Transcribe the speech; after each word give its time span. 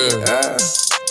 shit. 0.00 0.28
Ah. 0.28 0.56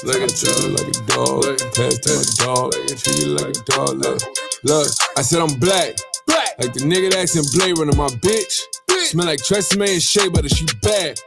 Look 0.04 0.22
at 0.22 0.42
you 0.42 0.70
like 0.70 0.88
a 0.88 1.00
dog. 1.12 1.44
Pass 1.76 2.00
to 2.00 2.12
my 2.16 2.46
dog. 2.46 2.72
Treat 2.74 3.20
you 3.20 3.36
like 3.36 3.56
a 3.56 3.64
dog. 3.72 3.98
Look, 3.98 4.22
look. 4.64 4.88
I 5.18 5.22
said 5.22 5.42
I'm 5.42 5.60
black. 5.60 5.96
Black. 6.26 6.56
Like 6.60 6.74
the 6.74 6.82
nigga 6.82 7.12
that's 7.12 7.36
in 7.36 7.44
Blade 7.58 7.78
Runner. 7.78 7.96
My 7.96 8.08
bitch. 8.08 8.62
Smell 9.08 9.26
like 9.26 9.40
Tresemme 9.40 9.92
and 9.92 10.02
Shea 10.02 10.30
Butter. 10.30 10.50
She 10.50 10.66
bad. 10.82 11.20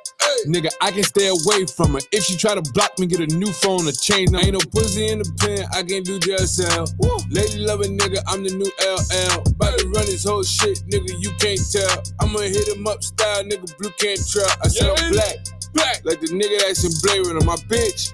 Nigga, 0.46 0.70
I 0.80 0.90
can 0.90 1.04
stay 1.04 1.29
away 1.29 1.66
from 1.66 1.95
her. 1.95 2.00
If 2.11 2.25
she 2.25 2.36
try 2.36 2.54
to 2.54 2.62
block 2.72 2.98
me, 2.98 3.06
get 3.06 3.20
a 3.20 3.27
new 3.36 3.52
phone 3.52 3.86
or 3.86 3.92
change. 3.92 4.30
Now, 4.30 4.40
ain't 4.40 4.52
no 4.52 4.60
pussy 4.72 5.08
in 5.08 5.18
the 5.18 5.30
pen, 5.38 5.66
I 5.72 5.82
can't 5.82 6.04
do 6.04 6.18
jail 6.18 6.38
cell. 6.38 6.86
Lady 7.30 7.58
loving 7.58 7.96
nigga, 7.98 8.22
I'm 8.26 8.42
the 8.42 8.50
new 8.50 8.70
LL. 8.82 9.42
About 9.46 9.79
to 9.79 9.86
run 9.86 10.06
this 10.06 10.24
whole 10.24 10.42
shit, 10.42 10.82
nigga, 10.90 11.14
you 11.18 11.30
can't 11.38 11.60
tell. 11.70 12.02
I'ma 12.20 12.40
hit 12.40 12.68
him 12.68 12.86
up 12.86 13.02
style, 13.04 13.44
nigga, 13.44 13.70
blue 13.79 13.90
can't 13.98 14.19
trail. 14.27 14.51
I 14.62 14.69
said 14.69 14.91
I'm 14.91 15.12
black, 15.12 15.37
black, 15.72 16.02
like 16.04 16.20
the 16.20 16.28
nigga 16.28 16.58
that's 16.66 16.84
in 16.84 16.92
Blade 17.02 17.26
Runner. 17.26 17.44
My 17.44 17.56
bitch, 17.68 18.12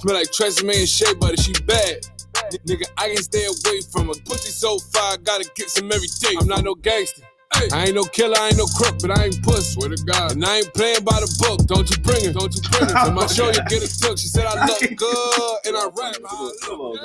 smell 0.00 0.14
like 0.16 0.28
Tresemme 0.28 0.78
and 0.78 0.88
Shea 0.88 1.14
Butter, 1.14 1.36
she 1.36 1.52
bad. 1.64 2.06
Nigga, 2.66 2.86
I 2.98 3.08
can 3.08 3.22
stay 3.22 3.44
away 3.46 3.80
from 3.92 4.08
her. 4.08 4.14
Pussy 4.24 4.50
so 4.50 4.78
fire, 4.78 5.16
gotta 5.18 5.48
get 5.54 5.70
some 5.70 5.90
every 5.92 6.08
day. 6.20 6.34
I'm 6.40 6.46
not 6.48 6.64
no 6.64 6.74
gangster. 6.74 7.22
I 7.52 7.86
ain't 7.86 7.94
no 7.94 8.04
killer, 8.04 8.36
I 8.38 8.48
ain't 8.48 8.58
no 8.58 8.66
crook, 8.66 8.96
but 9.02 9.10
I 9.10 9.24
ain't 9.24 9.42
puss. 9.42 9.74
Swear 9.74 9.90
to 9.90 9.96
God. 10.04 10.32
And 10.32 10.44
I 10.44 10.58
ain't 10.58 10.72
playing 10.72 11.02
by 11.04 11.18
the 11.18 11.28
book. 11.40 11.66
Don't 11.66 11.88
you 11.90 11.96
bring 12.02 12.24
it, 12.24 12.34
don't 12.34 12.54
you 12.54 12.62
bring 12.70 12.84
it. 12.84 13.04
To 13.04 13.10
my 13.10 13.26
show, 13.26 13.48
you 13.48 13.60
get 13.68 13.82
a 13.82 14.00
took. 14.00 14.18
She 14.18 14.28
said 14.28 14.46
I 14.46 14.66
look 14.66 14.80
good 14.96 15.58
and 15.66 15.76
I 15.76 15.90
rap. 15.98 16.16
Bro. 16.22 16.96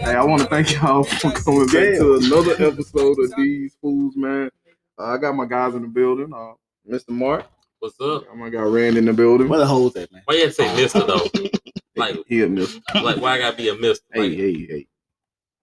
Hey, 0.00 0.14
I 0.14 0.22
want 0.24 0.42
to 0.42 0.48
thank 0.48 0.72
y'all 0.74 1.02
for 1.02 1.30
coming 1.32 1.66
back 1.66 1.98
to 1.98 2.20
another 2.22 2.52
episode 2.52 3.18
of 3.18 3.32
These 3.36 3.76
Fools, 3.80 4.14
man. 4.16 4.50
Uh, 4.98 5.04
I 5.04 5.16
got 5.18 5.34
my 5.34 5.46
guys 5.46 5.74
in 5.74 5.82
the 5.82 5.88
building. 5.88 6.32
Uh, 6.32 6.52
Mr. 6.88 7.10
Mark. 7.10 7.46
What's 7.80 8.00
up? 8.00 8.24
I 8.30 8.34
my 8.34 8.48
guy 8.48 8.62
Rand 8.62 8.96
in 8.96 9.04
the 9.04 9.12
building. 9.12 9.48
Where 9.48 9.58
the 9.58 9.66
hoes 9.66 9.96
at, 9.96 10.10
man? 10.12 10.22
Why 10.24 10.34
you 10.36 10.40
have 10.42 10.50
to 10.50 10.54
say 10.54 10.76
Mister 10.76 11.04
though? 11.04 11.26
Like, 11.98 12.14
He 12.26 12.42
a 12.42 12.46
mister. 12.48 12.82
like 13.02 13.16
why 13.22 13.32
I 13.36 13.38
gotta 13.38 13.56
be 13.56 13.70
a 13.70 13.74
Mister? 13.74 14.04
Hey, 14.12 14.20
Like, 14.28 14.32
hey, 14.38 14.52
hey. 14.66 14.86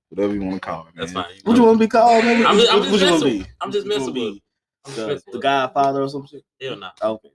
Whatever 0.10 0.34
you 0.34 0.42
want 0.42 0.56
to 0.56 0.60
call 0.62 0.82
it, 0.88 0.96
man. 0.96 1.06
that's 1.06 1.12
fine. 1.12 1.26
What 1.44 1.58
you 1.58 1.64
want 1.64 1.76
to 1.80 1.86
be 1.86 1.88
called, 1.88 2.26
man? 2.26 2.44
I'm 2.46 2.58
just, 2.58 2.74
I'm 2.74 2.80
just 2.82 2.92
what 2.92 3.02
you 3.02 3.08
want 3.12 3.22
to 3.22 3.26
messing. 3.28 3.44
be? 3.44 3.48
I'm 3.62 3.72
just 3.72 3.86
What 3.88 3.98
messing 3.98 4.06
with. 4.08 4.16
be? 4.16 4.44
The, 4.86 4.92
messing 5.08 5.24
the 5.28 5.32
with. 5.34 5.42
Godfather 5.44 6.02
or 6.02 6.10
some 6.10 6.26
shit? 6.26 6.44
Hell 6.60 6.76
no. 6.78 6.90
Okay. 7.04 7.30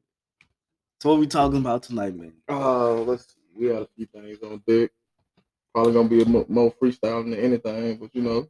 So 1.01 1.11
what 1.11 1.21
we 1.21 1.29
talking 1.29 1.59
about 1.59 1.85
tonight, 1.85 2.17
man? 2.17 2.33
Uh, 2.49 2.95
let's 2.95 3.27
see. 3.29 3.41
We 3.57 3.69
got 3.69 3.83
a 3.83 3.89
few 3.97 4.07
things 4.07 4.39
on 4.43 4.63
deck. 4.67 4.91
Probably 5.73 5.93
gonna 5.93 6.09
be 6.09 6.23
a 6.23 6.27
mo- 6.27 6.47
more 6.49 6.73
freestyle 6.83 7.23
than 7.23 7.35
anything, 7.35 7.99
but 7.99 8.13
you 8.15 8.23
know. 8.23 8.49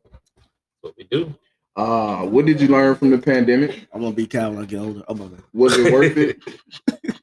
What 0.81 0.95
we 0.97 1.05
do? 1.05 1.35
Uh, 1.79 2.27
what 2.27 2.45
did 2.45 2.61
you 2.61 2.67
learn 2.69 2.97
from 2.97 3.11
the 3.11 3.19
pandemic? 3.19 3.87
I'm 3.93 4.01
gonna 4.01 4.13
be 4.15 4.27
Cal 4.27 4.51
when 4.51 4.63
I 4.63 4.67
get 4.67 4.81
older. 4.81 5.03
Oh 5.07 5.15
my 5.15 5.27
god. 5.27 5.43
Was 5.55 5.79
it 5.79 5.93
worth 5.93 6.17
it? 6.17 6.39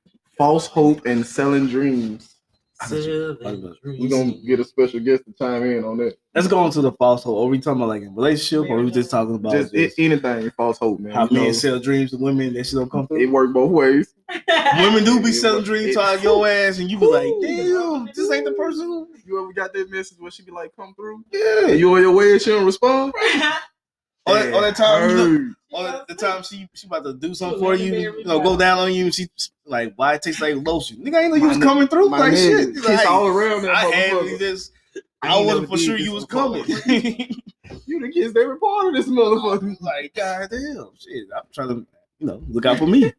False 0.38 0.66
hope 0.68 1.06
and 1.06 1.26
selling 1.26 1.68
dreams. 1.68 2.32
We're 2.90 3.36
gonna 4.10 4.34
get 4.46 4.60
a 4.60 4.64
special 4.64 5.00
guest 5.02 5.24
to 5.26 5.34
chime 5.38 5.64
in 5.64 5.84
on 5.84 5.98
that. 5.98 6.16
Let's 6.34 6.48
go 6.48 6.66
into 6.66 6.82
the 6.82 6.92
false 6.94 7.24
hope. 7.24 7.38
Are 7.38 7.50
we 7.50 7.58
talking 7.60 7.82
about 7.82 7.88
like 7.88 8.04
a 8.04 8.10
relationship, 8.10 8.70
or 8.70 8.80
are 8.80 8.84
we 8.84 8.92
just 8.92 9.10
talking 9.10 9.36
about 9.36 9.54
Just 9.54 9.74
a- 9.74 9.86
just 9.88 9.98
anything, 10.00 10.52
false 10.52 10.78
hope, 10.78 11.00
man. 11.00 11.14
how 11.14 11.26
You 11.28 11.38
men 11.38 11.44
know, 11.48 11.52
sell 11.54 11.80
dreams 11.80 12.12
to 12.12 12.18
women? 12.18 12.54
That 12.54 12.66
shit 12.66 12.76
don't 12.76 12.92
come 12.92 13.08
through? 13.08 13.22
it 13.22 13.28
work 13.32 13.54
both 13.54 13.72
ways. 13.72 14.14
Women 14.78 15.06
do 15.06 15.22
be 15.22 15.30
It 15.30 15.34
selling 15.34 15.58
work- 15.60 15.66
dreams 15.66 15.96
to 15.96 16.20
your 16.24 16.46
ass, 16.48 16.80
and 16.80 16.90
you 16.92 17.00
be 17.00 17.06
like, 17.08 17.26
Ooh. 17.28 17.42
"Damn, 17.42 18.10
this 18.14 18.30
ain't 18.32 18.44
the 18.46 18.52
person." 18.54 19.08
You 19.26 19.42
ever 19.42 19.54
got 19.54 19.72
that 19.74 19.90
message 19.90 20.18
where 20.20 20.32
she 20.32 20.44
be 20.44 20.52
like, 20.52 20.76
"Come 20.76 20.94
through"? 20.96 21.24
Yeah. 21.32 21.68
You 21.68 21.94
on 21.96 22.02
your 22.02 22.12
way 22.14 22.34
and 22.34 22.42
she 22.42 22.50
don't 22.52 22.66
respond? 22.66 23.14
All 24.28 24.34
that, 24.34 24.54
all 24.54 24.62
that 24.62 24.76
time, 24.76 25.10
you 25.10 25.16
know, 25.16 25.54
all 25.74 25.84
that- 25.84 26.08
the 26.08 26.16
time 26.16 26.42
she 26.44 26.68
she 26.74 26.88
about 26.88 27.04
to 27.04 27.14
do 27.14 27.34
something 27.36 27.60
for 27.60 27.76
you, 27.76 27.94
you 27.94 28.24
know, 28.26 28.40
go 28.40 28.58
down 28.58 28.80
on 28.80 28.94
you, 28.94 29.12
she 29.12 29.28
like, 29.66 29.94
"Why 29.96 30.16
it 30.16 30.22
tastes 30.24 30.42
like 30.42 30.56
lotion?" 30.66 30.98
Nigga, 30.98 31.16
I 31.16 31.22
ain't 31.24 31.30
know 31.32 31.36
you 31.36 31.48
was 31.48 31.58
nigga- 31.58 31.64
coming 31.64 31.88
through 31.88 32.10
My 32.10 32.20
like 32.20 32.34
nigga, 32.34 32.66
shit. 32.66 32.76
kiss 32.76 32.86
Like, 32.86 33.08
all 33.10 33.28
around 33.28 33.64
that 33.64 33.76
I 33.76 33.86
had 33.86 34.12
motherfucker. 34.14 34.70
I 35.22 35.28
I 35.38 35.42
wasn't 35.42 35.70
for 35.70 35.78
sure 35.78 35.98
you 35.98 36.12
was 36.12 36.26
coming. 36.26 36.64
You 37.88 38.00
done 38.00 38.12
kissed 38.12 38.36
every 38.38 38.58
part 38.60 38.88
of 38.88 38.94
this 38.96 39.08
motherfucker. 39.08 39.76
like, 39.82 40.14
goddamn, 40.16 40.90
shit. 41.00 41.28
I'm 41.36 41.44
trying 41.54 41.70
to, 41.70 41.86
you 42.20 42.28
know, 42.28 42.42
look 42.50 42.66
out 42.66 42.78
for 42.78 42.86
me. 42.88 43.12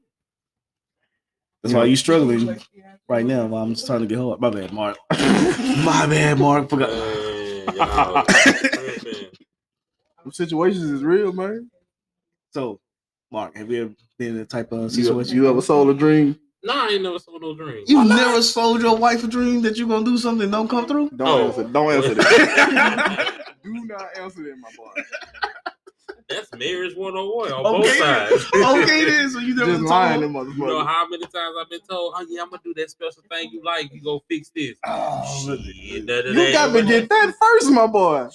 That's 1.62 1.74
why 1.74 1.84
you 1.84 1.96
struggling 1.96 2.60
right 3.08 3.26
now. 3.26 3.46
While 3.46 3.62
I'm 3.64 3.74
just 3.74 3.86
trying 3.86 4.00
to 4.00 4.06
get 4.06 4.18
hard. 4.18 4.40
My 4.40 4.50
bad, 4.50 4.72
Mark. 4.72 4.96
My 5.10 6.06
bad, 6.08 6.38
Mark. 6.38 6.68
Forgot. 6.70 6.90
Man, 6.90 7.76
y'all 7.76 8.24
tripping. 8.24 9.26
Them 10.26 10.32
situations 10.32 10.82
is 10.90 11.04
real, 11.04 11.32
man. 11.32 11.70
So, 12.52 12.80
Mark, 13.30 13.56
have 13.56 13.70
you 13.70 13.84
ever 13.84 13.94
been 14.18 14.30
in 14.30 14.38
that 14.38 14.48
type 14.50 14.72
of 14.72 14.82
You, 14.82 15.04
situation? 15.04 15.36
you 15.36 15.48
ever 15.48 15.62
sold 15.62 15.88
a 15.88 15.94
dream? 15.94 16.36
Nah, 16.64 16.86
I 16.86 16.88
ain't 16.94 17.04
never 17.04 17.20
sold 17.20 17.42
no 17.42 17.54
dream. 17.54 17.84
You 17.86 18.02
never 18.02 18.42
sold 18.42 18.80
your 18.82 18.96
wife 18.96 19.22
a 19.22 19.28
dream 19.28 19.62
that 19.62 19.76
you're 19.76 19.86
gonna 19.86 20.04
do 20.04 20.18
something 20.18 20.42
and 20.42 20.50
don't 20.50 20.66
come 20.66 20.88
through? 20.88 21.10
Don't 21.10 21.28
Oh. 21.28 21.46
answer. 21.46 21.62
Don't 21.62 21.92
answer 21.92 22.14
that. 22.14 23.44
do 23.62 23.86
not 23.86 24.08
answer 24.18 24.42
that, 24.42 24.56
my 24.58 24.68
boy. 24.76 24.90
That's 26.28 26.52
marriage 26.54 26.96
101 26.96 27.52
on 27.52 27.62
both 27.62 27.86
Okay. 27.86 27.98
sides. 28.00 28.46
okay, 28.52 29.04
then. 29.04 29.30
So 29.30 29.38
you 29.38 29.54
never 29.54 29.70
Just 29.74 29.84
lying, 29.84 30.22
told. 30.22 30.34
them 30.34 30.54
You 30.58 30.66
know 30.66 30.84
how 30.84 31.06
many 31.08 31.22
times 31.26 31.54
I've 31.60 31.70
been 31.70 31.82
told, 31.88 32.14
oh 32.16 32.26
yeah, 32.28 32.42
I'm 32.42 32.50
gonna 32.50 32.62
do 32.64 32.74
that 32.74 32.90
special 32.90 33.22
thing 33.30 33.50
you 33.52 33.62
like. 33.62 33.92
You 33.94 34.02
go 34.02 34.24
fix 34.28 34.50
this. 34.52 34.76
Oh, 34.84 35.44
Shit, 35.46 36.06
that- 36.08 36.24
that 36.24 36.34
You 36.34 36.52
got 36.52 36.72
to 36.72 36.82
get 36.82 37.08
that 37.08 37.32
first, 37.40 37.70
my 37.70 37.86
boy. 37.86 38.26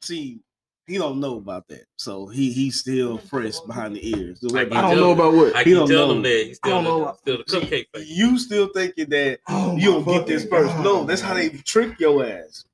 see, 0.00 0.40
he 0.86 0.98
don't 0.98 1.20
know 1.20 1.36
about 1.36 1.68
that, 1.68 1.84
so 1.96 2.26
he 2.26 2.52
he's 2.52 2.80
still 2.80 3.18
fresh 3.18 3.60
behind 3.60 3.94
the 3.96 4.08
ears. 4.16 4.40
I 4.54 4.60
I 4.60 4.64
don't 4.64 4.96
know 4.96 5.12
about 5.12 5.34
what. 5.34 5.54
I 5.54 5.60
He 5.60 5.64
keep 5.66 5.74
don't 5.74 5.88
telling 5.88 6.08
know. 6.08 6.16
him 6.16 6.22
that 6.22 6.46
he's 6.46 6.60
I 6.64 6.68
don't 6.70 6.84
the, 6.84 6.90
know. 6.90 7.16
still 7.20 7.36
the 7.38 7.44
cupcake 7.44 7.86
face. 7.94 8.08
You 8.08 8.38
still 8.38 8.68
thinking 8.74 9.08
that 9.10 9.38
Oh, 9.48 9.76
you 9.76 9.90
my 9.90 10.04
don't 10.04 10.04
get 10.18 10.26
this 10.26 10.44
first? 10.46 10.74
God, 10.74 10.84
No, 10.84 11.04
that's 11.04 11.20
how 11.20 11.34
they 11.34 11.50
trick 11.50 12.00
your 12.00 12.26
ass 12.26 12.64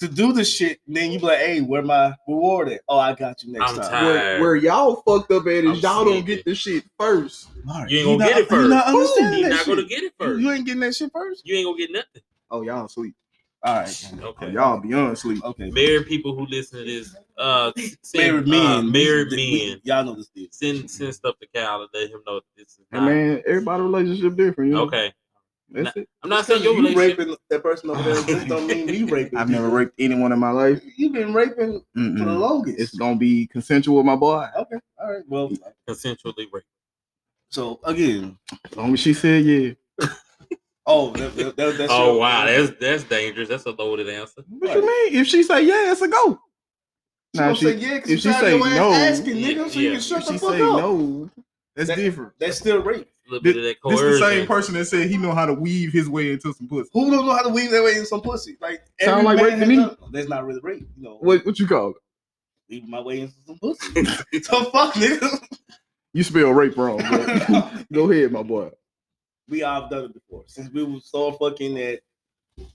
to 0.00 0.08
do 0.08 0.32
the 0.32 0.44
shit. 0.44 0.80
Then 0.88 1.12
you 1.12 1.18
be 1.20 1.26
like, 1.26 1.38
"Hey, 1.38 1.60
where 1.60 1.82
my 1.82 2.14
reward 2.26 2.68
at? 2.70 2.80
Oh, 2.88 2.98
I 2.98 3.12
got 3.14 3.44
you 3.44 3.52
next 3.52 3.70
I'm 3.72 3.76
time." 3.78 3.90
tired. 3.90 4.04
Where, 4.14 4.40
where 4.40 4.56
y'all 4.56 5.02
fucked 5.06 5.30
up 5.30 5.46
at 5.46 5.52
is 5.52 5.66
I'm 5.66 5.74
y'all 5.76 6.04
don't 6.06 6.24
get 6.24 6.44
the 6.46 6.54
shit 6.54 6.84
first. 6.98 7.48
Mark, 7.64 7.90
You 7.90 7.98
ain't 7.98 8.06
gonna 8.06 8.18
not- 8.18 8.28
get 8.28 8.38
it 8.38 8.50
You 8.50 8.68
not 8.68 8.86
first. 8.86 9.16
You're 9.20 9.30
that 9.42 9.48
not 9.50 9.58
shit. 9.58 9.66
gonna 9.66 9.84
get 9.88 10.02
it 10.04 10.12
first. 10.18 10.40
You 10.40 10.50
ain't 10.52 10.64
getting 10.64 10.80
that 10.80 10.94
shit 10.94 11.12
first. 11.12 11.46
You 11.46 11.56
ain't 11.56 11.66
gonna 11.66 11.78
get 11.78 11.92
nothing. 11.92 12.22
Oh, 12.50 12.62
y'all 12.62 12.88
sleep. 12.88 13.14
All 13.64 13.74
right. 13.80 14.12
Okay. 14.22 14.52
Y'all 14.52 14.80
beyond 14.80 15.18
sleep. 15.18 15.44
Okay. 15.44 15.70
Married 15.70 16.06
people 16.06 16.34
who 16.34 16.46
listen 16.46 16.78
to 16.78 16.84
this, 16.84 17.16
uh, 17.36 17.72
Married 17.76 17.96
send, 18.02 18.48
men. 18.48 18.66
uh, 18.66 18.82
married 18.82 19.28
We- 19.30 19.36
we- 19.36 19.68
men, 19.70 19.80
y'all 19.84 20.04
know 20.04 20.14
this 20.14 20.30
is. 20.36 20.48
send 20.52 20.88
send 20.90 21.14
stuff 21.14 21.34
to 21.40 21.46
Cal 21.52 21.80
and 21.80 21.90
let 21.92 22.08
him 22.10 22.20
know 22.26 22.40
this 22.56 22.68
is 22.68 22.80
Hey, 22.92 23.00
man, 23.00 23.42
everybody 23.46 23.82
relationship 23.82 24.36
different. 24.36 24.70
You 24.70 24.76
know? 24.76 24.82
okay. 24.84 25.12
That's 25.70 25.94
it. 25.96 26.08
I'm 26.22 26.30
not 26.30 26.46
saying 26.46 26.62
your 26.62 26.72
you 26.76 26.78
relationship. 26.86 27.18
raping 27.18 27.36
that 27.50 27.62
person 27.62 27.90
over 27.90 28.02
there. 28.02 28.22
This 28.22 28.44
don't 28.44 28.66
mean 28.68 28.86
me 28.86 29.02
raping. 29.02 29.36
I've 29.38 29.50
never 29.50 29.68
raped 29.68 29.92
anyone 29.98 30.32
in 30.32 30.38
my 30.38 30.50
life. 30.50 30.80
You've 30.96 31.12
been 31.12 31.34
raping 31.34 31.80
for 31.80 31.84
the 31.94 32.00
Mm-mm. 32.00 32.38
longest. 32.38 32.78
It's 32.80 32.94
gonna 32.96 33.16
be 33.16 33.46
consensual, 33.48 34.02
my 34.02 34.16
boy. 34.16 34.46
okay. 34.56 34.76
All 34.98 35.12
right. 35.12 35.24
Well, 35.28 35.50
consensually 35.86 36.46
raped. 36.50 36.64
so 37.50 37.80
again. 37.84 38.38
As 38.64 38.76
long 38.76 38.94
as 38.94 39.00
she 39.00 39.12
said 39.12 39.44
yeah. 39.44 39.72
Oh, 40.90 41.10
that, 41.12 41.36
that, 41.36 41.56
that, 41.56 41.76
that's 41.78 41.92
Oh 41.92 42.12
your- 42.12 42.20
wow, 42.20 42.46
that's 42.46 42.70
that's 42.80 43.04
dangerous. 43.04 43.48
That's 43.48 43.66
a 43.66 43.70
loaded 43.70 44.08
answer. 44.08 44.42
What 44.48 44.74
you 44.74 44.80
mean? 44.80 45.14
If 45.20 45.26
she 45.26 45.42
say 45.42 45.62
yeah, 45.64 45.92
it's 45.92 46.00
a 46.00 46.08
go. 46.08 46.40
She 47.34 47.40
Now 47.40 47.50
if 47.50 47.58
she, 47.58 47.64
say 47.66 47.74
yeah, 47.76 47.94
because 47.96 48.10
if 48.10 48.20
she 48.20 48.32
she 48.32 48.38
say 48.40 48.58
no, 48.58 48.92
asking, 48.92 49.36
nigga, 49.36 49.68
so 49.70 49.78
you 49.80 49.88
Yeah. 49.88 49.92
can 49.96 50.00
shut 50.00 50.22
if 50.22 50.26
the 50.28 50.38
fuck 50.38 50.50
up. 50.54 50.58
no, 50.58 51.30
that's 51.76 51.88
That- 51.90 51.96
different. 51.96 52.32
That's 52.40 52.56
still 52.58 52.82
rape. 52.82 53.06
A 53.06 53.30
little 53.30 53.42
bit 53.42 53.56
of 53.58 53.62
that 53.64 53.76
This 53.90 54.00
the 54.00 54.18
same 54.18 54.46
person 54.46 54.72
that 54.76 54.86
said 54.86 55.10
he 55.10 55.18
know 55.18 55.32
how 55.32 55.44
to 55.44 55.52
weave 55.52 55.92
his 55.92 56.08
way 56.08 56.32
into 56.32 56.54
some 56.54 56.66
pussy. 56.66 56.88
Who 56.94 57.10
don't 57.10 57.26
know 57.26 57.32
how 57.32 57.42
to 57.42 57.50
weave 57.50 57.70
their 57.70 57.82
way 57.82 57.96
in 57.96 58.06
some 58.06 58.22
pussy? 58.22 58.56
Like 58.58 58.80
Sound 59.02 59.26
like 59.26 59.38
rape 59.38 59.58
to 59.60 59.66
me. 59.66 59.76
done- 59.76 59.96
That's 60.10 60.28
not 60.30 60.46
really 60.46 60.60
rape, 60.62 60.88
you 60.96 61.02
know. 61.02 61.18
What 61.20 61.44
what 61.44 61.58
you 61.58 61.66
call 61.66 61.90
it? 61.90 61.96
Weave 62.70 62.88
my 62.88 63.00
way 63.02 63.20
into 63.20 63.34
some 63.46 63.58
pussy. 63.58 64.04
so 64.42 64.64
fuck, 64.70 64.94
nigga. 64.94 65.46
You 66.14 66.22
spell 66.22 66.52
rape 66.52 66.78
wrong. 66.78 66.96
Go 67.92 68.10
ahead, 68.10 68.32
my 68.32 68.42
boy. 68.42 68.70
We 69.48 69.62
all 69.62 69.82
have 69.82 69.90
done 69.90 70.04
it 70.06 70.14
before. 70.14 70.44
Since 70.46 70.70
we 70.72 70.84
were 70.84 71.00
so 71.00 71.32
fucking 71.32 71.78
at 71.78 72.00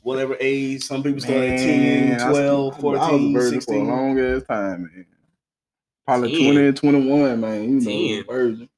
whatever 0.01 0.35
age, 0.39 0.83
some 0.83 1.03
people 1.03 1.21
start 1.21 1.37
at 1.43 1.49
Man, 1.59 2.19
10, 2.19 2.21
I 2.21 2.29
12, 2.31 2.73
I 2.73 2.77
was 2.77 2.77
a 2.77 2.81
14, 2.81 3.33
virgin 3.33 3.61
16. 3.61 3.75
for 3.75 3.91
a 3.91 3.95
long 3.95 4.19
ass 4.19 4.43
time, 4.47 4.81
man. 4.83 5.05
Probably 6.05 6.29
10. 6.31 6.53
20 6.53 6.67
and 6.67 6.77
21, 6.77 7.41
man. 7.41 7.63
You 7.63 7.69
know, 7.81 8.07
10. 8.15 8.25
virgin. 8.25 8.69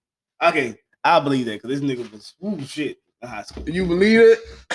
Okay, 0.44 0.76
I 1.04 1.20
believe 1.22 1.46
that 1.46 1.62
because 1.62 1.80
this 1.80 1.90
nigga 1.90 2.12
was 2.12 2.36
ooh 2.44 2.62
shit 2.66 2.98
in 3.22 3.28
high 3.28 3.44
school. 3.44 3.68
You 3.70 3.86
believe 3.86 4.20
it? 4.20 4.40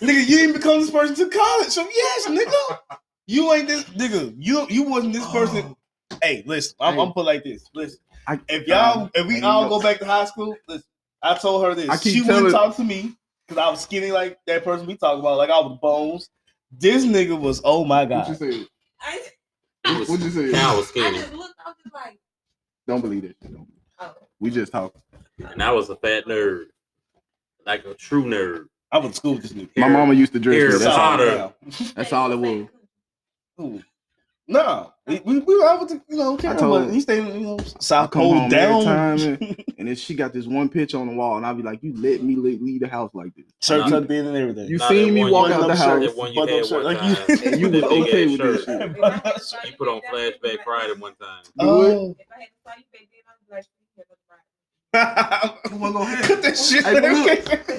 Nigga, 0.00 0.26
you 0.28 0.36
didn't 0.38 0.54
become 0.54 0.80
this 0.80 0.90
person 0.90 1.14
to 1.16 1.28
college. 1.36 1.68
So 1.68 1.82
yes, 1.82 2.26
nigga. 2.26 2.78
You 3.26 3.52
ain't 3.52 3.68
this 3.68 3.84
nigga. 3.84 4.34
You 4.38 4.66
you 4.70 4.82
wasn't 4.84 5.12
this 5.14 5.26
person. 5.30 5.76
Hey, 6.22 6.42
listen, 6.44 6.76
I'm, 6.80 6.98
I'm 6.98 7.12
put 7.12 7.24
like 7.24 7.44
this. 7.44 7.70
Listen, 7.72 7.98
I- 8.26 8.40
if 8.48 8.66
y'all 8.66 9.04
um, 9.04 9.10
if 9.14 9.26
we 9.26 9.40
all 9.42 9.68
go 9.70 9.80
back 9.80 10.00
to 10.00 10.04
high 10.04 10.26
school, 10.26 10.54
listen, 10.68 10.84
I 11.22 11.34
told 11.36 11.64
her 11.64 11.74
this. 11.74 11.88
I 11.88 11.96
keep 11.96 12.14
she 12.14 12.20
wouldn't 12.22 12.50
talk 12.52 12.76
to 12.76 12.84
me 12.84 13.14
because 13.46 13.62
I 13.62 13.70
was 13.70 13.80
skinny 13.80 14.10
like 14.10 14.38
that 14.46 14.64
person 14.64 14.86
we 14.86 14.96
talk 14.96 15.18
about, 15.18 15.36
like 15.38 15.50
I 15.50 15.58
was 15.60 15.78
bones. 15.82 16.28
This 16.72 17.04
nigga 17.04 17.38
was 17.38 17.60
oh 17.64 17.84
my 17.84 18.04
What 18.04 18.28
you 18.28 18.34
god. 18.34 18.38
said? 18.38 18.66
I, 19.02 19.20
It 19.86 19.98
was- 19.98 20.08
What 20.08 20.20
you 20.20 20.30
say? 20.30 20.50
Cal 20.52 20.76
was 20.76 20.86
I 20.86 20.88
skinny, 20.90 21.18
just 21.18 21.32
looked, 21.34 21.54
I 21.64 21.68
was 21.68 21.76
just 21.82 21.94
like, 21.94 22.18
Don't 22.86 23.00
believe 23.00 23.24
it. 23.24 23.36
Don't. 23.42 23.66
oh. 23.98 24.14
We 24.38 24.50
just 24.50 24.72
talking. 24.72 25.00
and 25.38 25.62
I 25.62 25.72
was 25.72 25.90
a 25.90 25.96
fat 25.96 26.26
nerd, 26.26 26.66
like 27.66 27.84
a 27.84 27.94
true 27.94 28.24
nerd. 28.24 28.66
I 28.92 28.98
went 28.98 29.10
to 29.12 29.16
school 29.16 29.34
with 29.34 29.42
this 29.42 29.52
nigga. 29.52 29.68
My 29.76 29.88
mama 29.88 30.14
used 30.14 30.32
to 30.32 30.40
dress 30.40 30.56
me. 30.72 30.78
That's 30.78 30.84
all. 30.86 30.96
Potter. 30.96 31.52
That's 31.94 32.12
all 32.12 32.32
it 32.32 32.36
was. 32.38 32.66
Ooh. 33.60 33.82
No, 34.50 34.92
we 35.06 35.20
we, 35.24 35.38
we 35.38 35.54
I 35.64 35.76
was, 35.76 35.92
you 36.08 36.16
know, 36.16 36.36
Cameron, 36.36 36.58
told- 36.60 36.86
but 36.86 36.92
he 36.92 37.00
stayed, 37.00 37.24
you 37.34 37.40
know, 37.40 37.58
I 37.60 37.64
South 37.78 38.10
come 38.10 38.22
Pole 38.22 38.48
down. 38.48 38.82
time, 38.82 39.18
and, 39.20 39.64
and 39.78 39.86
then 39.86 39.94
she 39.94 40.12
got 40.16 40.32
this 40.32 40.44
one 40.46 40.68
picture 40.68 40.98
on 40.98 41.06
the 41.06 41.14
wall, 41.14 41.36
and 41.36 41.46
I'd 41.46 41.56
be 41.56 41.62
like, 41.62 41.80
"You 41.84 41.94
let 41.96 42.20
me 42.24 42.34
leave, 42.34 42.60
leave 42.60 42.80
the 42.80 42.88
house 42.88 43.12
like 43.14 43.32
this." 43.36 43.44
Shirt 43.62 43.88
tucked 43.88 44.10
in 44.10 44.26
and 44.26 44.36
everything. 44.36 44.66
You 44.68 44.78
Nah, 44.78 44.88
seen 44.88 45.14
me 45.14 45.30
walk 45.30 45.52
out 45.52 45.60
of 45.62 45.68
the 45.68 45.76
house, 45.76 46.04
That 46.04 46.16
one 46.16 46.32
you 46.32 46.40
Button 46.40 46.58
up 46.60 46.66
shirt, 46.66 46.84
like 46.84 46.98
you- 47.00 47.50
and 47.52 47.60
you 47.60 47.68
was 47.70 47.82
okay 47.84 48.24
ass 48.24 48.38
with 48.38 48.40
this 48.40 48.64
shirt. 48.64 48.80
shit. 48.82 49.66
You 49.70 49.76
put 49.78 49.86
on 49.88 50.00
Flashback 50.12 50.64
Friday 50.64 50.94
one 50.98 51.14
time. 51.14 51.44
Oh. 51.60 52.16
Who 55.70 55.76
wanna 55.76 55.92
go 55.92 56.02
ahead? 56.02 56.24
Cut 56.24 56.42
that 56.42 56.58
shit. 56.58 56.84
Hey, 56.84 57.00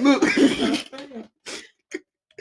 look, 0.00 1.26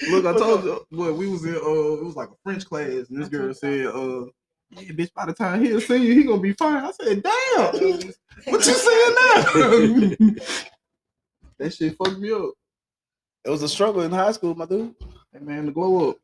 look! 0.09 0.25
I 0.25 0.37
told 0.37 0.63
you, 0.63 0.85
Well, 0.91 1.13
we 1.13 1.27
was 1.27 1.45
in 1.45 1.55
uh, 1.55 1.57
it 1.59 2.03
was 2.03 2.15
like 2.15 2.29
a 2.29 2.35
French 2.43 2.65
class, 2.65 3.09
and 3.09 3.21
this 3.21 3.29
girl 3.29 3.53
said, 3.53 3.87
uh, 3.87 4.25
yeah, 4.71 4.91
bitch, 4.93 5.13
by 5.13 5.25
the 5.25 5.33
time 5.33 5.63
he'll 5.63 5.81
see 5.81 5.97
you, 5.97 6.13
he 6.13 6.23
gonna 6.23 6.41
be 6.41 6.53
fine. 6.53 6.83
I 6.83 6.91
said, 6.91 7.23
damn, 7.23 8.13
what 8.45 8.65
you 8.65 8.73
saying 8.73 9.15
now? 9.15 10.35
that 11.59 11.73
shit 11.73 11.95
fucked 11.97 12.19
me 12.19 12.31
up. 12.31 12.51
It 13.43 13.49
was 13.49 13.63
a 13.63 13.69
struggle 13.69 14.01
in 14.01 14.11
high 14.11 14.31
school, 14.31 14.55
my 14.55 14.65
dude. 14.65 14.95
Hey 15.33 15.39
man, 15.39 15.65
the 15.65 15.71
glow 15.71 16.09
up. 16.11 16.17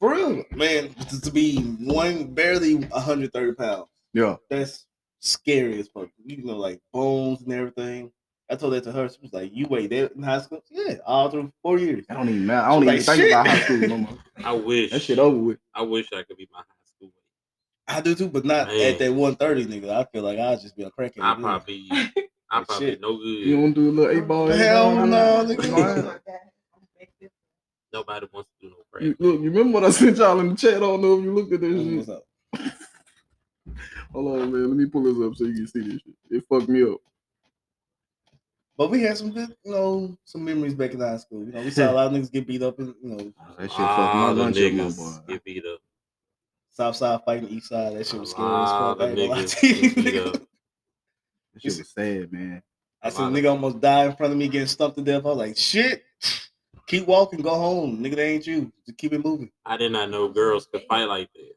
For 0.00 0.12
real, 0.12 0.44
man. 0.52 0.92
To, 0.94 1.20
to 1.20 1.30
be 1.30 1.58
one 1.58 2.34
barely 2.34 2.74
130 2.76 3.54
pounds, 3.54 3.88
Yeah, 4.12 4.36
that's 4.50 4.86
scary 5.20 5.80
as 5.80 5.88
fuck. 5.88 6.08
You 6.24 6.44
know, 6.44 6.56
like 6.56 6.80
bones 6.92 7.42
and 7.42 7.52
everything. 7.52 8.10
I 8.50 8.56
told 8.56 8.72
that 8.74 8.84
to 8.84 8.92
her. 8.92 9.08
She 9.08 9.16
was 9.22 9.32
like, 9.32 9.50
"You 9.52 9.66
weighed 9.68 9.90
that 9.90 10.12
in 10.12 10.22
high 10.22 10.40
school?" 10.40 10.62
Yeah, 10.70 10.96
all 11.04 11.30
through 11.30 11.52
four 11.62 11.78
years. 11.78 12.04
I 12.08 12.14
don't 12.14 12.28
even 12.28 12.46
matter. 12.46 12.66
I 12.66 12.70
don't 12.70 12.84
Like, 12.84 12.94
even 13.00 13.04
think 13.06 13.22
shit. 13.22 13.32
about 13.32 13.46
high 13.48 13.60
school 13.60 13.76
no 13.78 13.98
more. 13.98 14.18
I 14.44 14.52
wish. 14.52 14.90
That 14.92 15.02
shit 15.02 15.18
over 15.18 15.36
with. 15.36 15.58
I 15.74 15.82
wish 15.82 16.12
I 16.12 16.22
could 16.22 16.36
be 16.36 16.48
my 16.52 16.58
high 16.58 16.64
school. 16.96 17.10
I 17.88 18.00
do 18.00 18.14
too, 18.14 18.28
but 18.28 18.44
not 18.44 18.68
Man. 18.68 18.80
at 18.94 18.98
that 18.98 19.12
130, 19.12 19.66
nigga. 19.66 19.90
I 19.90 20.04
feel 20.12 20.22
like 20.22 20.38
I'd 20.38 20.60
just 20.60 20.76
be 20.76 20.84
a 20.84 20.90
crackhead. 20.90 21.22
I 21.22 21.34
dude. 21.34 21.42
probably, 21.44 21.86
I 21.90 22.58
Like 22.58 22.66
probably 22.68 22.86
shit. 22.86 23.00
no 23.00 23.16
good. 23.16 23.24
You 23.26 23.54
good. 23.56 23.60
don't 23.62 23.72
do 23.72 23.90
a 23.90 23.92
little 23.92 24.10
eight 24.16 24.28
ball. 24.28 24.46
Hell 24.48 24.94
ball? 24.96 25.06
no, 25.06 25.44
nigga. 25.46 26.20
Nobody 27.92 28.26
wants 28.32 28.50
to 28.60 28.66
do 28.68 28.70
no 28.70 28.76
You, 28.76 28.84
practice. 28.92 29.16
look, 29.20 29.40
you 29.40 29.50
remember 29.50 29.72
what 29.80 29.84
I 29.84 29.90
sent 29.90 30.18
y'all 30.18 30.38
in 30.40 30.50
the 30.50 30.54
chat? 30.56 30.74
I 30.76 30.80
don't 30.80 31.00
know 31.00 31.18
if 31.18 31.24
you 31.24 31.34
looked 31.34 31.52
at 31.52 31.60
this 31.60 31.70
Mm, 31.70 31.96
What's 31.96 32.08
shit. 32.08 32.16
up? 32.16 32.24
Hold 34.12 34.40
on, 34.42 34.52
man. 34.52 34.68
Let 34.68 34.76
me 34.76 34.86
pull 34.86 35.02
this 35.02 35.26
up 35.26 35.36
so 35.36 35.44
you 35.44 35.54
can 35.54 35.66
see 35.68 35.80
this 35.80 36.00
shit. 36.02 36.14
It 36.30 36.44
fucked 36.48 36.68
me 36.68 36.82
up. 36.82 36.98
But 38.76 38.90
we 38.90 39.02
had 39.02 39.16
some 39.16 39.32
good, 39.32 39.56
you 39.64 39.72
know, 39.72 40.18
some 40.24 40.44
memories 40.44 40.74
back 40.74 40.92
in 40.92 41.00
high 41.00 41.16
school. 41.16 41.44
You 41.46 41.52
know, 41.52 41.62
we 41.62 41.70
saw 41.70 41.90
a 41.90 41.94
lot 41.94 42.06
of 42.08 42.12
niggas 42.12 42.30
get 42.30 42.46
beat 42.46 42.62
up 42.62 42.78
in, 42.78 42.94
you 43.02 43.10
know, 43.10 43.32
oh, 43.40 43.54
That 43.58 43.70
shit 43.70 43.70
fucked 43.70 43.78
my 43.78 44.20
ah, 44.20 44.30
lunch 44.32 44.56
up, 44.56 44.62
niggas 44.62 44.96
boy. 44.98 45.32
get 45.32 45.44
beat 45.44 45.64
up. 45.64 45.80
South 46.72 46.96
Side 46.96 47.20
fighting 47.24 47.48
East 47.48 47.70
Side. 47.70 47.96
That 47.96 48.06
shit 48.06 48.20
was 48.20 48.30
scary 48.32 48.46
as 48.46 48.52
ah, 48.54 48.94
fuck. 48.94 49.02
I 49.02 49.08
ain't 49.08 49.16
gonna 49.16 49.30
lie 49.30 49.38
niggas 49.38 49.60
to 49.60 49.66
you, 49.66 49.74
get 49.82 49.94
beat 49.94 50.04
nigga. 50.04 50.26
up. 50.26 50.32
That 51.54 51.62
shit 51.62 51.78
was 51.78 51.90
sad, 51.90 52.32
man. 52.32 52.62
I 53.02 53.08
seen 53.08 53.26
a 53.26 53.30
nigga 53.30 53.50
almost 53.50 53.80
die 53.80 54.04
in 54.04 54.16
front 54.16 54.32
of 54.32 54.38
me 54.38 54.48
getting 54.48 54.66
stumped 54.66 54.98
to 54.98 55.02
death. 55.02 55.24
I 55.24 55.28
was 55.28 55.38
like, 55.38 55.56
shit. 55.56 56.04
Keep 56.86 57.06
walking, 57.06 57.40
go 57.40 57.54
home. 57.54 57.98
Nigga, 57.98 58.16
that 58.16 58.24
ain't 58.26 58.46
you. 58.46 58.72
Just 58.84 58.98
keep 58.98 59.12
it 59.12 59.24
moving. 59.24 59.50
I 59.64 59.76
did 59.76 59.90
not 59.90 60.10
know 60.10 60.28
girls 60.28 60.66
could 60.66 60.82
fight 60.88 61.04
like 61.08 61.28
that. 61.34 61.54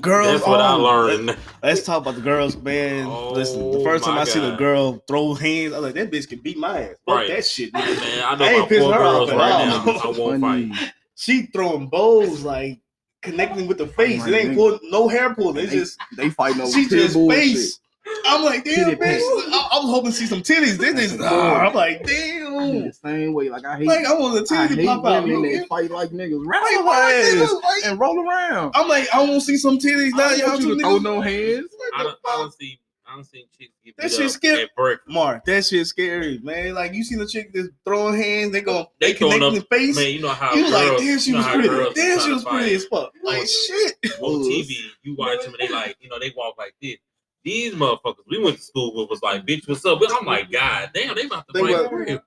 Girls, 0.00 0.26
That's 0.40 0.46
what 0.46 0.60
I 0.60 0.74
oh, 0.74 0.82
learned. 0.82 1.36
Let's 1.62 1.82
talk 1.84 2.02
about 2.02 2.14
the 2.16 2.20
girls, 2.20 2.56
man. 2.56 3.08
Listen, 3.32 3.70
the 3.72 3.78
Oh 3.78 3.84
first 3.84 4.04
time 4.04 4.14
my 4.16 4.22
I 4.22 4.24
seen 4.24 4.42
a 4.44 4.50
God. 4.50 4.58
girl 4.58 5.04
throw 5.08 5.34
hands, 5.34 5.72
I 5.74 5.78
was 5.78 5.86
like, 5.86 5.94
that 5.94 6.10
bitch 6.10 6.28
can 6.28 6.38
beat 6.40 6.56
my 6.58 6.82
ass. 6.82 6.96
Fuck 7.06 7.14
Right. 7.16 7.28
that 7.28 7.44
shit, 7.46 7.72
Man, 7.72 7.82
nigga. 7.86 8.24
I 8.24 8.34
know 8.36 8.44
I 8.44 8.48
ain't 8.48 8.58
about 8.58 8.68
pissing 8.70 8.92
her 8.94 9.04
off 9.04 9.28
girls 9.28 9.30
at 9.30 9.36
right 9.36 9.52
all. 9.52 9.66
now. 9.66 10.00
I 10.04 10.18
won't 10.18 10.40
fight. 10.40 10.92
She 11.14 11.42
throwing 11.46 11.88
bows 11.88 12.42
like 12.42 12.80
connecting 13.22 13.66
with 13.68 13.78
the 13.78 13.84
oh 13.84 13.88
face. 13.88 14.26
It 14.26 14.34
ain't 14.34 14.54
pull, 14.56 14.78
no 14.84 15.08
hair 15.08 15.34
pulling. 15.34 15.58
It's 15.64 15.72
They- 15.72 15.78
just 15.78 15.98
They 16.16 16.30
fighting 16.30 16.60
over 16.60 16.70
she 16.72 16.88
just 16.88 17.14
bull 17.14 17.30
face. 17.30 17.78
I'm 18.26 18.44
like, 18.44 18.64
damn, 18.64 18.86
Titty 18.86 18.96
bitch. 18.96 19.20
I, 19.20 19.68
I 19.72 19.76
was 19.80 19.90
hoping 19.90 20.10
to 20.10 20.16
see 20.16 20.26
some 20.26 20.40
titties. 20.42 20.76
This 20.76 21.12
is, 21.12 21.20
uh, 21.20 21.24
I'm 21.24 21.72
like, 21.72 21.98
shit. 22.08 22.41
Damn. 22.70 22.86
The 22.86 22.92
same 22.92 23.32
way. 23.32 23.48
Like 23.50 23.64
I 23.64 23.76
hate, 23.78 23.86
Like, 23.86 24.06
I 24.06 24.14
want 24.14 24.34
the 24.46 24.54
I 24.54 24.66
titties 24.68 24.76
to 24.76 24.84
pop 24.86 25.04
out. 25.04 25.24
women 25.24 25.44
You- 25.44 25.58
that 25.60 25.68
fight 25.68 25.90
like 25.90 26.10
niggas. 26.10 26.44
Like, 26.44 26.62
Wrestle 26.62 26.84
why 26.84 27.12
ass 27.12 27.34
niggas, 27.34 27.62
like- 27.62 27.84
and 27.86 28.00
roll 28.00 28.28
around. 28.28 28.72
I'm 28.74 28.88
like, 28.88 29.08
I 29.14 29.18
want 29.20 29.32
to 29.34 29.40
see 29.40 29.56
some 29.56 29.78
titties 29.78 30.10
now. 30.12 30.28
I 30.28 30.34
Y'all 30.34 30.38
don't 30.38 30.48
want 30.50 30.60
two 30.62 30.68
you 30.68 30.74
to 30.76 30.80
throw 30.82 30.98
no 30.98 31.20
hands. 31.20 31.66
I 31.96 32.02
don't, 32.02 32.18
I 32.26 32.36
don't 32.36 32.52
see, 32.54 32.78
I 33.06 33.14
don't 33.16 33.24
see 33.24 33.44
chicks 33.58 33.72
get 33.84 33.96
That 33.98 34.10
shit 34.10 34.30
scary. 34.30 34.68
Mark, 35.06 35.44
that 35.44 35.64
shit's 35.66 35.90
scary, 35.90 36.38
man. 36.42 36.74
Like 36.74 36.94
you 36.94 37.04
see 37.04 37.16
the 37.16 37.26
chick 37.26 37.52
that's 37.52 37.68
throwing 37.84 38.14
hands, 38.20 38.52
they 38.52 38.62
go, 38.62 38.90
They 39.00 39.12
they 39.12 39.18
throwing 39.18 39.34
connect 39.40 39.52
in 39.56 39.62
up- 39.62 39.68
the 39.68 39.76
face. 39.76 39.96
Man, 39.96 40.12
you 40.12 40.20
know 40.22 40.28
how 40.28 40.54
you 40.54 40.62
girls, 40.62 40.72
like, 40.72 40.98
damn, 40.98 41.18
she 41.18 41.32
was 41.34 41.46
pretty. 41.46 41.68
girls 41.68 41.94
Damn, 41.94 42.20
she 42.20 42.32
was 42.32 42.44
pretty 42.44 42.74
as 42.74 42.84
fuck. 42.86 43.12
Like 43.22 43.46
shit. 43.46 43.96
on 44.20 44.40
TV, 44.44 44.76
you 45.02 45.14
watch 45.16 45.42
them 45.44 45.54
and 45.58 45.68
they 45.68 45.72
like, 45.72 45.96
you 46.00 46.08
know, 46.08 46.18
they 46.18 46.32
walk 46.36 46.54
like 46.56 46.74
this. 46.80 46.96
These 47.44 47.74
motherfuckers 47.74 48.22
we 48.30 48.38
went 48.42 48.56
to 48.56 48.62
school 48.62 48.94
with 48.94 49.10
was 49.10 49.20
like, 49.20 49.44
bitch, 49.44 49.68
what's 49.68 49.84
up? 49.84 49.98
But 49.98 50.12
I'm 50.18 50.24
like, 50.24 50.50
God 50.52 50.90
damn, 50.94 51.14
they 51.16 51.24
about 51.24 51.44
to 51.48 51.52
Think 51.52 51.68
fight 51.76 52.20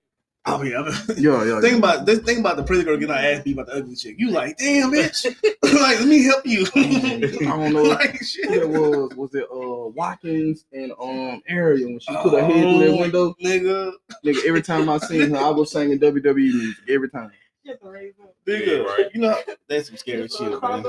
about- 0.46 0.60
for. 0.60 0.66
I 0.66 0.70
mean, 0.70 0.76
I 0.76 0.82
mean, 0.84 0.94
Yeah, 1.18 1.44
yeah. 1.46 1.62
think 1.62 1.78
about 1.78 2.06
this. 2.06 2.20
Think 2.20 2.40
about 2.40 2.58
the 2.58 2.64
pretty 2.64 2.84
girl 2.84 2.98
getting 2.98 3.16
her 3.16 3.22
ass 3.22 3.44
beat 3.44 3.56
by 3.56 3.64
the 3.64 3.74
ugly 3.74 3.96
chick. 3.96 4.16
You 4.18 4.32
like, 4.32 4.58
damn, 4.58 4.92
bitch. 4.92 5.26
like, 5.64 6.00
let 6.00 6.08
me 6.08 6.24
help 6.24 6.46
you. 6.46 6.66
I 6.76 7.46
don't 7.46 7.74
know. 7.74 7.84
like 7.84 8.18
Who 8.20 8.26
shit. 8.26 8.50
that 8.50 8.70
was 8.70 9.16
was 9.16 9.36
it 9.36 9.46
uh 9.52 9.90
Watkins 9.90 10.66
and 10.72 10.92
um 11.00 11.42
Ariel 11.48 11.90
when 11.90 12.00
she 12.00 12.14
put 12.16 12.34
her 12.34 12.46
head 12.46 12.54
through 12.64 12.80
that 12.80 12.90
Oh, 12.90 12.98
window? 13.02 13.36
nigga. 13.44 13.92
Nigga, 14.24 14.46
every 14.46 14.62
time 14.62 14.90
I 14.90 14.98
seen 15.00 15.32
her, 15.32 15.38
I 15.38 15.50
was 15.50 15.72
singing 15.72 16.00
WWE 16.00 16.36
music 16.36 16.84
every 16.90 17.10
time. 17.10 17.32
Nigga, 17.68 18.22
Yeah, 18.46 18.74
right. 18.84 19.08
You 19.14 19.22
know, 19.22 19.38
that's 19.68 19.88
some 19.88 19.98
scary 19.98 20.28
shit, 20.28 20.62
man. 20.62 20.84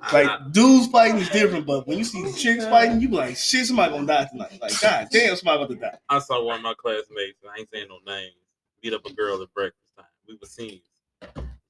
I- 0.00 0.22
Like 0.22 0.52
dudes 0.52 0.86
fighting 0.88 1.18
is 1.18 1.28
different, 1.30 1.66
but 1.66 1.86
when 1.88 1.98
you 1.98 2.04
see 2.04 2.32
chicks 2.32 2.64
fighting, 2.66 3.00
you 3.00 3.08
be 3.08 3.16
like, 3.16 3.36
shit, 3.36 3.66
somebody 3.66 3.92
gonna 3.92 4.06
die 4.06 4.26
tonight. 4.26 4.58
Like, 4.62 4.80
god 4.80 5.08
damn, 5.12 5.34
somebody 5.36 5.62
about 5.64 5.70
to 5.70 5.76
die. 5.76 5.98
I 6.08 6.18
saw 6.20 6.42
one 6.44 6.56
of 6.56 6.62
my 6.62 6.74
classmates, 6.78 7.38
I 7.44 7.58
ain't 7.60 7.68
saying 7.72 7.88
no 7.88 7.98
names, 8.06 8.34
beat 8.80 8.94
up 8.94 9.04
a 9.06 9.12
girl 9.12 9.42
at 9.42 9.52
breakfast 9.54 9.96
time. 9.96 10.06
We 10.28 10.34
were 10.40 10.46
seniors. 10.46 10.82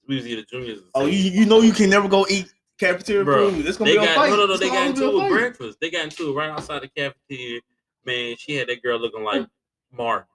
We 0.06 0.16
was 0.16 0.26
either 0.26 0.42
juniors. 0.42 0.80
or 0.94 1.02
Oh, 1.02 1.06
you 1.06 1.18
you 1.30 1.46
know 1.46 1.60
you 1.60 1.72
can 1.72 1.88
never 1.90 2.08
go 2.08 2.26
eat 2.28 2.52
cafeteria 2.78 3.24
Bro, 3.24 3.50
food. 3.50 3.66
It's 3.66 3.76
gonna 3.78 3.90
they 3.92 3.96
be 3.96 4.02
a 4.02 4.06
got 4.06 4.16
fight. 4.16 4.30
no, 4.30 4.36
no, 4.36 4.46
no. 4.46 4.52
It's 4.52 4.60
They 4.60 4.68
got 4.68 4.86
into 4.88 5.00
be 5.00 5.06
a 5.06 5.08
it 5.10 5.14
with 5.14 5.22
fight. 5.22 5.30
breakfast. 5.32 5.78
They 5.80 5.90
got 5.90 6.04
into 6.04 6.30
it 6.30 6.34
right 6.34 6.50
outside 6.50 6.82
the 6.82 6.88
cafeteria. 6.88 7.60
Man, 8.04 8.36
she 8.38 8.54
had 8.56 8.68
that 8.68 8.82
girl 8.82 8.98
looking 8.98 9.24
like 9.24 9.46
Martin. 9.92 10.26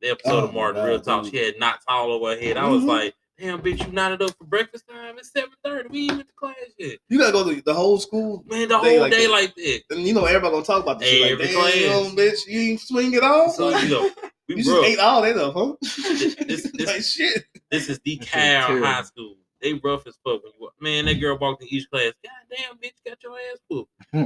The 0.00 0.10
episode 0.10 0.32
Oh 0.32 0.38
of 0.44 0.50
my 0.50 0.60
Martin, 0.60 0.82
God, 0.82 0.88
real 0.88 1.00
talk. 1.00 1.22
dude. 1.24 1.32
She 1.32 1.38
had 1.44 1.58
knots 1.58 1.84
all 1.88 2.10
over 2.12 2.34
her 2.34 2.40
head. 2.40 2.56
I 2.56 2.66
was 2.68 2.82
Mhm. 2.82 2.86
like, 2.88 3.14
damn, 3.42 3.60
bitch, 3.60 3.84
you 3.86 3.92
knotted 3.92 4.22
up 4.22 4.30
for 4.38 4.44
breakfast 4.44 4.84
time. 4.88 5.18
It's 5.18 5.32
seven 5.32 5.50
thirty. 5.64 5.88
We 5.88 6.02
ain't 6.04 6.12
went 6.16 6.28
to 6.28 6.34
class 6.34 6.54
yet. 6.78 6.98
You 7.08 7.18
gotta 7.18 7.32
go 7.32 7.48
to 7.50 7.60
the 7.62 7.74
whole 7.74 7.98
school. 7.98 8.44
Man, 8.46 8.68
the 8.68 8.78
They 8.80 8.90
whole 8.92 9.00
like 9.00 9.12
day 9.12 9.26
that. 9.26 9.32
like 9.32 9.54
that. 9.56 9.80
And 9.90 10.02
you 10.02 10.14
know 10.14 10.24
everybody 10.24 10.52
gonna 10.52 10.64
talk 10.64 10.82
about 10.82 10.98
this 11.00 11.08
shit. 11.08 11.38
Like, 11.38 11.48
damn, 11.50 11.54
class. 11.56 12.14
bitch, 12.14 12.46
you 12.46 12.60
ain't 12.60 12.80
swing 12.80 13.12
it 13.14 13.22
all. 13.22 13.50
So 13.50 13.76
you 13.76 13.88
know, 13.90 14.10
we 14.48 14.54
you 14.56 14.62
just 14.64 14.84
ate 14.84 14.98
all 14.98 15.22
that 15.22 15.36
up, 15.36 15.54
huh? 15.54 15.74
This- 15.80 16.34
this- 16.36 16.70
this- 16.74 16.86
like 16.86 17.02
shit. 17.02 17.44
this 17.70 17.88
is 17.88 17.98
the 18.04 18.12
shit 18.16 18.20
DeKalb 18.22 18.66
terrible. 18.66 18.86
High 18.86 19.02
School. 19.02 19.34
They 19.60 19.74
rough 19.74 20.06
as 20.06 20.16
fuck. 20.24 20.42
When 20.42 20.52
you 20.54 20.60
walk- 20.60 20.74
man, 20.80 21.04
that 21.06 21.14
girl 21.14 21.38
walked 21.38 21.62
in 21.62 21.68
each 21.70 21.88
class. 21.90 22.12
God 22.24 22.56
damn, 22.56 22.76
bitch, 22.78 22.94
got 23.06 23.22
your 23.22 23.32
ass 23.34 23.58
whooped. 23.68 23.90
Hmm. 24.12 24.24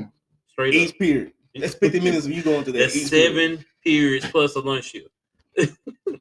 Straight 0.48 0.74
up. 0.74 0.80
Each 0.90 0.98
period. 0.98 1.32
That's 1.54 1.74
50 1.78 2.00
minutes 2.00 2.26
of 2.26 2.32
you 2.32 2.42
going 2.42 2.64
to 2.64 2.72
that. 2.72 2.78
That's 2.78 2.96
each 2.96 3.10
period. 3.10 3.34
seven 3.58 3.64
periods 3.82 4.26
plus 4.30 4.54
a 4.56 4.60
lunch 4.60 4.84
shift. 4.90 5.08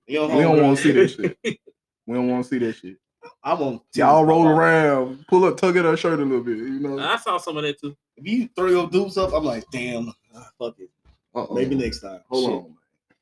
You 0.07 0.19
know, 0.19 0.27
We 0.35 0.41
don't 0.43 0.61
want 0.61 0.77
to 0.77 0.83
see 0.83 0.91
that 0.93 1.07
shit. 1.43 1.59
Shit. 2.05 2.07
We 2.07 2.15
don't 2.15 2.27
want 2.29 2.43
to 2.43 2.49
see 2.49 2.59
that 2.59 2.75
shit. 2.75 2.97
I 3.43 3.53
want 3.53 3.81
Y'all 3.95 4.25
roll 4.25 4.47
around, 4.47 5.25
pull 5.27 5.45
up, 5.45 5.57
tug 5.57 5.77
at 5.77 5.85
her 5.85 5.97
shirt 5.97 6.19
a 6.19 6.23
little 6.23 6.43
bit. 6.43 6.57
You 6.57 6.79
know. 6.79 6.99
I 6.99 7.17
saw 7.17 7.37
some 7.37 7.57
of 7.57 7.63
that 7.63 7.79
too. 7.79 7.95
If 8.17 8.27
you 8.27 8.49
throw 8.55 8.67
your 8.67 8.87
dupes 8.89 9.17
up, 9.17 9.33
I'm 9.33 9.43
like, 9.43 9.65
damn, 9.71 10.13
ah, 10.35 10.49
fuck 10.59 10.75
it. 10.79 10.89
Uh-oh. 11.33 11.53
Maybe 11.53 11.75
next 11.75 11.99
time. 11.99 12.21
Hold 12.29 12.43
Shit. 12.43 12.53
on, 12.53 12.75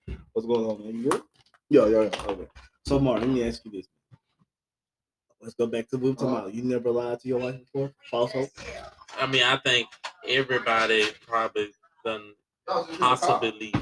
man. 0.07 0.21
What's 0.33 0.47
going 0.47 0.65
on, 0.65 0.83
man? 0.83 0.95
You 0.95 1.09
good? 1.09 1.21
Yeah, 1.69 1.85
yeah, 1.87 2.01
yeah. 2.03 2.31
Okay. 2.31 2.47
So, 2.85 2.99
Mark, 2.99 3.21
let 3.21 3.29
me 3.29 3.47
ask 3.47 3.65
you 3.65 3.71
this. 3.71 3.87
Let's 5.41 5.55
go 5.55 5.67
back 5.67 5.89
to 5.89 5.97
what 5.97 6.21
we 6.21 6.27
were. 6.27 6.49
You 6.49 6.63
never 6.63 6.91
lied 6.91 7.19
to 7.21 7.27
your 7.27 7.39
wife 7.39 7.59
before? 7.59 7.91
False 8.09 8.31
hope? 8.31 8.49
I 9.19 9.25
mean, 9.25 9.43
I 9.43 9.57
think 9.57 9.87
everybody 10.27 11.05
probably 11.27 11.71
done 12.05 12.33
possibly 12.99 13.73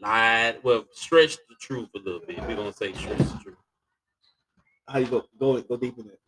lied. 0.00 0.58
Well, 0.62 0.86
stretched 0.92 1.40
the 1.48 1.56
truth 1.60 1.88
a 1.96 1.98
little 1.98 2.20
bit. 2.20 2.38
We're 2.46 2.56
gonna 2.56 2.72
say 2.72 2.92
stretch 2.92 3.18
the 3.18 3.40
truth. 3.42 3.56
How 4.92 4.98
you 4.98 5.06
go? 5.06 5.24
Go 5.40 5.60
go 5.62 5.76
deep 5.76 5.98
in 5.98 6.06
it. 6.06 6.20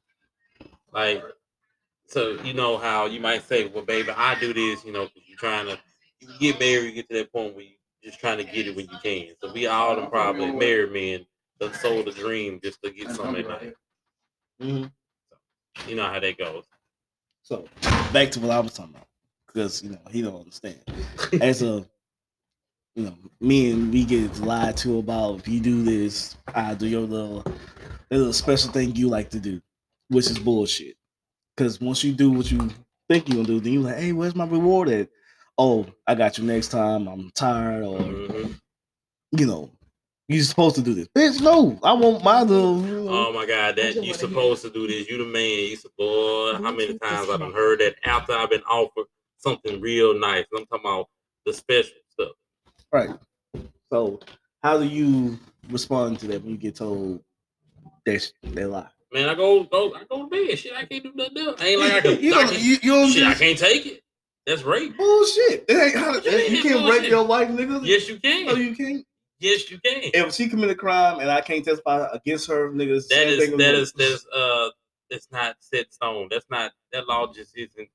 Like, 0.92 1.22
so 2.06 2.40
you 2.42 2.54
know 2.54 2.78
how 2.78 3.06
you 3.06 3.20
might 3.20 3.42
say, 3.42 3.66
"Well, 3.66 3.84
baby, 3.84 4.10
I 4.10 4.38
do 4.40 4.54
this," 4.54 4.84
you 4.84 4.92
know, 4.92 5.04
because 5.04 5.28
you're 5.28 5.38
trying 5.38 5.66
to 5.66 5.78
you 6.20 6.28
get 6.40 6.58
married, 6.58 6.86
you 6.86 6.92
get 6.92 7.08
to 7.10 7.14
that 7.16 7.32
point 7.32 7.54
where 7.54 7.64
you 7.64 7.74
just 8.02 8.20
trying 8.20 8.38
to 8.38 8.44
get 8.44 8.66
it 8.66 8.74
when 8.74 8.86
you 8.86 8.98
can. 9.02 9.34
So 9.40 9.52
we 9.52 9.66
all 9.66 9.96
them 9.96 10.08
probably 10.08 10.50
married 10.50 10.92
men 10.92 11.26
that 11.58 11.74
sold 11.76 12.08
a 12.08 12.12
dream 12.12 12.60
just 12.62 12.82
to 12.82 12.90
get 12.90 13.10
something 13.10 13.44
at 13.44 13.48
night. 13.48 13.74
Mhm. 14.62 14.92
You 15.86 15.96
know 15.96 16.06
how 16.06 16.20
that 16.20 16.38
goes. 16.38 16.64
So, 17.42 17.68
back 18.12 18.30
to 18.32 18.40
what 18.40 18.50
I 18.50 18.60
was 18.60 18.72
talking 18.72 18.94
about. 18.94 19.08
Because, 19.46 19.82
you 19.82 19.90
know, 19.90 20.00
he 20.10 20.22
don't 20.22 20.36
understand. 20.36 20.82
As 21.40 21.62
a 21.62 21.86
you 22.94 23.04
know, 23.04 23.14
me 23.40 23.72
and 23.72 23.92
we 23.92 24.04
get 24.04 24.38
lied 24.40 24.76
to 24.78 24.98
about 24.98 25.40
if 25.40 25.48
you 25.48 25.60
do 25.60 25.82
this, 25.82 26.36
I 26.54 26.74
do 26.74 26.86
your 26.86 27.00
little 27.02 27.44
little 28.10 28.32
special 28.32 28.70
thing 28.70 28.94
you 28.94 29.08
like 29.08 29.30
to 29.30 29.40
do, 29.40 29.60
which 30.08 30.30
is 30.30 30.38
bullshit. 30.38 30.96
Because 31.56 31.80
once 31.80 32.04
you 32.04 32.12
do 32.12 32.30
what 32.30 32.50
you 32.50 32.70
think 33.08 33.28
you're 33.28 33.36
gonna 33.36 33.48
do, 33.48 33.60
then 33.60 33.72
you're 33.72 33.82
like, 33.82 33.96
hey, 33.96 34.12
where's 34.12 34.36
my 34.36 34.46
reward 34.46 34.88
at? 34.88 35.08
Oh, 35.58 35.86
I 36.06 36.14
got 36.14 36.38
you 36.38 36.44
next 36.44 36.68
time. 36.68 37.08
I'm 37.08 37.30
tired, 37.34 37.84
or 37.84 37.98
Mhm. 37.98 38.54
you 39.32 39.46
know, 39.46 39.70
you're 40.28 40.42
supposed 40.44 40.76
to 40.76 40.82
do 40.82 40.94
this. 40.94 41.08
Bitch, 41.08 41.40
no, 41.40 41.78
I 41.82 41.92
want 41.92 42.24
my 42.24 42.42
little. 42.42 42.80
you 42.86 43.04
know, 43.04 43.08
Oh 43.08 43.32
my 43.32 43.46
God, 43.46 43.76
that 43.76 43.94
you 44.04 44.14
supposed 44.14 44.62
to 44.62 44.70
do 44.70 44.86
this. 44.86 45.08
You 45.08 45.18
the 45.18 45.24
man. 45.24 45.68
You 45.68 45.76
supposed. 45.76 46.62
How 46.62 46.70
many 46.72 46.98
times 46.98 47.28
I've 47.28 47.52
heard 47.52 47.80
that 47.80 47.96
after 48.04 48.32
I've 48.32 48.50
been 48.50 48.62
offered 48.62 49.06
something 49.38 49.80
real 49.80 50.18
nice. 50.18 50.44
I'm 50.56 50.64
talking 50.66 50.80
about 50.86 51.08
the 51.44 51.52
special 51.52 51.90
stuff. 51.90 52.03
Right. 52.94 53.10
So, 53.92 54.20
how 54.62 54.78
do 54.78 54.86
you 54.86 55.36
respond 55.68 56.20
to 56.20 56.28
that 56.28 56.42
when 56.42 56.52
you 56.52 56.56
get 56.56 56.76
told 56.76 57.20
that 58.06 58.22
sh- 58.22 58.30
they 58.44 58.64
lie? 58.64 58.86
Man, 59.12 59.28
I 59.28 59.34
go 59.34 59.64
go 59.64 59.92
I 59.96 60.04
go 60.08 60.22
to 60.22 60.30
bed. 60.30 60.56
Shit, 60.56 60.74
I 60.76 60.84
can't 60.84 61.02
do 61.02 61.10
nothing 61.12 61.38
else. 61.38 61.60
I 61.60 61.66
ain't 61.70 61.80
like 61.80 61.92
I 61.92 62.00
can. 62.02 62.18
you 62.22 62.32
I 62.32 62.44
don't, 62.44 62.60
you, 62.60 62.76
you 62.82 62.92
don't 62.92 63.10
shit, 63.10 63.26
I 63.26 63.34
can't 63.34 63.58
take 63.58 63.84
it. 63.86 64.02
That's 64.46 64.62
rape. 64.62 64.96
bullshit. 64.96 65.64
It 65.68 65.72
ain't 65.72 65.96
how, 65.96 66.20
you 66.20 66.38
you 66.38 66.62
can't 66.62 66.88
rape 66.88 67.10
your 67.10 67.24
wife, 67.24 67.48
nigga. 67.48 67.84
Yes, 67.84 68.08
you 68.08 68.20
can. 68.20 68.46
No, 68.46 68.54
you 68.54 68.76
can't. 68.76 69.04
Yes, 69.40 69.68
you 69.72 69.80
can. 69.84 70.12
If 70.14 70.32
she 70.32 70.48
committed 70.48 70.76
a 70.76 70.78
crime 70.78 71.18
and 71.18 71.28
I 71.28 71.40
can't 71.40 71.64
testify 71.64 72.06
against 72.12 72.48
her, 72.48 72.70
nigga, 72.70 72.94
it's 72.96 73.08
the 73.08 73.16
That 73.16 73.26
is 73.26 73.50
that 73.50 73.56
rape. 73.56 73.74
is 73.74 73.92
that's 73.94 74.26
uh 74.32 74.68
that's 75.10 75.26
not 75.32 75.56
set 75.58 75.92
stone. 75.92 76.28
That's 76.30 76.46
not 76.48 76.70
that 76.92 77.08
law 77.08 77.26
just 77.32 77.56
isn't 77.56 77.88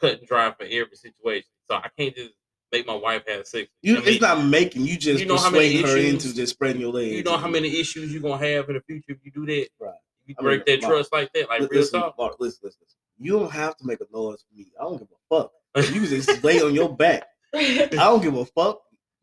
cut 0.00 0.20
and 0.20 0.28
dry 0.28 0.52
for 0.52 0.62
every 0.62 0.94
situation. 0.94 1.48
So 1.68 1.74
I 1.74 1.88
can't 1.98 2.14
just 2.14 2.34
make 2.72 2.86
my 2.86 2.94
wife 2.94 3.22
have 3.28 3.46
sex. 3.46 3.68
You, 3.82 3.96
I 3.96 4.00
mean, 4.00 4.08
it's 4.08 4.20
not 4.20 4.44
making 4.44 4.82
you 4.86 4.96
just 4.96 5.20
you 5.20 5.26
know 5.26 5.36
how 5.36 5.50
many 5.50 5.80
persuade 5.82 5.90
her 5.92 5.96
issues- 5.98 6.24
into 6.24 6.34
just 6.36 6.52
spreading 6.54 6.80
your 6.80 6.92
legs. 6.92 7.12
You 7.14 7.22
know 7.22 7.36
how 7.36 7.48
many 7.48 7.78
issues 7.80 8.12
you're 8.12 8.22
gonna 8.22 8.44
have 8.44 8.68
in 8.68 8.74
the 8.76 8.80
future 8.82 9.12
if 9.12 9.18
you 9.24 9.30
do 9.30 9.46
that. 9.46 9.68
Right. 9.80 9.94
You 10.26 10.34
I 10.38 10.42
mean, 10.42 10.48
break 10.48 10.66
that 10.66 10.82
Mark, 10.82 10.94
trust 10.94 11.12
like 11.12 11.32
that, 11.34 11.48
like 11.48 11.60
Li- 11.60 11.68
real 11.70 11.80
listen, 11.80 12.00
talk. 12.00 12.14
Mark, 12.18 12.36
listen, 12.40 12.60
listen, 12.62 12.80
listen. 12.82 12.98
You 13.18 13.32
don't 13.38 13.50
have 13.52 13.76
to 13.76 13.86
make 13.86 14.00
a 14.00 14.06
noise 14.12 14.42
for 14.48 14.58
me. 14.58 14.66
I 14.80 14.84
don't 14.84 14.98
give 14.98 15.08
a 15.08 15.34
fuck. 15.36 15.52
You 15.76 16.00
can 16.00 16.06
just 16.06 16.42
lay 16.44 16.60
on 16.62 16.74
your 16.74 16.94
back. 16.94 17.24
I 17.54 17.88
don't 17.90 18.22
give 18.22 18.34
a 18.34 18.44
fuck. 18.46 18.80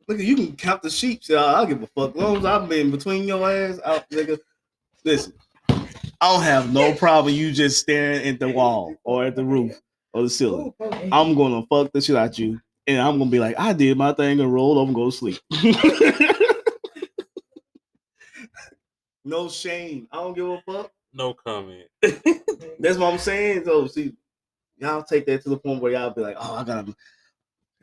Look, 0.07 0.19
you 0.19 0.35
can 0.35 0.55
count 0.55 0.81
the 0.81 0.89
sheep. 0.89 1.23
So 1.23 1.37
I 1.43 1.59
don't 1.59 1.69
give 1.69 1.83
a 1.83 1.87
fuck. 1.87 2.15
As 2.15 2.21
long 2.21 2.37
as 2.37 2.45
I've 2.45 2.69
been 2.69 2.91
between 2.91 3.23
your 3.27 3.49
ass, 3.49 3.79
out, 3.83 4.09
nigga. 4.09 4.39
Listen, 5.03 5.33
I 5.69 5.87
don't 6.21 6.43
have 6.43 6.71
no 6.71 6.93
problem. 6.95 7.33
You 7.33 7.51
just 7.51 7.79
staring 7.79 8.27
at 8.27 8.39
the 8.39 8.49
wall 8.49 8.95
or 9.03 9.25
at 9.25 9.35
the 9.35 9.43
roof 9.43 9.79
or 10.13 10.23
the 10.23 10.29
ceiling. 10.29 10.73
I'm 11.11 11.33
gonna 11.35 11.63
fuck 11.67 11.91
the 11.91 12.01
shit 12.01 12.15
out 12.15 12.37
you, 12.37 12.59
and 12.97 13.01
I'm 13.07 13.17
gonna 13.17 13.29
be 13.29 13.39
like, 13.39 13.55
I 13.59 13.73
did 13.73 13.97
my 13.97 14.13
thing 14.13 14.39
and 14.39 14.53
roll 14.53 14.77
over 14.79 14.87
and 14.87 14.95
go 14.95 15.09
to 15.09 15.15
sleep. 15.15 15.39
no 19.25 19.49
shame. 19.49 20.07
I 20.11 20.17
don't 20.17 20.33
give 20.33 20.47
a 20.47 20.61
fuck. 20.65 20.91
No 21.13 21.33
comment. 21.33 21.87
That's 22.01 22.97
what 22.97 23.11
I'm 23.13 23.19
saying. 23.19 23.63
So 23.65 23.87
see, 23.87 24.13
y'all 24.77 25.03
take 25.03 25.25
that 25.27 25.43
to 25.43 25.49
the 25.49 25.57
point 25.57 25.81
where 25.81 25.91
y'all 25.91 26.09
be 26.11 26.21
like, 26.21 26.37
oh, 26.39 26.55
I 26.55 26.63
gotta, 26.63 26.95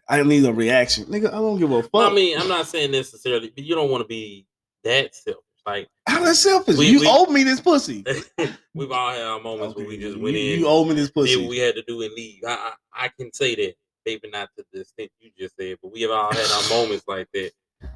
I 0.09 0.23
need 0.23 0.45
a 0.45 0.53
reaction, 0.53 1.05
nigga. 1.05 1.29
I 1.29 1.33
don't 1.33 1.59
give 1.59 1.71
a 1.71 1.83
fuck. 1.83 1.93
Well, 1.93 2.11
I 2.11 2.15
mean, 2.15 2.39
I'm 2.39 2.49
not 2.49 2.67
saying 2.67 2.91
necessarily, 2.91 3.51
but 3.55 3.65
you 3.65 3.75
don't 3.75 3.91
want 3.91 4.03
to 4.03 4.09
be 4.09 4.47
that 4.85 5.15
selfish. 5.15 5.43
Like 5.67 5.89
how 6.07 6.25
that 6.25 6.35
selfish? 6.35 6.79
We- 6.79 6.87
you 6.89 7.01
we- 7.01 7.07
owe 7.09 7.27
me 7.27 7.43
this 7.43 7.61
pussy. 7.61 8.03
we've 8.75 8.91
all 8.91 9.11
had 9.11 9.23
our 9.23 9.41
moments 9.41 9.77
where 9.77 9.87
we 9.87 9.99
just 9.99 10.17
went 10.19 10.35
you, 10.37 10.55
in, 10.55 10.61
You 10.61 10.67
owe 10.67 10.85
me 10.87 10.95
this 10.95 11.09
did 11.09 11.15
pussy. 11.15 11.47
we 11.47 11.59
had 11.59 11.75
to 11.75 11.83
do 11.87 12.01
and 12.03 12.13
leave. 12.15 12.41
I, 12.47 12.73
I 12.95 13.05
I 13.05 13.09
can 13.19 13.31
say 13.35 13.55
that, 13.55 13.75
maybe 14.07 14.29
not 14.31 14.49
to 14.57 14.65
the 14.73 14.81
extent 14.81 15.11
you 15.21 15.31
just 15.39 15.57
said, 15.59 15.77
but 15.83 15.93
we 15.93 16.03
have 16.03 16.11
all 16.11 16.33
had 16.33 16.51
our 16.51 16.69
moments 16.79 17.05
like 17.07 17.29
that. 17.35 17.51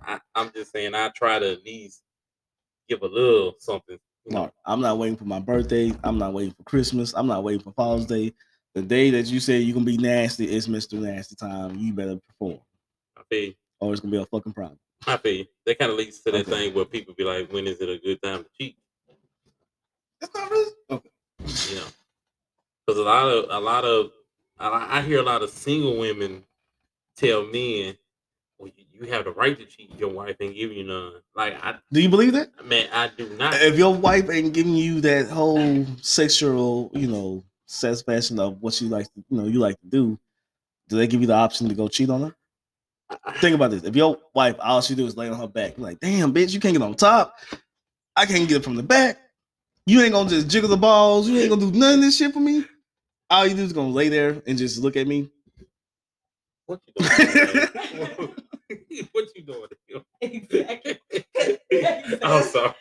I, 0.07 0.21
I'm 0.35 0.51
just 0.53 0.73
saying, 0.73 0.95
I 0.95 1.09
try 1.15 1.39
to 1.39 1.53
at 1.53 1.65
least 1.65 2.03
give 2.89 3.03
a 3.03 3.07
little 3.07 3.55
something. 3.59 3.99
No, 4.27 4.53
I'm 4.65 4.81
not 4.81 4.99
waiting 4.99 5.17
for 5.17 5.25
my 5.25 5.41
birthday. 5.41 5.93
I'm 6.05 6.19
not 6.19 6.33
waiting 6.33 6.55
for 6.55 6.63
Christmas. 6.65 7.13
I'm 7.17 7.27
not 7.27 7.43
waiting 7.43 7.63
for 7.63 7.73
Father's 7.73 8.07
Day. 8.07 8.33
The 8.75 8.83
day 8.83 9.11
that 9.11 9.27
you 9.27 9.41
say 9.41 9.59
you're 9.59 9.75
gonna 9.75 9.85
be 9.85 9.99
nasty 9.99 10.51
is 10.51 10.69
Mr. 10.69 10.95
Nasty 11.01 11.35
time. 11.35 11.77
You 11.77 11.93
better 11.93 12.19
perform, 12.29 12.61
I 13.17 13.23
feel 13.29 13.45
you. 13.49 13.55
or 13.81 13.93
it's 13.93 14.01
gonna 14.01 14.13
be 14.13 14.23
a 14.23 14.27
fucking 14.27 14.53
problem. 14.53 14.79
I 15.07 15.17
feel 15.17 15.35
you. 15.39 15.47
That 15.67 15.79
kind 15.79 15.91
of 15.91 15.99
leads 15.99 16.21
to 16.21 16.31
that 16.31 16.43
Okay. 16.43 16.51
thing 16.51 16.75
where 16.75 16.85
people 16.85 17.13
be 17.15 17.25
like, 17.25 17.53
when 17.53 17.67
is 17.67 17.81
it 17.81 17.89
a 17.89 17.99
good 17.99 18.23
time 18.23 18.45
to 18.45 18.51
cheat? 18.59 18.77
That's 20.21 20.35
not 20.35 20.51
really 20.51 20.71
okay. 20.91 21.11
you 21.71 21.77
know, 21.77 21.87
because 22.87 22.99
a 23.01 23.03
lot 23.03 23.27
of 23.29 23.47
a 23.51 23.61
lot 23.61 23.85
of 23.85 24.13
I, 24.62 24.99
I 24.99 25.02
hear 25.02 25.19
a 25.19 25.23
lot 25.23 25.42
of 25.42 25.50
single 25.50 25.97
women 25.99 26.45
tell 27.16 27.45
men, 27.47 27.97
"Well, 28.59 28.71
you, 28.76 28.85
you 28.92 29.12
have 29.12 29.25
the 29.25 29.33
right 29.33 29.59
to 29.59 29.64
cheat. 29.64 29.99
Your 29.99 30.11
wife 30.11 30.37
ain't 30.40 30.54
giving 30.54 30.78
you 30.78 30.85
none." 30.85 31.12
Like 31.35 31.62
I, 31.64 31.76
Do 31.90 32.00
you 32.00 32.09
believe 32.09 32.33
that? 32.35 32.64
man, 32.64 32.88
I 32.92 33.09
do 33.16 33.28
not. 33.38 33.54
If 33.54 33.76
your 33.76 33.95
wife 33.95 34.31
ain't 34.31 34.52
giving 34.52 34.75
you 34.75 35.00
that 35.02 35.28
whole 35.28 35.87
sexual, 36.00 36.90
you 36.95 37.09
know, 37.09 37.42
satisfaction 37.66 38.38
of 38.38 38.61
what 38.61 38.75
she 38.75 38.87
likes, 38.87 39.09
you 39.16 39.37
know, 39.37 39.45
you 39.45 39.59
like 39.59 39.81
to 39.81 39.87
do, 39.87 40.19
do 40.88 40.97
they 40.97 41.07
give 41.07 41.21
you 41.21 41.26
the 41.26 41.35
option 41.35 41.69
to 41.69 41.75
go 41.75 41.88
cheat 41.88 42.11
on 42.11 42.23
her? 42.23 42.35
Think 43.37 43.54
about 43.54 43.71
this. 43.71 43.83
If 43.83 43.95
your 43.97 44.19
wife, 44.35 44.57
all 44.61 44.81
she 44.81 44.95
do 44.95 45.07
is 45.07 45.16
lay 45.16 45.28
on 45.28 45.38
her 45.38 45.47
back, 45.47 45.76
like, 45.76 46.00
damn, 46.00 46.33
bitch, 46.33 46.54
you 46.54 46.61
can't 46.61 46.75
get 46.75 46.83
on 46.83 46.95
top. 46.95 47.35
I 48.16 48.26
can't 48.26 48.49
get 48.49 48.59
it 48.59 48.64
from 48.64 48.76
the 48.76 48.83
back. 48.83 49.19
You 49.87 50.00
ain't 50.02 50.12
gonna 50.12 50.31
just 50.31 50.49
jiggle 50.49 50.69
the 50.69 50.76
balls. 50.76 51.28
You 51.28 51.38
ain't 51.38 51.50
gonna 51.50 51.61
do 51.71 51.78
none 51.78 51.95
of 51.95 52.00
this 52.00 52.16
shit 52.16 52.33
for 52.33 52.40
me. 52.40 52.64
All 53.33 53.47
you 53.47 53.55
do 53.55 53.62
is 53.62 53.73
gonna 53.73 53.89
lay 53.89 54.11
there 54.11 54.43
and 54.47 54.59
just 54.59 54.79
look 54.83 54.95
at 54.95 55.07
me. 55.07 55.31
What 56.67 56.81
you 56.87 56.93
doing? 56.99 57.69
what 59.12 59.25
you 59.35 59.43
doing? 59.43 59.69
Exactly. 60.21 60.99
I'm 62.23 62.43
sorry. 62.45 62.75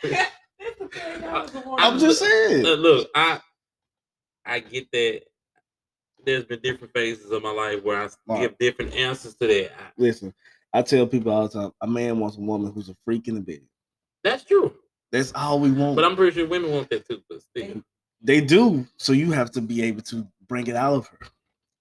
I'm 1.79 1.97
just 1.99 2.19
saying. 2.19 2.65
Uh, 2.65 2.73
look, 2.73 3.09
I 3.15 3.39
I 4.45 4.59
get 4.59 4.91
that. 4.91 5.21
There's 6.25 6.43
been 6.43 6.59
different 6.59 6.93
phases 6.93 7.31
of 7.31 7.41
my 7.41 7.51
life 7.51 7.81
where 7.85 8.03
I 8.03 8.09
Mark. 8.27 8.41
give 8.41 8.57
different 8.57 8.93
answers 8.93 9.35
to 9.35 9.47
that. 9.47 9.71
Listen, 9.97 10.33
I 10.73 10.81
tell 10.81 11.07
people 11.07 11.31
all 11.31 11.47
the 11.47 11.61
time, 11.61 11.71
a 11.79 11.87
man 11.87 12.19
wants 12.19 12.35
a 12.35 12.41
woman 12.41 12.73
who's 12.73 12.89
a 12.89 12.95
freak 13.05 13.29
in 13.29 13.35
the 13.35 13.41
bed. 13.41 13.61
that's 14.21 14.43
true, 14.43 14.73
That's 15.13 15.31
all 15.31 15.61
we 15.61 15.71
want. 15.71 15.95
but 15.95 16.03
I'm 16.03 16.17
pretty 16.17 16.35
sure 16.37 16.45
women 16.45 16.71
want 16.71 16.89
that 16.89 17.07
too. 17.07 17.21
But 17.29 17.41
still, 17.41 17.81
They 18.21 18.41
do. 18.41 18.85
So 18.97 19.13
you 19.13 19.31
have 19.31 19.49
to 19.51 19.61
be 19.61 19.81
able 19.83 20.01
to 20.03 20.27
bring 20.51 20.67
it 20.67 20.75
out 20.75 20.93
of 20.93 21.07
her. 21.07 21.17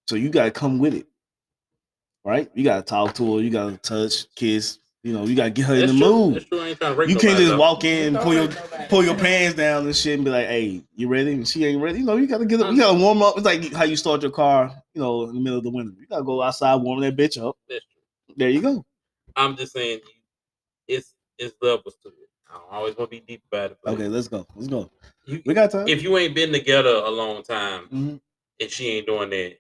So 0.07 0.15
you 0.15 0.31
gotta 0.31 0.53
come 0.53 0.79
with 0.79 0.95
it. 0.95 1.07
Right? 2.25 2.49
You 2.55 2.63
gotta 2.63 2.83
talk 2.83 3.15
to 3.17 3.37
her, 3.37 3.43
you 3.43 3.51
gotta 3.51 3.77
touch, 3.79 4.33
kiss, 4.37 4.79
you 5.03 5.13
know, 5.13 5.25
you 5.25 5.35
gotta 5.35 5.51
get 5.51 5.65
her 5.67 5.75
in 5.75 5.81
the 5.87 5.87
true. 5.87 5.99
mood. 5.99 6.35
That's 6.37 6.45
true. 6.45 6.61
I 6.61 6.69
ain't 6.69 6.79
trying 6.79 6.95
to 6.97 7.01
You 7.09 7.17
can't 7.17 7.25
nobody 7.25 7.43
just 7.45 7.53
up. 7.55 7.59
walk 7.59 7.85
in, 7.85 8.17
pull 8.19 8.35
your 8.35 8.49
pull 8.89 9.05
your 9.05 9.17
pants 9.17 9.57
down 9.57 9.87
and 9.87 9.97
shit 9.97 10.15
and 10.15 10.25
be 10.25 10.31
like, 10.31 10.47
hey, 10.47 10.85
you 10.95 11.09
ready? 11.09 11.33
And 11.33 11.49
she 11.49 11.65
ain't 11.65 11.83
ready. 11.83 11.99
You 11.99 12.05
know, 12.05 12.17
you 12.17 12.29
gotta 12.29 12.45
get 12.47 12.61
up, 12.61 12.71
you 12.73 12.79
gotta 12.81 12.97
warm 12.99 13.23
up. 13.23 13.37
It's 13.37 13.45
like 13.47 13.73
how 13.73 13.83
you 13.85 13.97
start 13.97 14.23
your 14.23 14.31
car, 14.31 14.71
you 14.95 15.01
know, 15.03 15.25
in 15.25 15.35
the 15.35 15.41
middle 15.41 15.59
of 15.59 15.65
the 15.65 15.71
winter. 15.71 15.93
You 15.99 16.07
gotta 16.07 16.23
go 16.23 16.41
outside, 16.43 16.77
warm 16.77 17.01
that 17.01 17.17
bitch 17.17 17.43
up. 17.45 17.57
There 18.37 18.51
you 18.51 18.61
go. 18.63 18.85
I'm 19.35 19.57
just 19.57 19.73
saying, 19.73 20.01
it's 20.87 21.15
it's 21.39 21.57
levels 21.61 21.97
to 22.03 22.09
it. 22.11 22.15
I 22.49 22.55
don't 22.59 22.71
always 22.71 22.97
want 22.97 23.11
to 23.11 23.17
be 23.17 23.25
deep 23.27 23.43
about 23.51 23.71
it. 23.73 23.79
but 23.83 23.95
Okay, 23.95 24.09
let's 24.09 24.29
go. 24.29 24.47
Let's 24.55 24.69
go. 24.69 24.91
you- 25.25 25.43
We 25.47 25.55
got 25.55 25.71
time. 25.71 25.89
if 25.89 26.03
you 26.03 26.17
ain't 26.19 26.35
been 26.35 26.53
together 26.53 26.91
a 26.97 27.09
long 27.11 27.43
time 27.43 27.89
Mhm. 27.89 28.21
And 28.61 28.71
she 28.71 28.89
ain't 28.89 29.07
doing 29.07 29.31
that, 29.31 29.57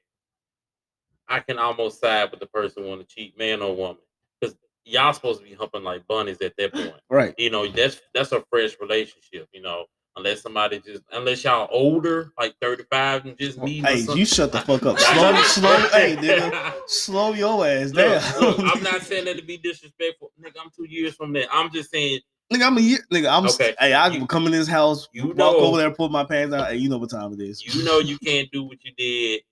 I 1.28 1.40
can 1.40 1.59
almost 1.59 2.00
side 2.00 2.30
with 2.30 2.40
the 2.40 2.47
person 2.47 2.87
want 2.87 3.00
to 3.00 3.07
cheat, 3.07 3.38
man 3.38 3.62
or 3.62 3.75
woman, 3.75 4.02
because 4.40 4.57
y'all 4.85 5.12
supposed 5.12 5.40
to 5.40 5.47
be 5.47 5.54
humping 5.54 5.85
like 5.85 6.07
bunnies 6.09 6.40
at 6.42 6.54
that 6.59 6.73
point. 6.73 6.95
Right. 7.11 7.35
You 7.38 7.50
know, 7.50 7.66
that's 7.66 8.00
that's 8.14 8.33
a 8.33 8.45
fresh 8.50 8.76
relationship. 8.80 9.49
You 9.52 9.62
know, 9.62 9.87
unless 10.16 10.42
somebody 10.42 10.80
just 10.80 11.02
unless 11.12 11.42
y'all 11.42 11.69
older, 11.73 12.33
like 12.38 12.54
thirty 12.61 12.85
five, 12.90 13.26
and 13.26 13.37
just 13.37 13.59
me. 13.59 13.80
Hey, 13.80 14.07
you 14.14 14.25
shut 14.25 14.52
the 14.52 14.61
fuck 14.61 14.85
up. 14.87 14.99
Slow, 14.99 15.42
slow, 15.42 15.76
hey, 15.88 16.16
nigga. 16.16 16.73
Slow 16.87 17.33
your 17.33 17.66
ass 17.66 17.90
down. 17.90 18.23
Look, 18.40 18.59
look, 18.59 18.76
I'm 18.76 18.83
not 18.85 19.02
saying 19.02 19.25
that 19.25 19.37
to 19.38 19.45
be 19.45 19.59
disrespectful, 19.59 20.33
nigga. 20.40 20.61
I'm 20.62 20.71
two 20.75 20.87
years 20.88 21.14
from 21.14 21.33
that. 21.33 21.49
I'm 21.52 21.71
just 21.73 21.90
saying 21.90 22.21
Nigga, 22.52 22.66
I'm 22.66 22.78
a 22.78 22.80
year. 22.80 22.99
Nigga, 23.12 23.30
I'm. 23.30 23.47
Okay, 23.47 23.75
Hey, 23.78 23.92
I 23.92 24.09
you- 24.09 24.26
come 24.26 24.47
in 24.47 24.52
this 24.52 24.66
house, 24.66 25.09
you 25.12 25.28
walk 25.28 25.37
know- 25.37 25.57
over 25.59 25.78
there, 25.78 25.90
put 25.92 26.11
my 26.11 26.25
pants 26.25 26.52
down. 26.52 26.66
Hey, 26.66 26.76
you 26.76 26.88
know 26.88 26.99
what 26.99 27.11
time 27.11 27.33
it 27.33 27.40
is. 27.40 27.64
you 27.64 27.85
know 27.85 28.00
you 28.00 28.19
can't 28.19 28.50
do 28.50 28.64
what 28.64 28.78
you 28.85 28.92
did 28.97 29.42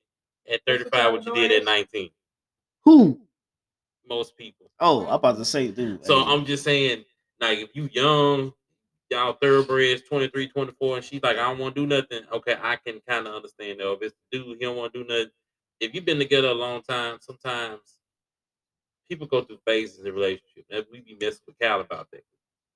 at 0.50 0.60
35, 0.66 1.12
what 1.12 1.24
you 1.24 1.34
did 1.34 1.52
at 1.52 1.64
19. 1.64 2.10
Who? 2.84 3.20
Most 4.08 4.36
people. 4.36 4.70
Oh, 4.80 5.06
I'm 5.06 5.14
about 5.14 5.36
to 5.36 5.44
say, 5.44 5.68
dude. 5.68 6.04
So 6.04 6.24
hey, 6.24 6.32
I'm 6.32 6.44
just 6.44 6.64
saying, 6.64 7.04
like, 7.40 7.58
if 7.58 7.76
you 7.76 7.88
young, 7.92 8.52
y'all 9.10 9.34
thoroughbreds, 9.34 10.02
23, 10.08 10.48
24, 10.48 10.96
and 10.96 11.04
she's 11.04 11.22
like, 11.22 11.36
I 11.36 11.42
don't 11.48 11.58
want 11.58 11.76
to 11.76 11.82
do 11.82 11.86
nothing. 11.86 12.22
Okay, 12.32 12.56
I 12.60 12.76
can 12.76 13.00
kind 13.08 13.26
of 13.28 13.34
understand 13.34 13.78
though. 13.78 13.92
If 13.92 14.02
it's 14.02 14.14
the 14.32 14.38
dude, 14.38 14.56
he 14.58 14.64
don't 14.64 14.76
want 14.76 14.92
to 14.92 15.04
do 15.04 15.08
nothing. 15.08 15.30
If 15.80 15.94
you've 15.94 16.04
been 16.04 16.18
together 16.18 16.48
a 16.48 16.54
long 16.54 16.82
time, 16.82 17.18
sometimes 17.20 17.98
people 19.08 19.26
go 19.26 19.42
through 19.42 19.58
phases 19.64 20.04
in 20.04 20.12
relationship. 20.12 20.64
And 20.70 20.84
we 20.90 21.00
be 21.00 21.16
messing 21.20 21.40
with 21.46 21.58
Cal 21.60 21.80
about 21.80 22.08
that. 22.12 22.24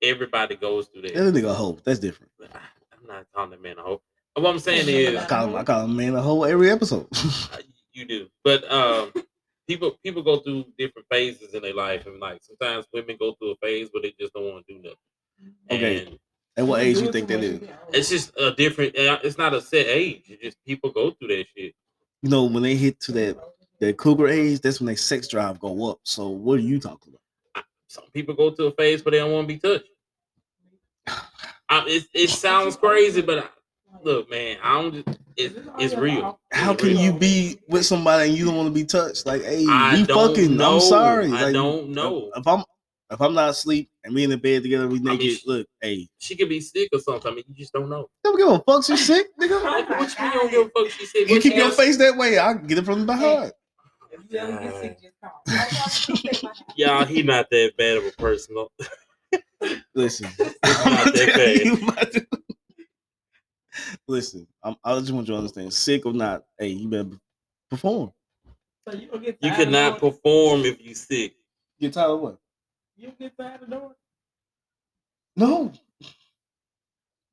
Everybody 0.03 0.57
goes 0.57 0.89
through 0.89 1.03
that. 1.03 1.15
that 1.15 1.35
nigga 1.35 1.51
a 1.51 1.55
hoe. 1.55 1.79
That's 1.85 1.99
different. 2.01 2.33
I'm 2.43 3.07
not 3.07 3.27
calling 3.35 3.51
that 3.51 3.63
man 3.63 3.79
a 3.79 3.83
hoe. 3.83 4.01
What 4.35 4.51
I'm 4.51 4.59
saying 4.59 4.89
is, 4.89 5.17
I 5.21 5.27
call 5.27 5.49
him. 5.49 5.57
I 5.57 5.65
call 5.65 5.85
him 5.85 5.97
man 5.97 6.15
a 6.15 6.23
hoe 6.23 6.43
every 6.45 6.71
episode. 6.71 7.07
uh, 7.53 7.59
you 7.93 8.05
do, 8.07 8.29
but 8.45 8.71
um, 8.73 9.13
people 9.69 9.93
people 10.03 10.23
go 10.23 10.39
through 10.39 10.65
different 10.79 11.07
phases 11.11 11.55
in 11.55 11.63
their 11.63 11.75
life, 11.75 12.07
and 12.07 12.19
like 12.21 12.43
sometimes 12.43 12.87
women 12.93 13.17
go 13.19 13.35
through 13.35 13.53
a 13.53 13.57
phase 13.57 13.89
where 13.93 14.03
they 14.03 14.15
just 14.19 14.33
don't 14.33 14.51
want 14.53 14.67
to 14.67 14.73
do 14.75 14.79
nothing. 14.83 14.97
Okay. 15.71 16.07
And 16.07 16.19
At 16.57 16.67
what 16.67 16.81
age 16.83 16.99
do 16.99 17.05
you 17.05 17.13
think 17.13 17.29
that 17.29 17.43
is? 17.43 17.61
it's 17.93 18.09
just 18.09 18.33
a 18.39 18.53
different. 18.53 18.97
uh, 18.99 19.19
It's 19.23 19.39
not 19.39 19.55
a 19.55 19.61
set 19.61 19.87
age. 19.87 20.23
It's 20.29 20.43
just 20.43 20.57
people 20.67 20.91
go 20.91 21.11
through 21.11 21.29
that 21.29 21.47
shit. 21.57 21.75
You 22.23 22.31
know, 22.31 22.45
when 22.45 22.63
they 22.63 22.77
hit 22.77 23.01
to 23.01 23.13
that 23.13 23.39
that 23.81 23.97
cougar 23.99 24.29
age, 24.29 24.61
that's 24.61 24.81
when 24.81 24.87
their 24.87 24.97
sex 24.97 25.29
drive 25.29 25.59
go 25.61 25.91
up. 25.91 25.99
So 26.05 26.29
what 26.29 26.59
are 26.59 26.63
you 26.63 26.79
talking 26.81 27.13
about? 27.13 27.65
Some 27.89 28.05
people 28.15 28.35
go 28.35 28.51
to 28.51 28.67
a 28.67 28.73
phase 28.73 29.05
where 29.05 29.11
they 29.11 29.19
don't 29.19 29.33
want 29.33 29.49
to 29.49 29.55
be 29.55 29.59
touched. 29.61 29.89
I, 31.07 31.85
it, 31.87 32.05
it 32.15 32.31
sounds 32.31 32.77
crazy, 32.77 33.23
but 33.23 33.39
I, 33.39 33.45
look, 34.03 34.31
man, 34.31 34.59
I 34.63 34.81
don't. 34.81 34.95
Just, 34.95 35.19
it, 35.37 35.53
it's 35.79 35.95
real. 35.95 36.39
How 36.53 36.75
can 36.75 36.89
real. 36.91 37.01
you 37.01 37.13
be 37.13 37.59
with 37.69 37.87
somebody 37.87 38.29
and 38.29 38.39
you 38.39 38.45
don't 38.45 38.57
want 38.57 38.69
to 38.69 38.75
be 38.75 38.85
touched? 38.85 39.25
Like, 39.27 39.43
hey, 39.43 39.65
I 39.69 39.97
we 39.97 40.05
fucking. 40.05 40.57
know. 40.57 40.75
I'm 40.75 40.81
sorry. 40.81 41.27
I 41.29 41.45
Like, 41.45 41.53
don't 41.55 41.91
know. 41.91 42.31
If 42.37 42.47
I'm 42.47 42.65
if 43.11 43.21
I'm 43.21 43.35
not 43.35 43.51
asleep 43.51 43.91
and 44.05 44.15
we 44.15 44.25
in 44.25 44.31
the 44.31 44.37
bed 44.39 44.63
together, 44.63 44.87
we 44.89 44.99
mean, 44.99 45.19
naked. 45.19 45.39
sh- 45.39 45.47
look, 45.47 45.67
hey, 45.81 46.09
She 46.19 46.35
could 46.37 46.49
be 46.49 46.61
sick 46.61 46.89
or 46.93 46.99
something. 46.99 47.31
I 47.31 47.35
mean, 47.35 47.45
you 47.49 47.55
just 47.55 47.73
don't 47.73 47.89
know. 47.91 48.09
don't 48.25 48.37
give 48.39 48.49
a 48.49 48.59
fuck. 48.61 48.85
She's 48.85 49.05
sick, 49.07 49.27
nigga. 49.41 49.63
Like, 49.65 49.89
what 49.91 50.19
you 50.19 50.25
mean 50.25 50.33
you 50.33 50.39
don't 50.41 50.51
give 50.51 50.67
a 50.67 50.71
fuck? 50.71 50.91
She 50.91 51.07
sick. 51.07 51.29
You 51.29 51.41
keep 51.41 51.55
your 51.57 51.71
face 51.71 51.97
that 51.99 52.17
way. 52.17 52.39
I'll 52.39 52.55
get 52.55 52.79
it 52.79 52.85
from 52.85 53.07
behind. 53.07 53.53
Y'all, 56.77 57.05
he 57.05 57.23
not 57.23 57.51
that 57.51 57.73
bad 57.77 57.99
of 57.99 58.07
a 58.07 58.11
person. 58.13 58.57
though. 59.63 59.77
Listen, 59.95 60.29
not 60.39 60.55
I'm 60.65 61.13
that 61.13 61.33
telling 61.35 61.87
bad. 61.87 62.15
you 62.15 62.27
Listen, 64.09 64.47
I'm, 64.63 64.77
I 64.85 64.99
just 65.01 65.13
want 65.13 65.29
you 65.29 65.35
to 65.35 65.39
understand. 65.39 65.73
Sick 65.73 66.05
or 66.07 66.13
not, 66.13 66.45
hey, 66.59 66.69
you 66.69 66.89
better 66.89 67.11
perform. 67.71 68.13
You 68.91 69.19
cannot 69.41 69.99
perform 69.99 70.63
if 70.65 70.81
you 70.85 70.95
sick. 70.95 71.35
Get 71.81 71.95
tired 71.95 72.11
of 72.11 72.21
what? 72.21 72.39
You 72.97 73.13
get 73.19 73.37
tired 73.37 73.63
of 73.63 73.71
doing. 73.71 73.91
No, 75.37 75.73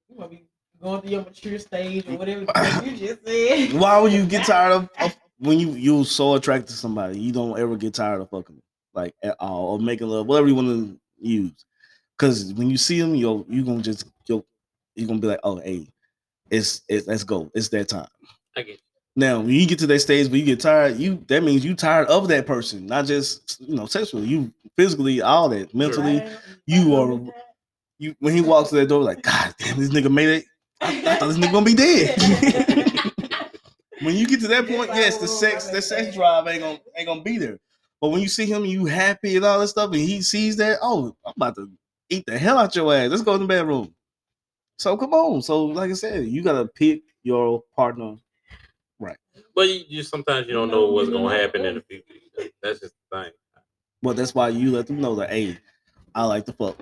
You 0.09 0.17
might 0.17 0.29
be 0.31 0.45
going 0.81 1.01
through 1.01 1.09
your 1.11 1.23
mature 1.23 1.59
stage 1.59 2.07
or 2.07 2.17
whatever 2.17 2.41
you 2.85 2.95
just 2.95 3.25
said. 3.25 3.73
Why 3.73 3.99
would 3.99 4.13
you 4.13 4.25
get 4.25 4.45
tired 4.45 4.71
of, 4.73 4.89
of 5.01 5.17
when 5.39 5.59
you 5.59 5.71
you 5.71 6.03
so 6.05 6.35
attracted 6.35 6.67
to 6.67 6.73
somebody? 6.73 7.19
You 7.19 7.33
don't 7.33 7.59
ever 7.59 7.75
get 7.75 7.93
tired 7.93 8.21
of 8.21 8.29
fucking 8.29 8.55
them, 8.55 8.63
like 8.93 9.15
at 9.21 9.35
all 9.39 9.73
or 9.73 9.79
making 9.79 10.07
love, 10.07 10.27
whatever 10.27 10.47
you 10.47 10.55
want 10.55 10.67
to 10.69 10.99
use. 11.19 11.65
Because 12.19 12.53
when 12.53 12.69
you 12.69 12.77
see 12.77 12.99
them, 12.99 13.15
you're 13.15 13.45
you 13.47 13.63
gonna 13.63 13.81
just 13.81 14.05
you 14.27 14.45
you're 14.95 15.07
gonna 15.07 15.19
be 15.21 15.27
like, 15.27 15.39
oh 15.43 15.57
hey, 15.57 15.87
it's 16.51 16.81
it's 16.89 17.07
let's 17.07 17.23
go, 17.23 17.49
it's 17.55 17.69
that 17.69 17.87
time. 17.87 18.07
I 18.57 18.63
get 18.63 18.79
Now, 19.15 19.39
when 19.39 19.51
you 19.51 19.65
get 19.65 19.79
to 19.79 19.87
that 19.87 19.99
stage 19.99 20.27
where 20.27 20.37
you 20.37 20.45
get 20.45 20.59
tired, 20.59 20.97
you 20.97 21.23
that 21.27 21.43
means 21.43 21.63
you 21.63 21.75
tired 21.75 22.07
of 22.09 22.27
that 22.27 22.45
person, 22.45 22.85
not 22.85 23.05
just 23.05 23.61
you 23.61 23.75
know 23.75 23.85
sexually, 23.85 24.27
you 24.27 24.53
physically, 24.75 25.21
all 25.21 25.47
that, 25.49 25.73
mentally. 25.73 26.23
you 26.65 26.95
are- 26.95 27.33
You 27.99 28.15
when 28.19 28.33
he 28.33 28.41
walks 28.41 28.69
to 28.69 28.75
that 28.75 28.87
door, 28.89 29.01
like 29.03 29.21
God 29.21 29.53
damn, 29.59 29.79
this 29.79 29.89
nigga 29.89 30.11
made 30.11 30.29
it. 30.29 30.45
I, 30.81 30.97
I 31.11 31.15
thought 31.15 31.27
this 31.29 31.37
nigga 31.37 31.51
gonna 31.51 31.65
be 31.65 31.73
dead. 31.75 32.17
when 34.01 34.15
you 34.15 34.25
get 34.27 34.39
to 34.41 34.47
that 34.49 34.67
point, 34.67 34.91
yes, 34.93 35.17
the 35.17 35.27
sex, 35.27 35.67
the 35.69 35.81
sex 35.81 36.13
drive 36.15 36.47
ain't 36.47 36.61
gonna 36.61 36.79
ain't 36.97 37.07
gonna 37.07 37.21
be 37.21 37.37
there. 37.37 37.59
But 38.01 38.09
when 38.09 38.21
you 38.21 38.29
see 38.29 38.45
him, 38.45 38.63
you 38.65 38.85
happy 38.85 39.35
and 39.35 39.43
all 39.45 39.59
that 39.59 39.67
stuff, 39.67 39.87
and 39.91 39.99
he 39.99 40.21
sees 40.21 40.55
that, 40.57 40.79
oh, 40.81 41.13
I'm 41.25 41.33
about 41.35 41.55
to 41.55 41.69
eat 42.09 42.25
the 42.25 42.37
hell 42.37 42.57
out 42.57 42.75
your 42.75 42.93
ass. 42.93 43.09
Let's 43.09 43.21
go 43.23 43.35
in 43.35 43.41
the 43.41 43.47
bedroom. 43.47 43.93
So 44.77 44.95
come 44.97 45.13
on. 45.13 45.41
So 45.41 45.65
like 45.65 45.91
I 45.91 45.93
said, 45.93 46.25
you 46.25 46.41
gotta 46.41 46.67
pick 46.67 47.03
your 47.23 47.63
partner. 47.75 48.15
Right. 48.99 49.17
But 49.55 49.69
you 49.69 49.83
just 49.97 50.09
sometimes 50.09 50.47
you 50.47 50.53
don't 50.53 50.71
know 50.71 50.87
what's 50.91 51.09
gonna 51.09 51.35
happen 51.37 51.65
in 51.65 51.75
the 51.75 51.81
future. 51.81 52.51
That's 52.61 52.79
just 52.79 52.93
the 53.11 53.23
thing. 53.23 53.31
Well, 54.01 54.13
that's 54.13 54.33
why 54.33 54.49
you 54.49 54.71
let 54.71 54.87
them 54.87 55.01
know 55.01 55.15
that, 55.15 55.29
hey, 55.29 55.57
I 56.15 56.23
like 56.25 56.45
to 56.45 56.53
fuck. 56.53 56.77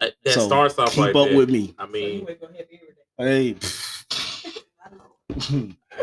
That 0.00 0.14
that 0.24 0.32
So, 0.32 0.46
starts 0.46 0.78
off 0.78 0.92
Keep 0.92 1.00
like 1.00 1.16
up 1.16 1.28
that. 1.28 1.36
with 1.36 1.50
me. 1.50 1.74
I 1.78 1.86
So 1.86 1.88
you 1.88 1.92
mean, 1.92 2.28
ain't 2.28 2.40
gonna 2.40 2.56
have. 2.56 2.66
Hey. 3.18 3.56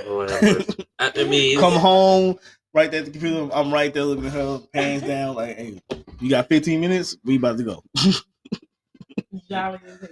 Lord 0.05 0.29
have 0.29 0.41
mercy. 0.41 0.87
I, 0.99 1.11
I 1.15 1.23
mean, 1.23 1.59
Come 1.59 1.73
home, 1.73 2.37
right 2.73 2.89
there 2.91 2.99
at 3.01 3.05
the 3.05 3.11
computer. 3.11 3.49
I'm 3.53 3.73
right 3.73 3.93
there 3.93 4.03
looking 4.03 4.25
at 4.25 4.33
her, 4.33 4.59
pants 4.73 5.05
down, 5.05 5.35
like, 5.35 5.55
hey, 5.57 5.81
you 6.19 6.29
got 6.29 6.49
15 6.49 6.79
minutes? 6.79 7.17
We 7.23 7.37
about 7.37 7.57
to 7.57 7.63
go. 7.63 7.83
Jolly 9.49 9.79
as 9.85 9.99
hell. 10.01 10.09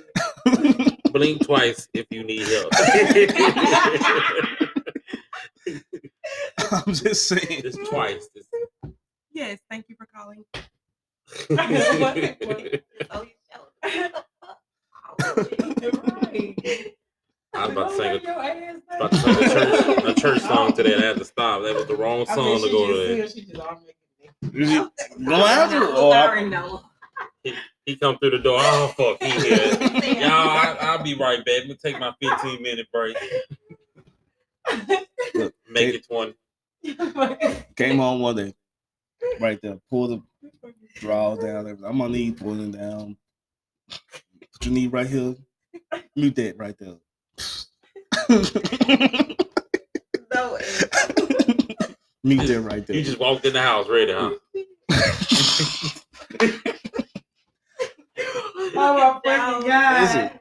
blink 1.13 1.45
twice 1.45 1.87
if 1.93 2.05
you 2.09 2.23
need 2.23 2.47
help. 2.47 2.69
I'm 6.87 6.93
just 6.93 7.27
saying. 7.27 7.61
just 7.63 7.79
twice. 7.85 8.29
Yes, 9.33 9.59
thank 9.69 9.85
you 9.89 9.95
for 9.97 10.07
calling. 10.13 10.45
Oh, 15.23 15.35
I 17.53 17.67
was 17.67 17.71
about 17.71 17.89
to 17.91 17.97
sing 17.97 18.25
a, 18.25 18.27
about 18.95 19.11
to 19.11 19.17
sing 19.17 19.35
a 19.35 19.49
church, 19.49 20.03
a 20.05 20.13
church 20.21 20.41
song 20.41 20.71
today. 20.73 20.95
I 20.95 21.01
had 21.01 21.17
to 21.17 21.25
stop. 21.25 21.61
That 21.63 21.75
was 21.75 21.85
the 21.85 21.95
wrong 21.95 22.25
I 22.29 22.35
song 22.35 22.45
mean, 22.45 22.61
to 22.61 22.67
she 22.67 22.71
go 22.71 22.87
just 22.87 23.07
to. 23.07 23.27
said 23.27 23.31
she 23.43 23.51
just 23.51 23.61
automatically- 23.61 24.89
Go 25.25 25.35
after 25.45 25.83
it, 25.83 25.93
or 25.95 26.13
I- 26.13 26.15
know. 27.45 27.51
He 27.85 27.95
come 27.95 28.17
through 28.19 28.31
the 28.31 28.39
door. 28.39 28.57
Oh 28.59 28.93
fuck, 28.95 29.21
he 29.23 29.29
here. 29.31 29.67
Y'all, 30.21 30.31
I, 30.49 30.77
I'll 30.81 31.03
be 31.03 31.15
right 31.15 31.43
back. 31.43 31.59
Let 31.59 31.67
me 31.67 31.77
take 31.83 31.99
my 31.99 32.13
15 32.21 32.61
minute 32.61 32.87
break. 32.93 33.17
Look, 35.33 35.53
Make 35.69 35.95
it 35.95 36.07
20. 36.07 36.35
Came 37.75 37.97
home 37.97 38.21
one 38.21 38.35
day, 38.35 38.53
right 39.39 39.59
there, 39.61 39.77
pull 39.89 40.07
the 40.07 40.21
drawers 40.95 41.39
down. 41.39 41.67
everything. 41.67 41.85
I'm 41.85 41.97
gonna 41.97 42.13
need 42.13 42.37
pulling 42.37 42.71
down. 42.71 43.17
What 43.87 44.65
you 44.65 44.71
need 44.71 44.93
right 44.93 45.07
here? 45.07 45.35
Mute 46.15 46.35
that 46.35 46.57
right 46.57 46.75
there. 46.77 46.97
No, 50.33 50.57
Mute 52.23 52.47
that 52.47 52.61
right 52.61 52.85
there. 52.85 52.95
You 52.95 53.03
just 53.03 53.19
walked 53.19 53.45
in 53.45 53.53
the 53.53 53.61
house 53.61 53.87
ready, 53.89 54.13
huh? 54.13 54.31
Oh 58.75 59.21
my 59.23 59.37
fucking 59.37 59.67
god. 59.67 60.39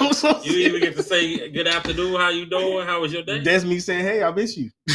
I'm 0.00 0.12
so 0.12 0.40
You 0.44 0.58
even 0.66 0.80
get 0.80 0.96
to 0.96 1.02
say 1.02 1.48
good 1.50 1.66
afternoon. 1.68 2.14
How 2.16 2.30
you 2.30 2.46
doing? 2.46 2.86
How 2.86 3.00
was 3.00 3.12
your 3.12 3.22
day? 3.22 3.40
That's 3.40 3.64
me 3.64 3.78
saying, 3.78 4.04
"Hey, 4.04 4.22
I 4.22 4.30
miss 4.32 4.56
you." 4.56 4.70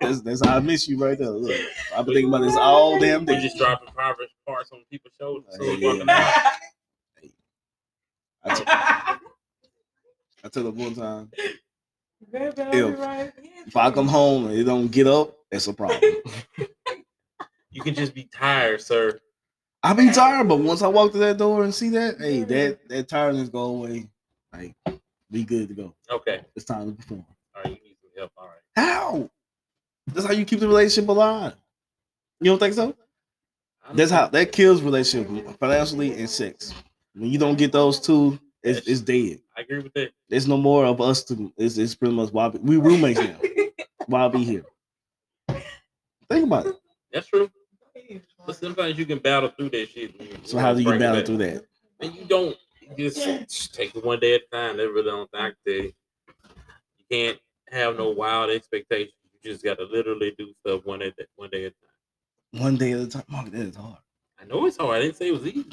that's, 0.00 0.22
that's 0.22 0.46
how 0.46 0.56
I 0.56 0.60
miss 0.60 0.88
you 0.88 0.98
right 0.98 1.18
there. 1.18 1.30
Look, 1.30 1.60
I've 1.94 2.04
been 2.06 2.14
thinking 2.14 2.28
about 2.28 2.42
this 2.42 2.56
all 2.56 2.98
damn 2.98 3.24
We 3.24 3.34
day. 3.34 3.40
just 3.42 3.58
dropping 3.58 3.88
private 3.94 4.28
parts 4.46 4.70
on 4.72 4.84
people's 4.90 5.14
shoulders. 5.20 5.44
So 5.56 5.64
Hey, 5.64 5.76
we. 5.76 6.00
I, 8.44 8.54
t- 8.54 8.64
I 8.66 10.48
tell 10.50 10.64
her 10.64 10.70
one 10.70 10.94
time, 10.94 11.30
if 12.32 13.76
I 13.76 13.90
come 13.92 14.08
home 14.08 14.46
and 14.46 14.58
it 14.58 14.64
don't 14.64 14.88
get 14.90 15.06
up, 15.06 15.36
that's 15.50 15.66
a 15.66 15.72
problem. 15.74 16.00
You 17.74 17.80
can 17.80 17.94
just 17.94 18.12
be 18.14 18.24
tired, 18.24 18.82
sir. 18.82 19.18
I 19.82 19.92
be 19.94 20.10
tired, 20.10 20.48
but 20.48 20.60
once 20.60 20.82
I 20.82 20.88
walk 20.88 21.10
through 21.10 21.20
that 21.20 21.38
door 21.38 21.64
and 21.64 21.74
see 21.74 21.88
that, 21.90 22.18
hey, 22.18 22.40
mm-hmm. 22.40 22.52
that 22.52 22.88
that 22.88 23.08
tiredness 23.08 23.48
go 23.48 23.64
away. 23.64 24.08
Like, 24.52 24.74
we 25.30 25.44
good 25.44 25.68
to 25.68 25.74
go. 25.74 25.94
Okay. 26.10 26.44
It's 26.54 26.64
time 26.64 26.90
to 26.90 26.96
perform. 26.96 27.24
All 27.56 27.62
right. 27.62 27.72
You 27.72 27.88
need 27.88 27.96
some 28.00 28.10
help. 28.16 28.32
All 28.36 28.46
right. 28.46 28.84
How? 28.84 29.30
That's 30.08 30.26
how 30.26 30.32
you 30.32 30.44
keep 30.44 30.60
the 30.60 30.68
relationship 30.68 31.08
alive. 31.08 31.54
You 32.40 32.50
don't 32.50 32.58
think 32.58 32.74
so? 32.74 32.94
That's 33.94 34.10
how 34.10 34.28
that 34.28 34.52
kills 34.52 34.82
relationship 34.82 35.58
financially 35.58 36.18
and 36.18 36.30
sex. 36.30 36.72
When 37.14 37.30
you 37.30 37.38
don't 37.38 37.58
get 37.58 37.72
those 37.72 38.00
two, 38.00 38.38
it's, 38.62 38.86
it's 38.86 39.00
dead. 39.00 39.40
I 39.56 39.62
agree 39.62 39.80
with 39.80 39.92
that. 39.94 40.12
There's 40.28 40.46
no 40.48 40.56
more 40.56 40.84
of 40.84 41.00
us 41.00 41.24
to. 41.24 41.52
It's, 41.56 41.76
it's 41.76 41.94
pretty 41.94 42.14
much 42.14 42.32
why 42.32 42.48
we 42.48 42.76
roommates 42.76 43.20
now. 43.20 43.36
Why 44.06 44.24
I 44.24 44.28
be 44.28 44.42
here? 44.42 44.64
Think 46.28 46.46
about 46.46 46.66
it. 46.66 46.74
That's 47.12 47.28
true. 47.28 47.48
But 48.46 48.56
sometimes 48.56 48.98
you 48.98 49.06
can 49.06 49.18
battle 49.18 49.50
through 49.50 49.70
that 49.70 49.88
shit. 49.88 50.14
So 50.46 50.58
how 50.58 50.74
do 50.74 50.80
you 50.80 50.98
battle 50.98 51.24
through 51.24 51.38
that? 51.38 51.64
And 52.00 52.14
you 52.14 52.24
don't 52.24 52.56
just 52.96 53.74
take 53.74 53.94
it 53.94 54.04
one 54.04 54.20
day 54.20 54.34
at 54.34 54.42
a 54.42 54.56
time. 54.56 54.76
That 54.76 54.90
really 54.90 55.10
don't 55.10 55.30
think 55.30 55.42
I 55.42 55.48
can 55.48 55.56
tell 55.66 55.84
you. 55.84 55.92
You 56.98 57.04
can't 57.10 57.38
have 57.70 57.96
no 57.96 58.10
wild 58.10 58.50
expectations. 58.50 59.14
You 59.32 59.52
just 59.52 59.64
gotta 59.64 59.84
literally 59.84 60.34
do 60.36 60.52
stuff 60.60 60.84
one 60.84 61.00
day 61.00 61.12
one 61.36 61.50
day 61.50 61.66
at 61.66 61.72
a 61.72 62.56
time. 62.56 62.62
One 62.62 62.76
day 62.76 62.92
at 62.92 63.00
a 63.00 63.06
time. 63.06 63.24
Mark, 63.28 63.50
that 63.50 63.60
is 63.60 63.76
hard. 63.76 63.98
I 64.40 64.44
know 64.44 64.66
it's 64.66 64.76
hard. 64.76 64.96
I 64.96 65.00
didn't 65.00 65.16
say 65.16 65.28
it 65.28 65.32
was 65.32 65.46
easy. 65.46 65.72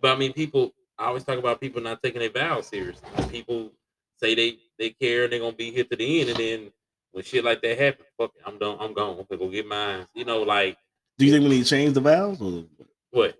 But 0.00 0.14
I 0.14 0.16
mean, 0.16 0.32
people. 0.32 0.72
I 0.98 1.08
always 1.08 1.24
talk 1.24 1.38
about 1.38 1.60
people 1.60 1.82
not 1.82 2.02
taking 2.02 2.20
their 2.20 2.30
vows 2.30 2.68
seriously. 2.68 3.08
People 3.30 3.70
say 4.16 4.34
they 4.34 4.58
they 4.78 4.90
care 4.90 5.24
and 5.24 5.32
they're 5.32 5.40
gonna 5.40 5.52
be 5.52 5.70
here 5.70 5.84
to 5.84 5.96
the 5.96 6.20
end, 6.20 6.30
and 6.30 6.38
then 6.38 6.72
when 7.12 7.22
shit 7.22 7.44
like 7.44 7.60
that 7.62 7.78
happens, 7.78 8.08
fuck 8.18 8.32
it, 8.34 8.42
I'm 8.46 8.58
done. 8.58 8.78
I'm 8.80 8.94
gone. 8.94 9.18
I'm 9.18 9.26
gonna 9.28 9.38
go 9.38 9.48
get 9.48 9.66
mine. 9.66 10.06
You 10.14 10.24
know, 10.24 10.42
like 10.42 10.78
Do 11.18 11.26
you 11.26 11.32
think 11.32 11.44
we 11.44 11.50
need 11.50 11.64
to 11.64 11.68
change 11.68 11.94
the 11.94 12.00
vows? 12.00 12.40
Or 12.40 12.64
what? 13.10 13.36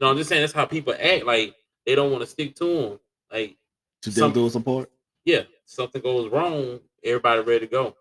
No, 0.00 0.10
I'm 0.10 0.16
just 0.16 0.28
saying 0.28 0.42
that's 0.42 0.52
how 0.52 0.66
people 0.66 0.94
act. 0.98 1.24
Like 1.24 1.54
they 1.86 1.94
don't 1.94 2.10
want 2.10 2.22
to 2.22 2.26
stick 2.26 2.54
to 2.56 2.64
them. 2.64 3.00
Like 3.32 3.56
to 4.02 4.10
them 4.10 4.32
do 4.32 4.46
us 4.46 4.54
apart? 4.54 4.90
yeah, 5.24 5.42
something 5.64 6.02
goes 6.02 6.30
wrong, 6.30 6.80
everybody 7.04 7.42
ready 7.42 7.66
to 7.66 7.66
go. 7.66 7.96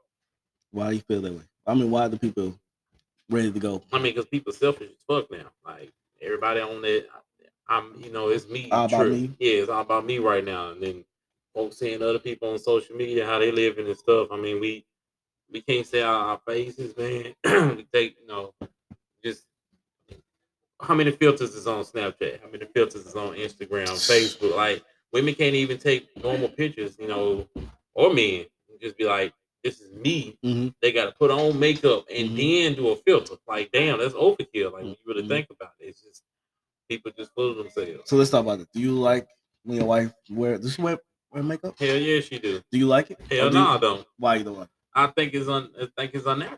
Why 0.72 0.92
you 0.92 1.02
feel 1.02 1.22
that 1.22 1.34
way? 1.34 1.44
I 1.66 1.74
mean, 1.74 1.92
why 1.92 2.08
do 2.08 2.18
people 2.18 2.56
ready 3.30 3.52
to 3.52 3.60
go? 3.60 3.84
I 3.92 3.98
mean, 3.98 4.14
because 4.14 4.26
people 4.26 4.54
selfish 4.54 4.90
as 4.90 5.04
fuck 5.08 5.32
now. 5.32 5.52
Like 5.66 5.92
everybody 6.22 6.62
on 6.62 6.82
that, 6.82 7.06
I'm, 7.68 7.94
you 8.04 8.12
know, 8.12 8.30
it's 8.30 8.48
me. 8.48 8.70
All 8.72 8.86
about 8.86 9.02
trip. 9.02 9.12
me? 9.12 9.36
Yeah, 9.40 9.62
it's 9.62 9.70
all 9.70 9.82
about 9.82 10.06
me 10.06 10.20
right 10.20 10.44
now. 10.44 10.72
And 10.72 10.82
then 10.82 11.06
folks 11.54 11.78
seeing 11.78 12.02
other 12.02 12.20
people 12.20 12.52
on 12.52 12.60
social 12.60 12.96
media 12.96 13.26
how 13.26 13.40
they 13.40 13.52
living 13.52 13.88
and 13.88 13.98
stuff. 13.98 14.30
I 14.32 14.38
mean, 14.38 14.60
we 14.60 14.86
we 15.52 15.62
can't 15.62 15.86
say 15.86 16.02
our, 16.02 16.32
our 16.32 16.42
faces, 16.48 16.96
man. 16.98 17.34
we 17.76 17.86
take, 17.92 18.18
you 18.22 18.28
know, 18.28 18.54
just 19.24 19.44
how 20.82 20.96
many 20.96 21.12
filters 21.12 21.54
is 21.56 21.68
on 21.68 21.84
Snapchat? 21.84 22.42
How 22.42 22.50
many 22.50 22.66
filters 22.74 23.06
is 23.06 23.16
on 23.16 23.36
Instagram, 23.36 23.88
Facebook? 23.88 24.56
Like 24.56 24.84
women 25.12 25.34
can't 25.36 25.56
even 25.56 25.78
take 25.78 26.08
normal 26.24 26.50
pictures, 26.50 26.96
you 27.00 27.08
know, 27.08 27.48
or 27.94 28.14
men. 28.14 28.46
Just 28.82 28.98
be 28.98 29.04
like, 29.06 29.34
this 29.64 29.82
is 29.82 29.92
me. 29.92 30.38
Mhm. 30.46 30.74
They 30.82 30.94
got 30.94 31.06
to 31.06 31.12
put 31.12 31.32
on 31.32 31.60
makeup 31.60 32.06
and 32.14 32.30
Mhm. 32.30 32.38
then 32.38 32.76
do 32.76 32.90
a 32.90 32.96
filter. 32.96 33.36
Like, 33.46 33.72
damn, 33.74 34.00
that's 34.00 34.14
overkill. 34.14 34.72
Like, 34.72 34.84
when 34.84 34.86
you 34.92 34.96
really 35.06 35.24
Mhm. 35.24 35.28
think 35.28 35.48
about 35.50 35.74
it, 35.80 35.88
it's 35.88 36.02
just 36.02 36.24
people 36.88 37.12
just 37.12 37.34
fool 37.36 37.56
themselves. 37.56 38.10
So 38.10 38.16
let's 38.16 38.30
talk 38.30 38.42
about 38.46 38.62
it. 38.62 38.70
Do 38.74 38.80
you 38.80 38.94
like 38.94 39.28
when 39.64 39.78
your 39.78 39.86
wife 39.86 40.14
wear 40.30 40.58
does 40.58 40.76
she 40.76 40.82
wear, 40.82 40.98
wear 41.30 41.44
makeup? 41.44 41.78
Hell 41.78 41.98
yeah, 41.98 42.22
she 42.22 42.40
do. 42.40 42.62
Do 42.72 42.78
you 42.80 42.88
like 42.88 43.12
it? 43.12 43.20
Hell 43.30 43.52
no, 43.52 43.60
you- 43.60 43.68
I 43.68 43.78
don't. 43.80 44.08
Why 44.18 44.36
you 44.36 44.46
don't 44.46 44.58
like? 44.60 44.70
It? 44.70 44.74
I 44.96 45.08
think 45.08 45.34
it's 45.34 45.50
un. 45.50 45.70
I 45.78 45.88
think 45.98 46.16
it's 46.16 46.26
unnatural. 46.26 46.58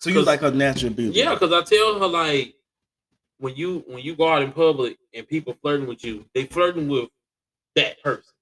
So 0.00 0.10
you 0.10 0.22
like 0.22 0.40
her 0.40 0.50
natural 0.50 0.92
beauty? 0.92 1.18
Yeah, 1.18 1.34
because 1.34 1.52
I 1.52 1.62
tell 1.62 1.98
her 1.98 2.06
like 2.06 2.54
when 3.38 3.54
you 3.56 3.84
when 3.88 4.02
you 4.02 4.14
go 4.14 4.28
out 4.32 4.42
in 4.42 4.52
public 4.52 4.98
and 5.14 5.26
people 5.26 5.56
flirting 5.62 5.86
with 5.86 6.04
you, 6.04 6.24
they 6.34 6.44
flirting 6.44 6.88
with 6.88 7.08
that 7.74 8.02
person, 8.02 8.32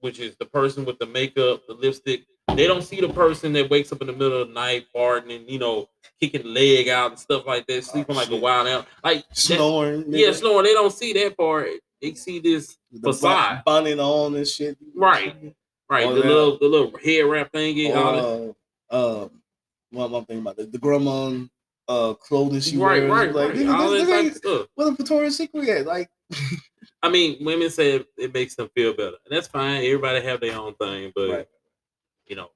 which 0.00 0.18
is 0.18 0.36
the 0.36 0.44
person 0.46 0.84
with 0.84 0.98
the 0.98 1.06
makeup, 1.06 1.62
the 1.66 1.74
lipstick. 1.74 2.22
They 2.54 2.66
don't 2.66 2.82
see 2.82 3.00
the 3.00 3.08
person 3.08 3.52
that 3.54 3.70
wakes 3.70 3.90
up 3.90 4.00
in 4.02 4.06
the 4.06 4.12
middle 4.12 4.42
of 4.42 4.48
the 4.48 4.54
night 4.54 4.86
farting 4.94 5.34
and 5.34 5.48
you 5.48 5.58
know 5.58 5.88
kicking 6.20 6.44
leg 6.44 6.88
out 6.88 7.10
and 7.12 7.18
stuff 7.18 7.46
like 7.46 7.66
that, 7.66 7.84
sleeping 7.84 8.16
like 8.16 8.30
a 8.30 8.36
wild 8.36 8.66
animal. 8.66 8.86
Like 9.02 9.28
that- 9.28 9.36
snoring. 9.36 10.04
yeah, 10.08 10.28
nigga, 10.28 10.34
snoring. 10.34 10.64
They 10.64 10.72
don't 10.74 10.92
see 10.92 11.12
that 11.14 11.36
part. 11.36 11.68
They 12.02 12.14
see 12.14 12.38
this 12.38 12.76
the 12.92 13.12
facade. 13.12 13.62
bon- 13.64 13.84
bonnet 13.84 13.98
on 13.98 14.36
and 14.36 14.46
shit. 14.46 14.76
Right. 14.94 15.34
right, 15.88 16.06
the 16.08 16.14
that- 16.14 16.26
little 16.26 16.58
the 16.58 16.66
little 16.66 16.92
head 17.02 17.24
wrap 17.24 17.50
thingy. 17.52 17.94
all 17.94 18.12
that. 18.12 18.54
Uh, 18.94 19.28
what 19.94 20.06
am 20.12 20.24
thinking 20.24 20.40
about? 20.40 20.56
The, 20.56 20.66
the 20.66 20.78
grandma 20.78 21.38
uh 21.88 22.14
clothing 22.14 22.60
she 22.60 22.76
Right, 22.78 23.02
wears. 23.08 23.10
right, 23.10 23.34
like, 23.34 23.54
right. 23.54 23.66
All 23.68 23.90
this- 23.90 24.08
this 24.08 24.36
stuff. 24.38 24.66
What 24.74 24.88
a 24.88 24.92
Victoria's 24.92 25.36
Secret 25.36 25.68
at? 25.68 25.86
Like, 25.86 26.08
I 27.02 27.10
mean, 27.10 27.44
women 27.44 27.68
say 27.70 27.92
it, 27.96 28.06
it 28.16 28.32
makes 28.32 28.54
them 28.54 28.70
feel 28.74 28.92
better, 28.94 29.16
and 29.24 29.30
that's 29.36 29.46
fine. 29.48 29.84
Everybody 29.84 30.22
have 30.22 30.40
their 30.40 30.58
own 30.58 30.74
thing, 30.76 31.12
but 31.14 31.28
Right. 31.30 31.48
you 32.26 32.36
know, 32.36 32.50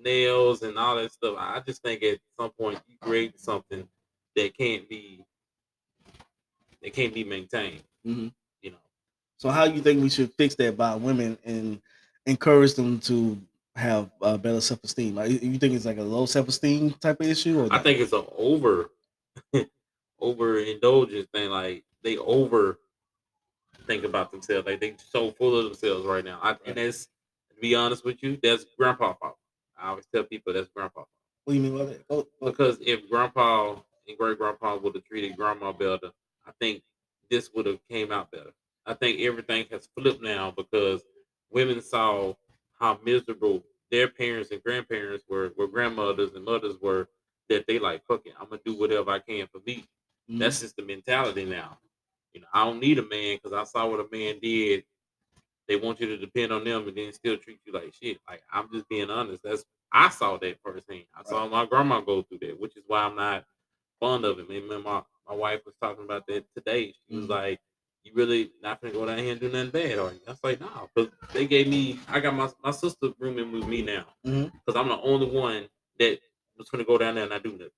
nails 0.00 0.62
and 0.62 0.76
all 0.76 0.96
that 0.96 1.12
stuff. 1.12 1.36
I 1.38 1.60
just 1.64 1.82
think 1.82 2.02
at 2.02 2.18
some 2.38 2.50
point 2.50 2.80
you 2.88 2.96
create 3.00 3.38
something 3.38 3.86
that 4.34 4.56
can't 4.56 4.88
be 4.88 5.24
that 6.82 6.92
can't 6.92 7.14
be 7.14 7.22
maintained. 7.24 7.82
Mhm. 8.04 8.32
You 8.62 8.72
know, 8.72 8.76
so 9.36 9.48
how 9.50 9.68
do 9.68 9.74
you 9.74 9.80
think 9.82 10.02
we 10.02 10.10
should 10.10 10.32
fix 10.34 10.54
that 10.56 10.76
by 10.76 10.96
women 10.96 11.38
and 11.44 11.80
encourage 12.26 12.74
them 12.74 12.98
to 13.00 13.40
have 13.76 14.10
uh, 14.20 14.36
better 14.36 14.60
self 14.60 14.80
esteem? 14.84 15.14
Like, 15.14 15.30
you 15.30 15.58
think 15.58 15.74
it's 15.74 15.86
like 15.86 15.98
a 15.98 16.02
low 16.02 16.26
self 16.26 16.48
esteem 16.48 16.92
type 16.92 17.20
of 17.20 17.26
issue? 17.26 17.60
Or 17.60 17.72
I 17.72 17.78
think 17.78 18.00
it's 18.00 18.12
an 18.12 18.26
over 18.36 18.90
over 20.20 20.58
indulgence 20.58 21.28
thing. 21.32 21.50
Like 21.50 21.84
they 22.02 22.16
over 22.18 22.78
think 23.86 24.04
about 24.04 24.30
themselves. 24.30 24.66
Like 24.66 24.80
they 24.80 24.94
so 24.98 25.30
full 25.32 25.58
of 25.58 25.64
themselves 25.64 26.06
right 26.06 26.24
now. 26.24 26.38
I, 26.42 26.56
and 26.66 26.76
that's 26.76 27.06
to 27.50 27.60
be 27.60 27.74
honest 27.74 28.04
with 28.04 28.22
you, 28.22 28.38
that's 28.42 28.64
grandpa 28.78 29.14
fault. 29.14 29.36
I 29.78 29.88
always 29.88 30.06
tell 30.14 30.24
people 30.24 30.52
that's 30.52 30.68
grandpa 30.74 31.00
fault. 31.00 31.08
What 31.44 31.54
do 31.54 31.60
you 31.60 31.70
mean 31.70 31.78
by 31.78 31.84
that? 31.86 32.08
Go- 32.08 32.28
because 32.42 32.78
if 32.80 33.08
grandpa 33.08 33.76
and 34.08 34.18
great 34.18 34.38
grandpa 34.38 34.76
would 34.76 34.94
have 34.94 35.04
treated 35.04 35.36
grandma 35.36 35.72
better, 35.72 36.10
I 36.46 36.52
think 36.60 36.82
this 37.30 37.50
would 37.54 37.66
have 37.66 37.80
came 37.90 38.12
out 38.12 38.30
better. 38.30 38.52
I 38.86 38.94
think 38.94 39.20
everything 39.20 39.66
has 39.70 39.88
flipped 39.96 40.22
now 40.22 40.52
because 40.56 41.02
women 41.50 41.80
saw 41.80 42.34
how 42.82 42.98
miserable 43.04 43.62
their 43.92 44.08
parents 44.08 44.50
and 44.50 44.62
grandparents 44.62 45.24
were, 45.28 45.52
where 45.54 45.68
grandmothers 45.68 46.34
and 46.34 46.44
mothers 46.44 46.76
were, 46.82 47.08
that 47.48 47.64
they 47.68 47.78
like, 47.78 48.04
fuck 48.06 48.26
it, 48.26 48.34
I'm 48.40 48.48
gonna 48.48 48.60
do 48.64 48.74
whatever 48.74 49.10
I 49.12 49.20
can 49.20 49.46
for 49.46 49.60
me. 49.64 49.84
Mhm. 50.28 50.38
That's 50.40 50.60
just 50.60 50.76
the 50.76 50.82
mentality 50.82 51.44
now. 51.44 51.78
You 52.34 52.40
know, 52.40 52.48
I 52.52 52.64
don't 52.64 52.80
need 52.80 52.98
a 52.98 53.02
man 53.02 53.36
because 53.36 53.52
I 53.52 53.64
saw 53.64 53.86
what 53.88 54.00
a 54.00 54.08
man 54.10 54.40
did. 54.40 54.84
They 55.68 55.76
want 55.76 56.00
you 56.00 56.08
to 56.08 56.16
depend 56.16 56.52
on 56.52 56.64
them 56.64 56.88
and 56.88 56.96
then 56.96 57.12
still 57.12 57.36
treat 57.36 57.60
you 57.64 57.72
like 57.72 57.94
shit. 57.94 58.18
Like 58.28 58.42
I'm 58.52 58.68
just 58.72 58.88
being 58.88 59.10
honest. 59.10 59.42
That's 59.44 59.64
I 59.92 60.08
saw 60.08 60.38
that 60.38 60.58
firsthand. 60.64 61.04
I 61.14 61.22
saw 61.22 61.46
my 61.48 61.66
grandma 61.66 62.00
go 62.00 62.22
through 62.22 62.38
that, 62.38 62.58
which 62.58 62.76
is 62.76 62.84
why 62.88 63.02
I'm 63.04 63.14
not 63.14 63.44
fond 64.00 64.24
of 64.24 64.38
it. 64.40 64.48
And 64.48 64.84
my 64.84 65.02
my 65.28 65.34
wife 65.36 65.60
was 65.64 65.74
talking 65.80 66.04
about 66.04 66.26
that 66.26 66.44
today. 66.56 66.92
She 67.08 67.14
was 67.16 67.26
Mhm. 67.26 67.30
like, 67.30 67.60
"You 68.04 68.12
really 68.14 68.52
not 68.62 68.80
gonna 68.80 68.92
go 68.94 69.06
down 69.06 69.18
here 69.18 69.32
and 69.32 69.40
do 69.40 69.48
nothing 69.48 69.70
bad, 69.70 69.98
are 69.98 70.12
you?" 70.12 70.20
I 70.26 70.30
was 70.30 70.44
like, 70.44 70.60
"No," 70.60 70.90
because 70.94 71.12
they 71.32 71.46
gave 71.46 71.68
me. 71.68 72.00
I 72.08 72.20
got 72.20 72.34
my 72.34 72.50
my 72.62 72.70
sister 72.72 73.12
rooming 73.18 73.52
with 73.52 73.66
me 73.66 73.82
now 73.82 74.06
because 74.24 74.76
I'm 74.76 74.88
the 74.88 75.00
only 75.00 75.26
one 75.30 75.68
that 75.98 76.18
was 76.56 76.68
gonna 76.70 76.84
go 76.84 76.98
down 76.98 77.14
there 77.14 77.24
and 77.24 77.30
not 77.32 77.42
do 77.42 77.52
nothing. 77.52 77.70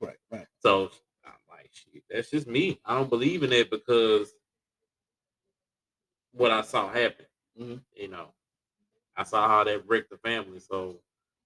right, 0.00 0.16
right. 0.30 0.46
So 0.60 0.90
I'm 1.24 1.32
like, 1.50 1.70
shit, 1.72 2.02
that's 2.10 2.30
just 2.30 2.46
me. 2.46 2.80
I 2.84 2.94
don't 2.96 3.10
believe 3.10 3.42
in 3.42 3.52
it 3.52 3.70
because 3.70 4.34
what 6.32 6.50
I 6.50 6.62
saw 6.62 6.88
happen. 6.90 7.26
Mhm. 7.60 7.82
You 7.94 8.08
know, 8.08 8.34
I 9.16 9.24
saw 9.24 9.46
how 9.48 9.64
that 9.64 9.86
wrecked 9.88 10.10
the 10.10 10.16
family. 10.18 10.60
So 10.60 11.00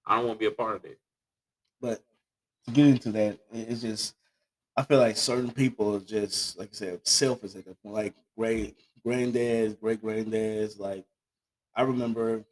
I 0.05 0.17
don't 0.17 0.27
want 0.27 0.39
to 0.39 0.41
be 0.41 0.47
a 0.47 0.57
part 0.57 0.77
of 0.77 0.85
it. 0.85 0.99
But 1.81 2.03
to 2.65 2.71
get 2.71 2.87
into 2.87 3.13
that, 3.13 3.39
it's 3.53 3.83
just 3.83 4.15
I 4.77 4.83
feel 4.83 4.99
like 4.99 5.17
certain 5.17 5.51
people 5.51 5.97
are 5.97 6.01
just 6.01 6.59
like 6.59 6.69
I 6.73 6.75
said, 6.75 7.07
selfish 7.07 7.55
at 7.55 7.65
that 7.65 7.83
point. 7.83 7.95
Like 7.95 8.15
great 8.37 8.77
granddads, 9.05 9.81
great 9.81 10.03
granddads. 10.03 10.79
Like 10.79 11.05
I 11.75 11.83
remember 11.83 12.45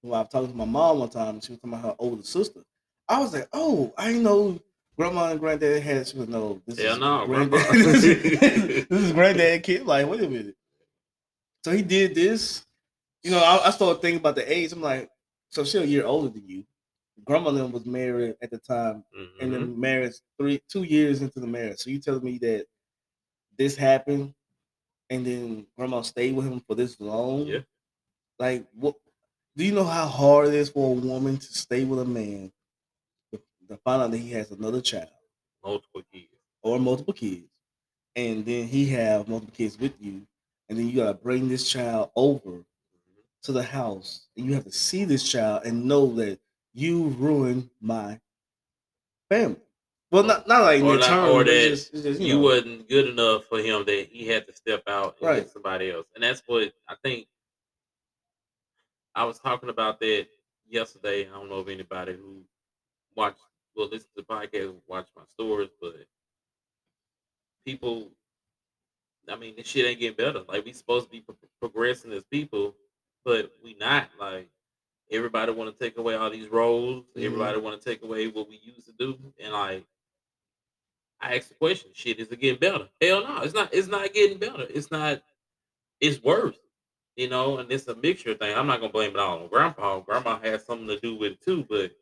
when 0.00 0.14
I 0.14 0.22
was 0.22 0.28
talking 0.30 0.50
to 0.50 0.56
my 0.56 0.64
mom 0.64 0.98
one 0.98 1.08
time, 1.08 1.34
and 1.34 1.44
she 1.44 1.52
was 1.52 1.60
talking 1.60 1.74
about 1.74 1.84
her 1.84 1.96
older 1.98 2.22
sister. 2.22 2.60
I 3.08 3.20
was 3.20 3.32
like, 3.32 3.48
oh, 3.52 3.92
I 3.96 4.12
know 4.12 4.60
grandma 4.96 5.30
and 5.30 5.40
granddad 5.40 5.82
had. 5.82 6.06
She 6.08 6.18
was 6.18 6.28
no, 6.28 6.60
this 6.66 6.78
Hell 6.78 6.94
is 6.94 6.98
no, 6.98 7.26
granddad. 7.26 7.50
grandma. 7.68 7.92
this 7.92 8.86
is 8.90 9.12
granddad 9.12 9.62
kid. 9.62 9.86
Like, 9.86 10.06
wait 10.08 10.20
a 10.20 10.28
minute. 10.28 10.56
So 11.64 11.70
he 11.72 11.82
did 11.82 12.14
this. 12.14 12.64
You 13.22 13.30
know, 13.30 13.38
I, 13.38 13.68
I 13.68 13.70
started 13.70 14.02
thinking 14.02 14.18
about 14.18 14.34
the 14.34 14.52
age. 14.52 14.72
I'm 14.72 14.82
like, 14.82 15.08
so 15.48 15.64
she's 15.64 15.76
a 15.76 15.86
year 15.86 16.04
older 16.04 16.28
than 16.28 16.48
you. 16.48 16.64
Grandma 17.24 17.50
then 17.52 17.72
was 17.72 17.86
married 17.86 18.36
at 18.42 18.50
the 18.50 18.58
time, 18.58 19.04
and 19.40 19.52
Mhm. 19.52 19.52
then 19.52 19.80
married 19.80 20.12
three 20.38 20.60
two 20.68 20.82
years 20.84 21.22
into 21.22 21.40
the 21.40 21.46
marriage. 21.46 21.78
So 21.80 21.90
you 21.90 22.00
telling 22.00 22.24
me 22.24 22.38
that 22.38 22.66
this 23.58 23.76
happened, 23.76 24.34
and 25.10 25.26
then 25.26 25.66
grandma 25.76 26.02
stayed 26.02 26.34
with 26.36 26.46
him 26.46 26.60
for 26.60 26.74
this 26.76 27.00
long? 27.00 27.46
Yeah. 27.48 27.60
Like, 28.38 28.68
what? 28.72 28.96
Do 29.56 29.64
you 29.64 29.72
know 29.72 29.84
how 29.84 30.06
hard 30.06 30.48
it 30.48 30.54
is 30.54 30.70
for 30.70 30.90
a 30.96 31.00
woman 31.00 31.38
to 31.38 31.46
stay 31.46 31.84
with 31.84 32.00
a 32.00 32.04
man 32.06 32.52
to, 33.32 33.42
to 33.68 33.76
find 33.78 34.02
out 34.02 34.10
that 34.12 34.18
he 34.18 34.30
has 34.32 34.50
another 34.50 34.80
child 34.80 35.10
multiple 35.64 36.02
kids. 36.12 36.28
or 36.62 36.78
multiple 36.78 37.14
kids, 37.14 37.48
and 38.16 38.44
then 38.46 38.68
he 38.68 38.86
have 38.88 39.28
multiple 39.28 39.54
kids 39.54 39.78
with 39.78 39.94
you, 40.00 40.26
and 40.68 40.78
then 40.78 40.88
you 40.88 40.96
gotta 40.96 41.14
bring 41.14 41.48
this 41.48 41.68
child 41.70 42.10
over 42.16 42.64
to 43.42 43.52
the 43.52 43.62
house, 43.62 44.28
and 44.36 44.46
you 44.46 44.54
have 44.54 44.64
to 44.64 44.72
see 44.72 45.04
this 45.04 45.28
child 45.28 45.64
and 45.66 45.84
know 45.86 46.12
that 46.14 46.40
you 46.74 47.08
ruined 47.08 47.70
my 47.80 48.20
family. 49.28 49.56
Well, 50.10 50.24
not 50.24 50.46
not 50.46 50.62
like 50.62 50.82
Or 50.82 50.94
in 50.94 51.00
like- 51.00 51.08
term, 51.08 51.28
or 51.30 51.42
it's 51.42 51.50
that 51.50 51.68
just, 51.68 51.94
it's 51.94 52.02
just, 52.02 52.20
you, 52.20 52.26
You 52.28 52.34
know, 52.34 52.40
wasn't 52.40 52.88
good 52.88 53.08
enough 53.08 53.44
for 53.46 53.58
him 53.60 53.84
that 53.86 54.08
he 54.10 54.26
had 54.26 54.46
to 54.46 54.52
step 54.52 54.82
out 54.86 55.16
and 55.18 55.26
Right. 55.26 55.42
get 55.42 55.50
somebody 55.50 55.90
else. 55.90 56.06
And 56.14 56.22
that's 56.22 56.42
what 56.46 56.72
I 56.88 56.96
think. 57.02 57.28
I 59.14 59.24
was 59.24 59.38
talking 59.38 59.68
about 59.68 60.00
that 60.00 60.26
yesterday. 60.68 61.28
I 61.28 61.32
don't 61.32 61.48
know 61.48 61.60
if 61.60 61.68
anybody 61.68 62.14
who 62.14 62.44
watched, 63.14 63.40
well, 63.74 63.88
listen 63.88 64.08
to 64.16 64.22
the 64.22 64.34
podcast, 64.34 64.74
watch 64.86 65.08
my 65.16 65.24
stories, 65.26 65.70
but 65.80 66.06
people, 67.66 68.10
I 69.28 69.36
mean, 69.36 69.54
this 69.56 69.66
shit 69.66 69.86
ain't 69.86 70.00
getting 70.00 70.16
better. 70.16 70.42
Like, 70.48 70.64
we 70.64 70.72
supposed 70.72 71.06
to 71.06 71.10
be 71.10 71.20
pro- 71.20 71.36
progressing 71.60 72.12
as 72.12 72.24
people, 72.24 72.74
but 73.24 73.52
we 73.62 73.74
not. 73.74 74.08
Like, 74.18 74.48
everybody 75.12 75.52
want 75.52 75.76
to 75.76 75.84
take 75.84 75.98
away 75.98 76.14
all 76.14 76.30
these 76.30 76.48
roles. 76.48 77.04
Mhm. 77.16 77.24
Everybody 77.24 77.58
want 77.60 77.80
to 77.80 77.88
take 77.88 78.02
away 78.02 78.28
what 78.28 78.48
we 78.48 78.56
used 78.62 78.86
to 78.86 78.92
do. 78.92 79.18
And, 79.38 79.52
like, 79.52 79.84
I 81.20 81.36
asked 81.36 81.50
the 81.50 81.54
question, 81.54 81.90
shit, 81.94 82.18
is 82.18 82.30
it 82.32 82.40
getting 82.40 82.58
better? 82.58 82.88
Hell 83.00 83.22
no, 83.22 83.42
it's 83.42 83.54
not. 83.54 83.72
It's 83.72 83.88
not 83.88 84.12
getting 84.12 84.38
better. 84.38 84.66
It's 84.68 84.90
not. 84.90 85.22
It's 86.00 86.22
worse. 86.22 86.56
You 87.16 87.28
know, 87.28 87.58
and 87.58 87.70
it's 87.70 87.86
a 87.88 87.94
mixture 87.94 88.34
thing. 88.34 88.56
I'm 88.56 88.66
not 88.66 88.80
gonna 88.80 88.92
blame 88.92 89.10
it 89.10 89.18
all 89.18 89.42
on 89.42 89.48
grandpa. 89.48 90.00
Grandma 90.00 90.38
had 90.40 90.62
something 90.62 90.88
to 90.88 90.98
do 90.98 91.14
with 91.14 91.32
it 91.32 91.42
too, 91.42 91.64
but 91.68 91.92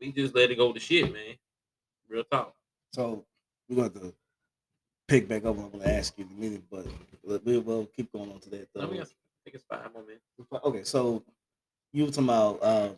we 0.00 0.12
just 0.12 0.34
let 0.34 0.50
it 0.50 0.56
go 0.56 0.72
to 0.72 0.80
shit, 0.80 1.12
man. 1.12 1.36
Real 2.08 2.24
talk. 2.24 2.54
So 2.94 3.26
we're 3.68 3.88
going 3.88 3.92
to 3.92 4.14
pick 5.06 5.28
back 5.28 5.44
up. 5.44 5.58
I'm 5.58 5.70
going 5.70 5.84
to 5.84 5.92
ask 5.92 6.16
you 6.18 6.24
in 6.24 6.36
a 6.36 6.40
minute, 6.40 6.62
but 6.70 6.86
we'll, 7.22 7.86
keep 7.86 8.12
going 8.12 8.32
on 8.32 8.40
to 8.40 8.50
that. 8.50 8.68
Let 8.74 8.90
me 8.90 8.96
Though. 8.96 9.02
ask, 9.02 9.12
I 9.12 9.38
think 9.44 9.54
it's 9.54 9.64
five 9.64 9.92
more 9.92 10.02
minutes. 10.02 10.24
Okay, 10.64 10.84
so 10.84 11.22
you 11.92 12.04
were 12.04 12.10
talking 12.10 12.24
about 12.24 12.62
uh, 12.62 12.90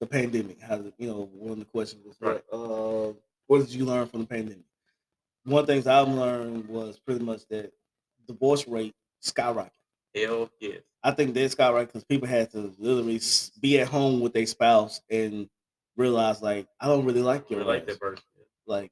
the 0.00 0.06
pandemic. 0.06 0.60
How 0.60 0.76
you 0.98 1.08
know 1.08 1.28
one 1.32 1.52
of 1.52 1.58
the 1.60 1.64
questions 1.64 2.04
was 2.04 2.16
Right. 2.20 2.42
what 2.50 2.58
uh, 2.58 3.12
what 3.46 3.58
did 3.60 3.72
you 3.74 3.84
learn 3.84 4.06
from 4.06 4.20
the 4.20 4.26
pandemic? 4.26 4.64
One 5.44 5.60
of 5.62 5.66
the 5.66 5.72
things 5.74 5.86
I've 5.86 6.08
learned 6.08 6.68
was 6.68 6.98
pretty 6.98 7.24
much 7.24 7.46
that 7.48 7.72
divorce 8.26 8.66
rate 8.68 8.94
skyrocketed. 9.22 9.70
Hell 10.14 10.50
yes. 10.60 10.80
I 11.02 11.12
think 11.12 11.34
they 11.34 11.46
skyrocketed 11.46 11.86
because 11.86 12.04
people 12.04 12.28
had 12.28 12.50
to 12.52 12.74
literally 12.78 13.20
be 13.60 13.80
at 13.80 13.88
home 13.88 14.20
with 14.20 14.32
their 14.32 14.46
spouse 14.46 15.00
and 15.10 15.48
realize 15.96 16.42
like 16.42 16.68
I 16.80 16.86
don't 16.86 17.04
really 17.04 17.22
like 17.22 17.50
your 17.50 17.64
like 17.64 17.86
that 17.86 18.00
person. 18.00 18.24
like 18.66 18.90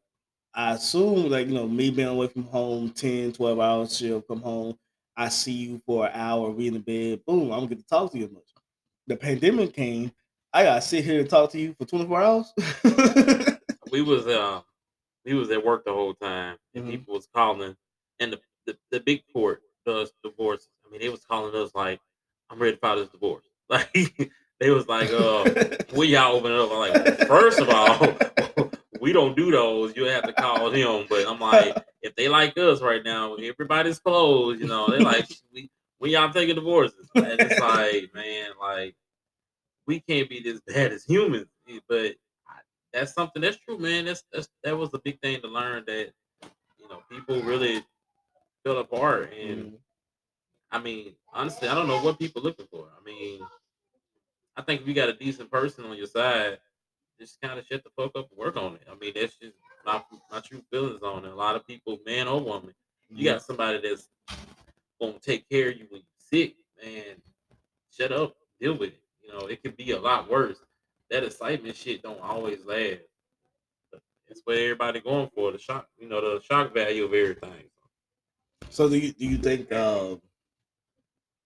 I 0.54 0.72
assume 0.72 1.28
like 1.30 1.48
you 1.48 1.54
know 1.54 1.68
me 1.68 1.90
being 1.90 2.08
away 2.08 2.28
from 2.28 2.44
home 2.44 2.90
10, 2.90 3.32
12 3.32 3.60
hours, 3.60 3.96
she'll 3.96 4.22
come 4.22 4.40
home. 4.40 4.78
I 5.16 5.28
see 5.30 5.52
you 5.52 5.82
for 5.86 6.06
an 6.06 6.12
hour, 6.14 6.50
we 6.50 6.68
in 6.68 6.74
the 6.74 6.80
bed, 6.80 7.24
boom, 7.26 7.52
I 7.52 7.56
don't 7.56 7.68
get 7.68 7.78
to 7.78 7.86
talk 7.86 8.12
to 8.12 8.18
you 8.18 8.28
much. 8.28 8.42
The 9.06 9.16
pandemic 9.16 9.72
came, 9.74 10.12
I 10.52 10.64
gotta 10.64 10.80
sit 10.82 11.04
here 11.04 11.20
and 11.20 11.28
talk 11.30 11.50
to 11.52 11.58
you 11.60 11.74
for 11.78 11.84
24 11.84 12.22
hours. 12.22 12.52
we 13.92 14.02
was 14.02 14.26
uh 14.26 14.60
we 15.24 15.34
was 15.34 15.50
at 15.50 15.64
work 15.64 15.84
the 15.84 15.92
whole 15.92 16.14
time 16.14 16.56
and 16.74 16.84
Mhm. 16.84 16.90
people 16.90 17.14
was 17.14 17.28
calling 17.34 17.76
and 18.20 18.32
the, 18.32 18.40
the 18.66 18.76
the 18.90 19.00
big 19.00 19.22
court 19.32 19.62
does 19.84 20.12
divorce. 20.24 20.68
I 20.86 20.90
mean 20.90 21.00
they 21.00 21.08
was 21.08 21.24
calling 21.24 21.54
us 21.54 21.70
like, 21.74 22.00
I'm 22.50 22.58
ready 22.58 22.74
to 22.74 22.78
file 22.80 22.96
this 22.96 23.08
divorce. 23.08 23.44
Like 23.68 23.92
they 24.60 24.70
was 24.70 24.86
like, 24.86 25.10
uh, 25.10 25.44
when 25.92 26.08
y'all 26.08 26.36
open 26.36 26.52
it 26.52 26.58
up, 26.58 26.70
I'm 26.70 26.78
like, 26.78 27.28
first 27.28 27.60
of 27.60 27.68
all, 27.68 28.16
we 29.00 29.12
don't 29.12 29.36
do 29.36 29.50
those. 29.50 29.96
You 29.96 30.04
have 30.04 30.24
to 30.24 30.32
call 30.32 30.70
him. 30.70 31.06
But 31.10 31.26
I'm 31.28 31.40
like, 31.40 31.76
if 32.00 32.14
they 32.14 32.28
like 32.28 32.56
us 32.56 32.80
right 32.80 33.04
now, 33.04 33.34
everybody's 33.34 33.98
closed, 33.98 34.60
you 34.60 34.68
know, 34.68 34.88
they 34.90 35.00
like 35.00 35.26
we 35.52 35.68
when 35.98 36.10
y'all 36.10 36.32
taking 36.32 36.54
divorces. 36.56 37.08
And 37.14 37.40
it's 37.40 37.58
like, 37.58 38.10
man, 38.14 38.50
like 38.60 38.96
we 39.86 40.00
can't 40.00 40.28
be 40.28 40.40
this 40.40 40.60
bad 40.66 40.92
as 40.92 41.04
humans. 41.04 41.48
eh, 41.68 41.80
But 41.88 42.16
that's 42.92 43.14
something 43.14 43.42
that's 43.42 43.58
true, 43.58 43.78
man. 43.78 44.06
That's, 44.06 44.24
that's 44.32 44.48
that 44.64 44.76
was 44.76 44.92
a 44.94 44.98
big 45.00 45.20
thing 45.20 45.40
to 45.42 45.48
learn 45.48 45.84
that 45.86 46.12
you 46.78 46.88
know 46.88 47.00
people 47.10 47.42
really 47.42 47.84
fell 48.64 48.78
apart, 48.78 49.32
and 49.32 49.72
Mhm. 49.72 49.78
I 50.70 50.78
mean, 50.80 51.16
honestly, 51.32 51.68
I 51.68 51.74
don't 51.74 51.86
know 51.88 52.02
what 52.02 52.18
people 52.18 52.42
looking 52.42 52.66
for. 52.66 52.88
I 52.98 53.02
mean, 53.04 53.40
I 54.56 54.62
think 54.62 54.80
if 54.82 54.88
you 54.88 54.94
got 54.94 55.08
a 55.08 55.12
decent 55.14 55.50
person 55.50 55.84
on 55.84 55.96
your 55.96 56.06
side, 56.06 56.58
just 57.20 57.40
kind 57.40 57.58
of 57.58 57.66
shut 57.66 57.82
the 57.84 57.90
fuck 57.90 58.12
up 58.16 58.28
and 58.30 58.38
work 58.38 58.56
on 58.56 58.74
it. 58.74 58.82
I 58.90 58.94
mean, 58.96 59.12
that's 59.14 59.36
just 59.36 59.56
my 59.84 60.02
my 60.30 60.40
true 60.40 60.62
feelings 60.70 61.02
on 61.02 61.24
it. 61.24 61.32
A 61.32 61.34
lot 61.34 61.56
of 61.56 61.66
people, 61.66 61.98
man 62.06 62.28
or 62.28 62.40
woman, 62.40 62.74
you 63.10 63.24
got 63.24 63.42
somebody 63.42 63.80
that's 63.80 64.08
gonna 65.00 65.18
take 65.18 65.48
care 65.48 65.70
of 65.70 65.76
you 65.76 65.86
when 65.90 66.02
you're 66.02 66.42
sick, 66.42 66.56
man. 66.82 67.16
Shut 67.90 68.12
up, 68.12 68.36
deal 68.60 68.78
with 68.78 68.90
it. 68.90 69.02
You 69.22 69.32
know, 69.32 69.46
it 69.46 69.62
could 69.62 69.76
be 69.76 69.92
a 69.92 70.00
lot 70.00 70.30
worse. 70.30 70.58
That 71.10 71.24
excitement 71.24 71.76
shit 71.76 72.02
don't 72.02 72.20
always 72.20 72.64
last. 72.64 73.00
That's 74.28 74.40
what 74.44 74.56
everybody 74.56 75.00
going 75.00 75.30
for. 75.34 75.52
The 75.52 75.58
shock, 75.58 75.86
you 75.98 76.08
know, 76.08 76.20
the 76.20 76.42
shock 76.42 76.74
value 76.74 77.04
of 77.04 77.14
everything. 77.14 77.64
So 78.70 78.88
do 78.88 78.98
you 78.98 79.12
do 79.12 79.26
you 79.26 79.38
think 79.38 79.72
um, 79.72 80.20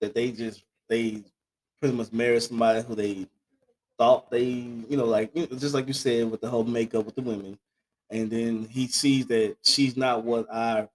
that 0.01 0.15
they 0.15 0.31
just 0.31 0.63
they 0.89 1.23
pretty 1.81 1.95
much 1.95 2.13
married 2.13 2.43
somebody 2.43 2.83
who 2.83 2.95
they 2.95 3.27
thought 3.99 4.31
they 4.31 4.45
you 4.45 4.97
know 4.97 5.05
like 5.05 5.35
just 5.35 5.75
like 5.75 5.87
you 5.87 5.93
said 5.93 6.31
with 6.31 6.41
the 6.41 6.49
whole 6.49 6.65
makeup 6.65 7.05
with 7.05 7.15
the 7.15 7.23
women, 7.23 7.59
and 8.11 8.31
then 8.31 8.67
he 8.71 8.87
sees 8.87 9.27
that 9.27 9.57
she's 9.63 9.97
not 9.97 10.25
what 10.25 10.53
I 10.53 10.89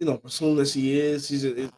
you 0.00 0.06
know 0.06 0.16
presume 0.16 0.56
that 0.56 0.68
she 0.68 0.98
is. 0.98 1.28
She's 1.28 1.44
a, 1.44 1.70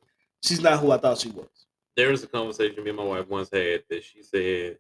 she's 0.43 0.61
not 0.63 0.79
who 0.79 0.93
I 0.93 0.99
thought 0.99 1.19
she 1.19 1.31
was. 1.31 1.49
There 1.97 2.11
was 2.11 2.23
a 2.23 2.29
conversation 2.29 2.83
me 2.83 2.91
and 2.91 2.97
my 2.97 3.05
wife 3.05 3.29
once 3.29 3.51
had 3.53 3.83
that 3.91 4.05
she 4.05 4.23
said, 4.23 4.79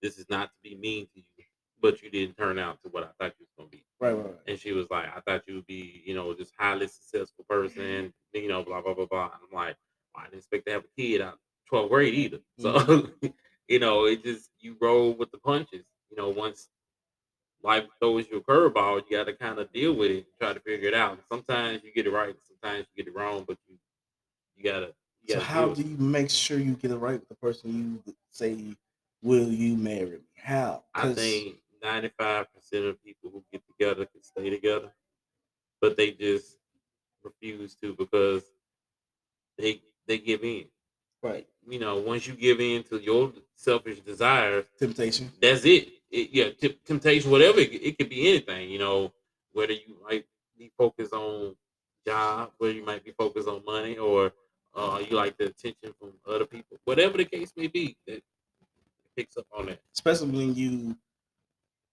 "This 0.00 0.16
is 0.16 0.26
not 0.30 0.48
to 0.48 0.54
be 0.62 0.76
mean 0.76 1.06
to 1.14 1.20
you, 1.20 1.44
but 1.82 2.02
you 2.02 2.10
didn't 2.10 2.36
turn 2.36 2.58
out 2.58 2.78
to 2.84 2.88
what 2.90 3.02
I 3.02 3.08
thought 3.18 3.34
you 3.38 3.46
was 3.46 3.52
gonna 3.58 3.68
be." 3.68 3.84
Right, 4.00 4.12
right, 4.12 4.26
right. 4.26 4.34
And 4.46 4.58
she 4.58 4.72
was 4.72 4.86
like, 4.90 5.06
I 5.06 5.20
thought 5.20 5.42
you 5.48 5.56
would 5.56 5.66
be, 5.66 6.02
you 6.06 6.14
know, 6.14 6.32
just 6.34 6.52
highly 6.56 6.86
successful 6.86 7.44
person, 7.48 7.82
mm-hmm. 7.82 8.38
you 8.40 8.48
know, 8.48 8.62
blah, 8.62 8.80
blah, 8.80 8.94
blah, 8.94 9.06
blah. 9.06 9.24
And 9.24 9.32
I'm 9.50 9.56
like, 9.56 9.76
well, 10.14 10.24
I 10.24 10.24
didn't 10.26 10.38
expect 10.38 10.66
to 10.66 10.72
have 10.72 10.84
a 10.84 11.00
kid 11.00 11.20
out 11.20 11.38
12th 11.72 11.88
grade 11.88 12.14
either. 12.14 12.38
So, 12.60 12.74
mm-hmm. 12.74 13.26
you 13.68 13.80
know, 13.80 14.04
it 14.04 14.22
just, 14.22 14.50
you 14.60 14.76
roll 14.80 15.14
with 15.14 15.32
the 15.32 15.38
punches. 15.38 15.84
You 16.10 16.16
know, 16.16 16.28
once 16.28 16.68
life 17.62 17.84
throws 18.00 18.26
you 18.30 18.38
a 18.38 18.40
curveball, 18.40 19.02
you 19.08 19.16
got 19.16 19.24
to 19.24 19.32
kind 19.34 19.58
of 19.58 19.72
deal 19.72 19.94
with 19.94 20.10
it, 20.10 20.26
try 20.40 20.52
to 20.52 20.60
figure 20.60 20.88
it 20.88 20.94
out. 20.94 21.18
Sometimes 21.30 21.82
you 21.84 21.92
get 21.92 22.06
it 22.06 22.12
right, 22.12 22.34
sometimes 22.46 22.86
you 22.94 23.04
get 23.04 23.12
it 23.12 23.18
wrong, 23.18 23.44
but 23.46 23.56
you, 23.68 23.76
you 24.56 24.64
got 24.64 24.80
to, 24.80 24.86
you 25.22 25.34
So 25.34 25.34
gotta 25.34 25.46
how 25.46 25.68
do 25.74 25.82
you 25.82 25.96
make 25.98 26.30
sure 26.30 26.58
you 26.58 26.74
get 26.74 26.90
it 26.90 26.96
right 26.96 27.18
with 27.18 27.28
the 27.28 27.34
person 27.36 28.02
you 28.06 28.14
say, 28.30 28.56
"Will 29.22 29.48
you 29.48 29.76
marry 29.76 30.10
me"? 30.12 30.18
How? 30.36 30.84
I 30.94 31.12
think 31.14 31.56
95% 31.84 32.46
of 32.88 33.02
people 33.04 33.30
who 33.30 33.44
get 33.52 33.62
together 33.66 34.06
can 34.06 34.22
stay 34.22 34.50
together, 34.50 34.92
but 35.80 35.96
they 35.96 36.12
just 36.12 36.56
refuse 37.24 37.74
to 37.76 37.94
because 37.94 38.44
they 39.58 39.82
they 40.06 40.18
give 40.18 40.44
in. 40.44 40.64
right 41.22 41.46
You 41.68 41.78
know, 41.78 41.96
once 41.98 42.26
you 42.26 42.34
give 42.34 42.60
in 42.60 42.82
to 42.84 42.98
your 42.98 43.32
selfish 43.54 44.00
desires, 44.00 44.64
temptation. 44.78 45.30
that's 45.40 45.64
it. 45.64 45.97
It 46.10 46.30
yeah, 46.32 46.50
t- 46.50 46.78
temptation, 46.84 47.30
whatever. 47.30 47.60
It, 47.60 47.72
it 47.74 47.98
could 47.98 48.08
be 48.08 48.28
anything. 48.28 48.70
You 48.70 48.78
know, 48.78 49.12
whether 49.52 49.72
you 49.72 49.96
might 50.08 50.24
be 50.58 50.70
focused 50.76 51.12
on 51.12 51.54
job, 52.06 52.52
whether 52.58 52.74
you 52.74 52.84
might 52.84 53.04
be 53.04 53.12
focused 53.12 53.48
on 53.48 53.64
money, 53.64 53.96
or 53.98 54.32
uh, 54.74 55.02
you 55.08 55.16
like 55.16 55.36
the 55.38 55.46
attention 55.46 55.94
from 55.98 56.12
other 56.26 56.46
people. 56.46 56.78
Whatever 56.84 57.18
the 57.18 57.24
case 57.24 57.52
may 57.56 57.66
be, 57.66 57.96
that 58.06 58.22
picks 59.16 59.36
up 59.36 59.46
on 59.56 59.66
that. 59.66 59.80
especially 59.94 60.30
when 60.30 60.54
you 60.54 60.96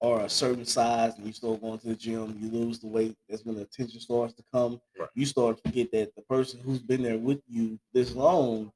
are 0.02 0.22
a 0.22 0.30
certain 0.30 0.66
size 0.66 1.18
and 1.18 1.26
you 1.26 1.34
start 1.34 1.62
going 1.62 1.80
to 1.80 1.88
the 1.88 1.96
gym, 1.96 2.38
you 2.40 2.50
lose 2.50 2.80
the 2.80 2.88
weight. 2.88 3.16
That's 3.30 3.44
when 3.44 3.56
the 3.56 3.62
attention 3.62 4.00
starts 4.00 4.34
to 4.34 4.44
come. 4.54 4.80
Right. 5.00 5.10
You 5.16 5.26
start 5.26 5.58
to 5.58 5.70
forget 5.70 5.92
that 5.94 6.16
the 6.16 6.22
person 6.24 6.60
who's 6.64 6.80
been 6.80 7.02
there 7.02 7.18
with 7.18 7.42
you 7.48 7.80
this 7.94 8.14
long, 8.14 8.72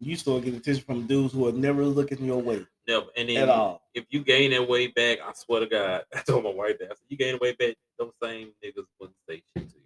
you 0.00 0.16
start 0.16 0.44
getting 0.44 0.58
attention 0.58 0.84
from 0.84 1.06
dudes 1.06 1.32
who 1.32 1.48
are 1.48 1.52
never 1.52 1.84
looking 1.84 2.24
your 2.24 2.42
way 2.42 2.66
Never. 2.88 3.06
And 3.16 3.28
then 3.28 3.36
at 3.38 3.48
all. 3.48 3.82
if 3.94 4.04
you 4.10 4.22
gain 4.22 4.50
that 4.52 4.68
weight 4.68 4.94
back, 4.94 5.18
I 5.20 5.32
swear 5.34 5.60
to 5.60 5.66
God, 5.66 6.04
I 6.14 6.20
told 6.20 6.44
my 6.44 6.50
wife 6.50 6.78
that. 6.78 6.86
I 6.86 6.88
said, 6.90 6.98
you 7.08 7.16
gain 7.16 7.32
the 7.32 7.38
weight 7.40 7.58
back, 7.58 7.74
those 7.98 8.12
same 8.22 8.52
niggas 8.64 8.84
wouldn't 9.00 9.16
say 9.28 9.42
shit 9.56 9.68
to 9.70 9.76
you. 9.76 9.82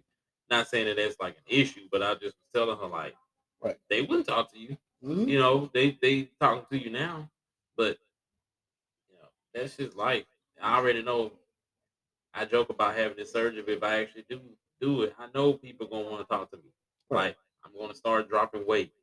Not 0.49 0.67
saying 0.67 0.85
that 0.87 0.97
that's 0.97 1.19
like 1.19 1.35
an 1.37 1.43
issue, 1.47 1.87
but 1.91 2.03
I 2.03 2.13
just 2.13 2.35
was 2.37 2.49
telling 2.53 2.77
her 2.77 2.87
like, 2.87 3.15
Right. 3.63 3.77
they 3.89 4.01
wouldn't 4.01 4.27
talk 4.27 4.51
to 4.53 4.59
you. 4.59 4.77
Mhm. 5.03 5.27
You 5.27 5.39
know, 5.39 5.69
they 5.73 5.97
they 6.01 6.29
talking 6.39 6.65
to 6.71 6.83
you 6.83 6.91
now, 6.91 7.29
but 7.77 7.97
you 9.09 9.15
know 9.17 9.27
that's 9.53 9.77
just 9.77 9.95
life. 9.95 10.25
I 10.61 10.77
already 10.77 11.01
know. 11.03 11.31
I 12.33 12.45
joke 12.45 12.69
about 12.69 12.95
having 12.95 13.17
this 13.17 13.31
surgery, 13.31 13.61
but 13.63 13.73
if 13.73 13.83
I 13.83 14.01
actually 14.01 14.25
do 14.29 14.41
do 14.79 15.03
it, 15.03 15.15
I 15.19 15.27
know 15.33 15.53
people 15.53 15.87
gonna 15.87 16.09
want 16.09 16.27
to 16.27 16.33
talk 16.35 16.49
to 16.51 16.57
me. 16.57 16.71
Right. 17.09 17.25
Like 17.27 17.37
I'm 17.65 17.71
gonna 17.79 17.95
start 17.95 18.29
dropping 18.29 18.65
weight. 18.67 18.93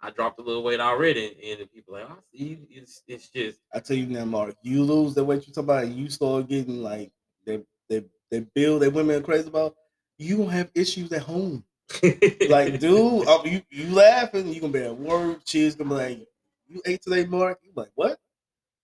I 0.00 0.10
dropped 0.10 0.38
a 0.38 0.42
little 0.42 0.62
weight 0.62 0.80
already, 0.80 1.36
and 1.50 1.60
then 1.60 1.66
people 1.68 1.94
like, 1.94 2.06
oh, 2.08 2.18
see, 2.32 2.58
it's 2.70 3.02
it's 3.08 3.28
just 3.28 3.58
I 3.74 3.80
tell 3.80 3.96
you 3.96 4.06
now, 4.06 4.24
Mark, 4.24 4.54
you 4.62 4.82
lose 4.84 5.14
the 5.14 5.24
weight 5.24 5.46
you 5.46 5.52
talk 5.52 5.64
about, 5.64 5.84
and 5.84 5.96
you 5.96 6.08
start 6.08 6.48
getting 6.48 6.82
like 6.82 7.10
they 7.44 7.62
they 7.88 8.04
they 8.30 8.40
bill 8.54 8.78
that 8.78 8.92
women 8.92 9.16
are 9.16 9.24
crazy 9.24 9.48
about. 9.48 9.74
You 10.18 10.38
gonna 10.38 10.52
have 10.52 10.70
issues 10.74 11.12
at 11.12 11.22
home. 11.22 11.64
Like, 12.48 12.80
dude, 12.80 13.26
um, 13.26 13.46
you 13.46 13.62
you 13.70 13.94
laughing, 13.94 14.48
you 14.48 14.60
gonna 14.60 14.72
be 14.72 14.82
at 14.82 14.96
work. 14.96 15.40
She's 15.44 15.74
gonna 15.74 15.90
be 15.90 15.96
like, 15.96 16.28
"You 16.66 16.80
ate 16.86 17.02
today, 17.02 17.24
Mark?" 17.24 17.58
You 17.62 17.72
like, 17.74 17.90
"What?" 17.94 18.18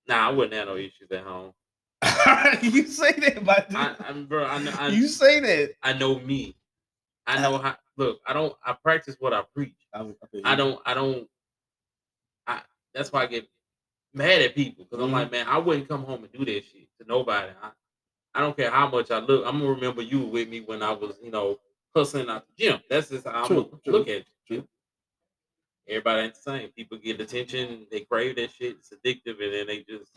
Nah, 0.07 0.29
I 0.29 0.31
wouldn't 0.31 0.55
have 0.55 0.69
no 0.69 0.77
issues 0.77 1.11
at 1.11 1.23
home. 1.23 1.53
you 2.63 2.87
say 2.87 3.13
that, 3.13 3.43
my 3.45 3.65
dude. 3.69 3.77
I, 3.77 3.95
I'm 4.07 4.27
bro. 4.27 4.45
I 4.45 4.59
know. 4.59 4.73
I, 4.79 4.89
you 4.89 5.09
say 5.09 5.41
that. 5.41 5.75
I 5.83 5.95
know 5.95 6.19
me. 6.19 6.57
I 7.27 7.41
know 7.41 7.59
how. 7.59 7.77
Look, 7.97 8.21
I 8.27 8.33
don't. 8.33 8.55
I 8.65 8.73
practice 8.73 9.17
what 9.21 9.33
I 9.33 9.43
preach. 9.55 9.77
I, 9.93 10.01
I, 10.01 10.53
I 10.53 10.57
don't. 10.57 10.81
I 10.85 10.95
don't. 10.95 11.29
I. 12.47 12.61
That's 12.95 13.13
why 13.13 13.23
I 13.23 13.27
get 13.27 13.49
mad 14.15 14.43
at 14.43 14.55
people 14.55 14.85
because 14.85 15.03
I'm 15.03 15.11
Mhm. 15.11 15.15
like, 15.15 15.31
man, 15.33 15.47
I 15.49 15.59
wouldn't 15.59 15.89
come 15.89 16.05
home 16.05 16.25
and 16.25 16.33
do 16.33 16.45
that 16.45 16.65
shit 16.65 16.89
to 17.01 17.07
nobody. 17.07 17.53
I, 17.63 17.71
I 18.35 18.41
don't 18.41 18.57
care 18.57 18.71
how 18.71 18.89
much 18.89 19.11
I 19.11 19.19
look. 19.19 19.47
I'm 19.47 19.59
gonna 19.59 19.71
remember 19.71 20.03
you 20.03 20.21
with 20.21 20.49
me 20.49 20.61
when 20.61 20.83
I 20.83 20.93
was, 20.93 21.17
you 21.23 21.31
know, 21.31 21.59
hustling 21.95 22.29
out 22.29 22.47
the 22.47 22.65
gym. 22.65 22.81
That's 22.91 23.09
just 23.11 23.27
how 23.27 23.43
I'm 23.43 23.47
True, 23.47 23.57
gonna 23.65 23.83
true, 23.85 23.93
look 23.93 24.09
at 24.09 24.25
you. 24.49 24.57
true. 24.59 24.69
Everybody 25.89 26.23
ain't 26.23 26.35
the 26.35 26.41
same. 26.41 26.69
People 26.71 26.99
get 26.99 27.21
attention, 27.21 27.87
they 27.91 28.01
crave 28.01 28.37
that 28.37 28.51
shit. 28.53 28.77
It's 28.79 28.91
addictive, 28.91 29.43
and 29.43 29.53
then 29.53 29.67
they 29.67 29.85
just 29.89 30.11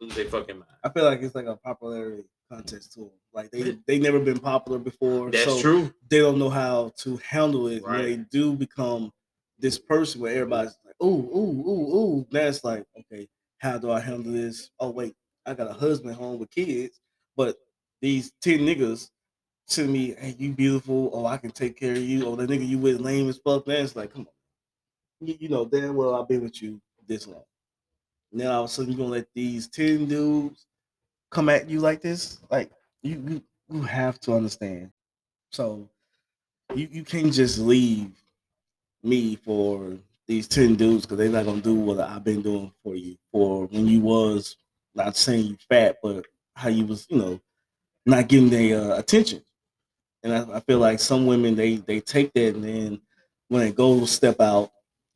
lose 0.00 0.14
their 0.14 0.26
fucking 0.26 0.58
mind. 0.58 0.70
I 0.84 0.88
feel 0.90 1.04
like 1.04 1.20
it's 1.22 1.34
like 1.34 1.46
a 1.46 1.56
popularity 1.56 2.24
contest 2.50 2.92
too. 2.94 3.10
Like 3.32 3.50
they 3.50 3.78
they 3.86 3.98
never 3.98 4.20
been 4.20 4.38
popular 4.38 4.78
before. 4.78 5.30
That's 5.30 5.44
so 5.44 5.60
true. 5.60 5.94
They 6.10 6.18
don't 6.20 6.38
know 6.38 6.50
how 6.50 6.92
to 6.98 7.16
handle 7.18 7.68
it 7.68 7.82
when 7.82 8.02
they 8.02 8.16
do 8.16 8.54
become 8.56 9.12
this 9.58 9.78
person 9.78 10.20
where 10.20 10.34
everybody's 10.34 10.76
like, 10.84 10.94
"Ooh, 11.02 11.28
ooh, 11.36 11.68
ooh, 11.68 11.96
ooh." 11.96 12.26
That's 12.30 12.64
like, 12.64 12.84
okay, 13.00 13.28
how 13.58 13.78
do 13.78 13.90
I 13.90 14.00
handle 14.00 14.32
this? 14.32 14.70
Oh 14.80 14.90
wait, 14.90 15.14
I 15.46 15.54
got 15.54 15.70
a 15.70 15.74
husband 15.74 16.14
home 16.14 16.38
with 16.38 16.50
kids, 16.50 17.00
but 17.36 17.56
these 18.00 18.32
ten 18.40 18.60
niggas 18.60 19.10
to 19.68 19.86
me, 19.86 20.14
"Hey, 20.14 20.36
you 20.38 20.52
beautiful. 20.52 21.10
Oh, 21.12 21.26
I 21.26 21.36
can 21.38 21.50
take 21.50 21.76
care 21.78 21.92
of 21.92 21.98
you. 22.02 22.26
Oh, 22.26 22.36
the 22.36 22.46
nigga 22.46 22.66
you 22.66 22.78
with 22.78 23.00
lame 23.00 23.28
as 23.28 23.38
fuck." 23.38 23.66
Man, 23.66 23.84
it's 23.84 23.96
like, 23.96 24.12
come 24.12 24.22
on, 24.22 25.28
you, 25.28 25.36
you 25.40 25.48
know 25.48 25.64
damn 25.66 25.94
well 25.96 26.14
I've 26.14 26.28
been 26.28 26.42
with 26.42 26.62
you 26.62 26.80
this 27.06 27.26
long. 27.26 27.44
Then 28.32 28.48
all 28.48 28.64
of 28.64 28.70
a 28.70 28.72
sudden, 28.72 28.92
you're 28.92 28.98
gonna 28.98 29.10
let 29.10 29.28
these 29.34 29.68
ten 29.68 30.06
dudes 30.06 30.66
come 31.30 31.48
at 31.48 31.68
you 31.68 31.80
like 31.80 32.00
this. 32.00 32.38
Like 32.50 32.70
you, 33.02 33.22
you, 33.26 33.42
you 33.70 33.82
have 33.82 34.20
to 34.20 34.34
understand. 34.34 34.90
So 35.50 35.88
you, 36.74 36.88
you 36.90 37.04
can't 37.04 37.32
just 37.32 37.58
leave 37.58 38.10
me 39.02 39.36
for 39.36 39.96
these 40.26 40.48
ten 40.48 40.74
dudes 40.74 41.06
because 41.06 41.18
they're 41.18 41.28
not 41.28 41.46
gonna 41.46 41.60
do 41.60 41.74
what 41.74 42.00
I've 42.00 42.24
been 42.24 42.42
doing 42.42 42.72
for 42.82 42.94
you. 42.94 43.16
For 43.32 43.66
when 43.66 43.86
you 43.86 44.00
was 44.00 44.56
not 44.94 45.16
saying 45.16 45.46
you 45.46 45.56
fat, 45.68 45.96
but 46.02 46.26
how 46.54 46.68
you 46.68 46.86
was, 46.86 47.06
you 47.08 47.18
know, 47.18 47.40
not 48.04 48.28
getting 48.28 48.50
their 48.50 48.80
uh, 48.80 48.98
attention. 48.98 49.42
And 50.22 50.32
I, 50.34 50.56
I 50.56 50.60
feel 50.60 50.78
like 50.78 51.00
some 51.00 51.26
women 51.26 51.54
they 51.54 51.76
they 51.76 52.00
take 52.00 52.32
that 52.34 52.54
and 52.56 52.64
then 52.64 53.00
when 53.48 53.62
they 53.62 53.72
go 53.72 54.04
step 54.04 54.40
out 54.40 54.70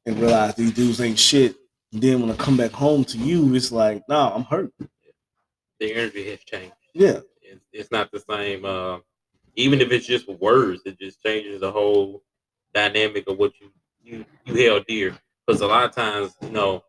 and 0.07 0.19
realize 0.19 0.55
these 0.55 0.73
dudes 0.73 1.01
ain't 1.01 1.19
shit, 1.19 1.57
then 1.93 2.21
when 2.21 2.31
I 2.31 2.37
come 2.37 2.57
back 2.57 2.73
home 2.73 3.05
to 3.05 3.19
you, 3.19 3.55
it's 3.55 3.71
like, 3.71 4.03
nah, 4.09 4.35
I'm 4.35 4.45
hurt. 4.45 4.73
The 5.83 5.93
energy 5.93 6.31
has 6.31 6.39
changed. 6.45 6.77
Yeah. 6.95 7.19
It's, 7.43 7.65
it's 7.73 7.91
not 7.91 8.13
the 8.13 8.21
same. 8.21 8.65
Uh, 8.65 8.99
even 9.57 9.81
if 9.81 9.91
it's 9.91 10.07
just 10.07 10.29
words, 10.29 10.83
it 10.85 10.97
just 10.97 11.21
changes 11.25 11.61
the 11.61 11.73
whole 11.73 12.23
dynamic 12.73 13.27
of 13.27 13.37
what 13.37 13.53
you 13.61 13.73
you 14.01 14.25
you 14.45 14.55
held 14.55 14.87
dear. 14.87 15.19
Because 15.45 15.61
a 15.61 15.67
lot 15.67 15.85
of 15.85 15.93
times, 15.93 16.37
you 16.41 16.51
know, 16.51 16.85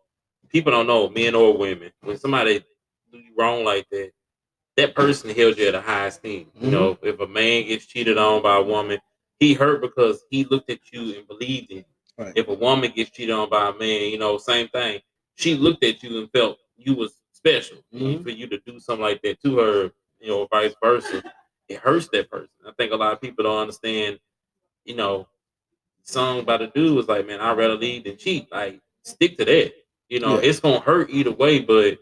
people 0.48 0.72
don't 0.72 0.86
know, 0.86 1.10
men 1.10 1.34
or 1.34 1.58
women, 1.58 1.92
when 2.02 2.20
somebody 2.20 2.64
do 3.12 3.18
you 3.18 3.32
wrong 3.36 3.64
like 3.64 3.90
that, 3.90 4.12
that 4.78 4.94
person 4.94 5.32
held 5.32 5.58
you 5.58 5.70
at 5.70 5.74
a 5.74 5.82
high 5.82 6.06
esteem. 6.06 6.52
You 6.62 6.70
know, 6.70 7.00
if 7.02 7.20
a 7.20 7.26
man 7.26 7.66
gets 7.66 7.88
cheated 7.88 8.20
on 8.20 8.44
by 8.44 8.58
a 8.58 8.62
woman, 8.62 9.00
he 9.40 9.56
hurt 9.56 9.82
because 9.82 10.24
he 10.30 10.44
looked 10.44 10.70
at 10.70 10.92
you 10.92 11.16
and 11.18 11.28
believed 11.28 11.72
in 11.72 11.78
you. 11.78 11.84
Right. 12.16 12.34
If 12.36 12.48
a 12.48 12.54
woman 12.54 12.92
gets 12.96 13.10
cheated 13.10 13.34
on 13.34 13.50
by 13.50 13.70
a 13.70 13.74
man, 13.74 14.12
you 14.12 14.20
know, 14.20 14.38
same 14.38 14.68
thing. 14.68 15.00
She 15.34 15.56
looked 15.56 15.84
at 15.84 16.04
you 16.04 16.20
and 16.20 16.32
felt 16.32 16.60
you 16.78 16.94
was 16.94 17.23
special. 17.46 17.78
And 17.92 18.02
mm-hmm. 18.02 18.24
For 18.24 18.30
you 18.30 18.48
to 18.48 18.60
do 18.66 18.80
something 18.80 19.04
like 19.04 19.22
that 19.24 19.42
to 19.44 19.58
her, 19.58 19.92
you 20.20 20.30
know, 20.30 20.48
vice 20.52 20.74
versa, 20.82 21.22
it 21.68 21.80
hurts 21.80 22.08
that 22.10 22.30
person. 22.30 22.50
I 22.66 22.72
think 22.78 22.92
a 22.92 22.96
lot 22.96 23.14
of 23.14 23.22
people 23.22 23.44
don't 23.44 23.62
understand, 23.62 24.20
you 24.86 24.96
know, 24.96 25.28
song 26.04 26.46
by 26.46 26.58
the 26.58 26.68
dude 26.68 26.96
was 26.96 27.08
like, 27.08 27.28
man, 27.28 27.40
I'd 27.40 27.58
rather 27.58 27.76
lead 27.76 28.06
than 28.06 28.18
cheat. 28.18 28.52
Like, 28.52 28.80
stick 29.04 29.38
to 29.38 29.46
that. 29.46 29.74
You 30.10 30.20
know, 30.20 30.36
Yeah. 30.36 30.50
it's 30.50 30.60
gonna 30.60 30.80
hurt 30.80 31.10
either 31.10 31.32
way, 31.32 31.60
but 31.60 32.00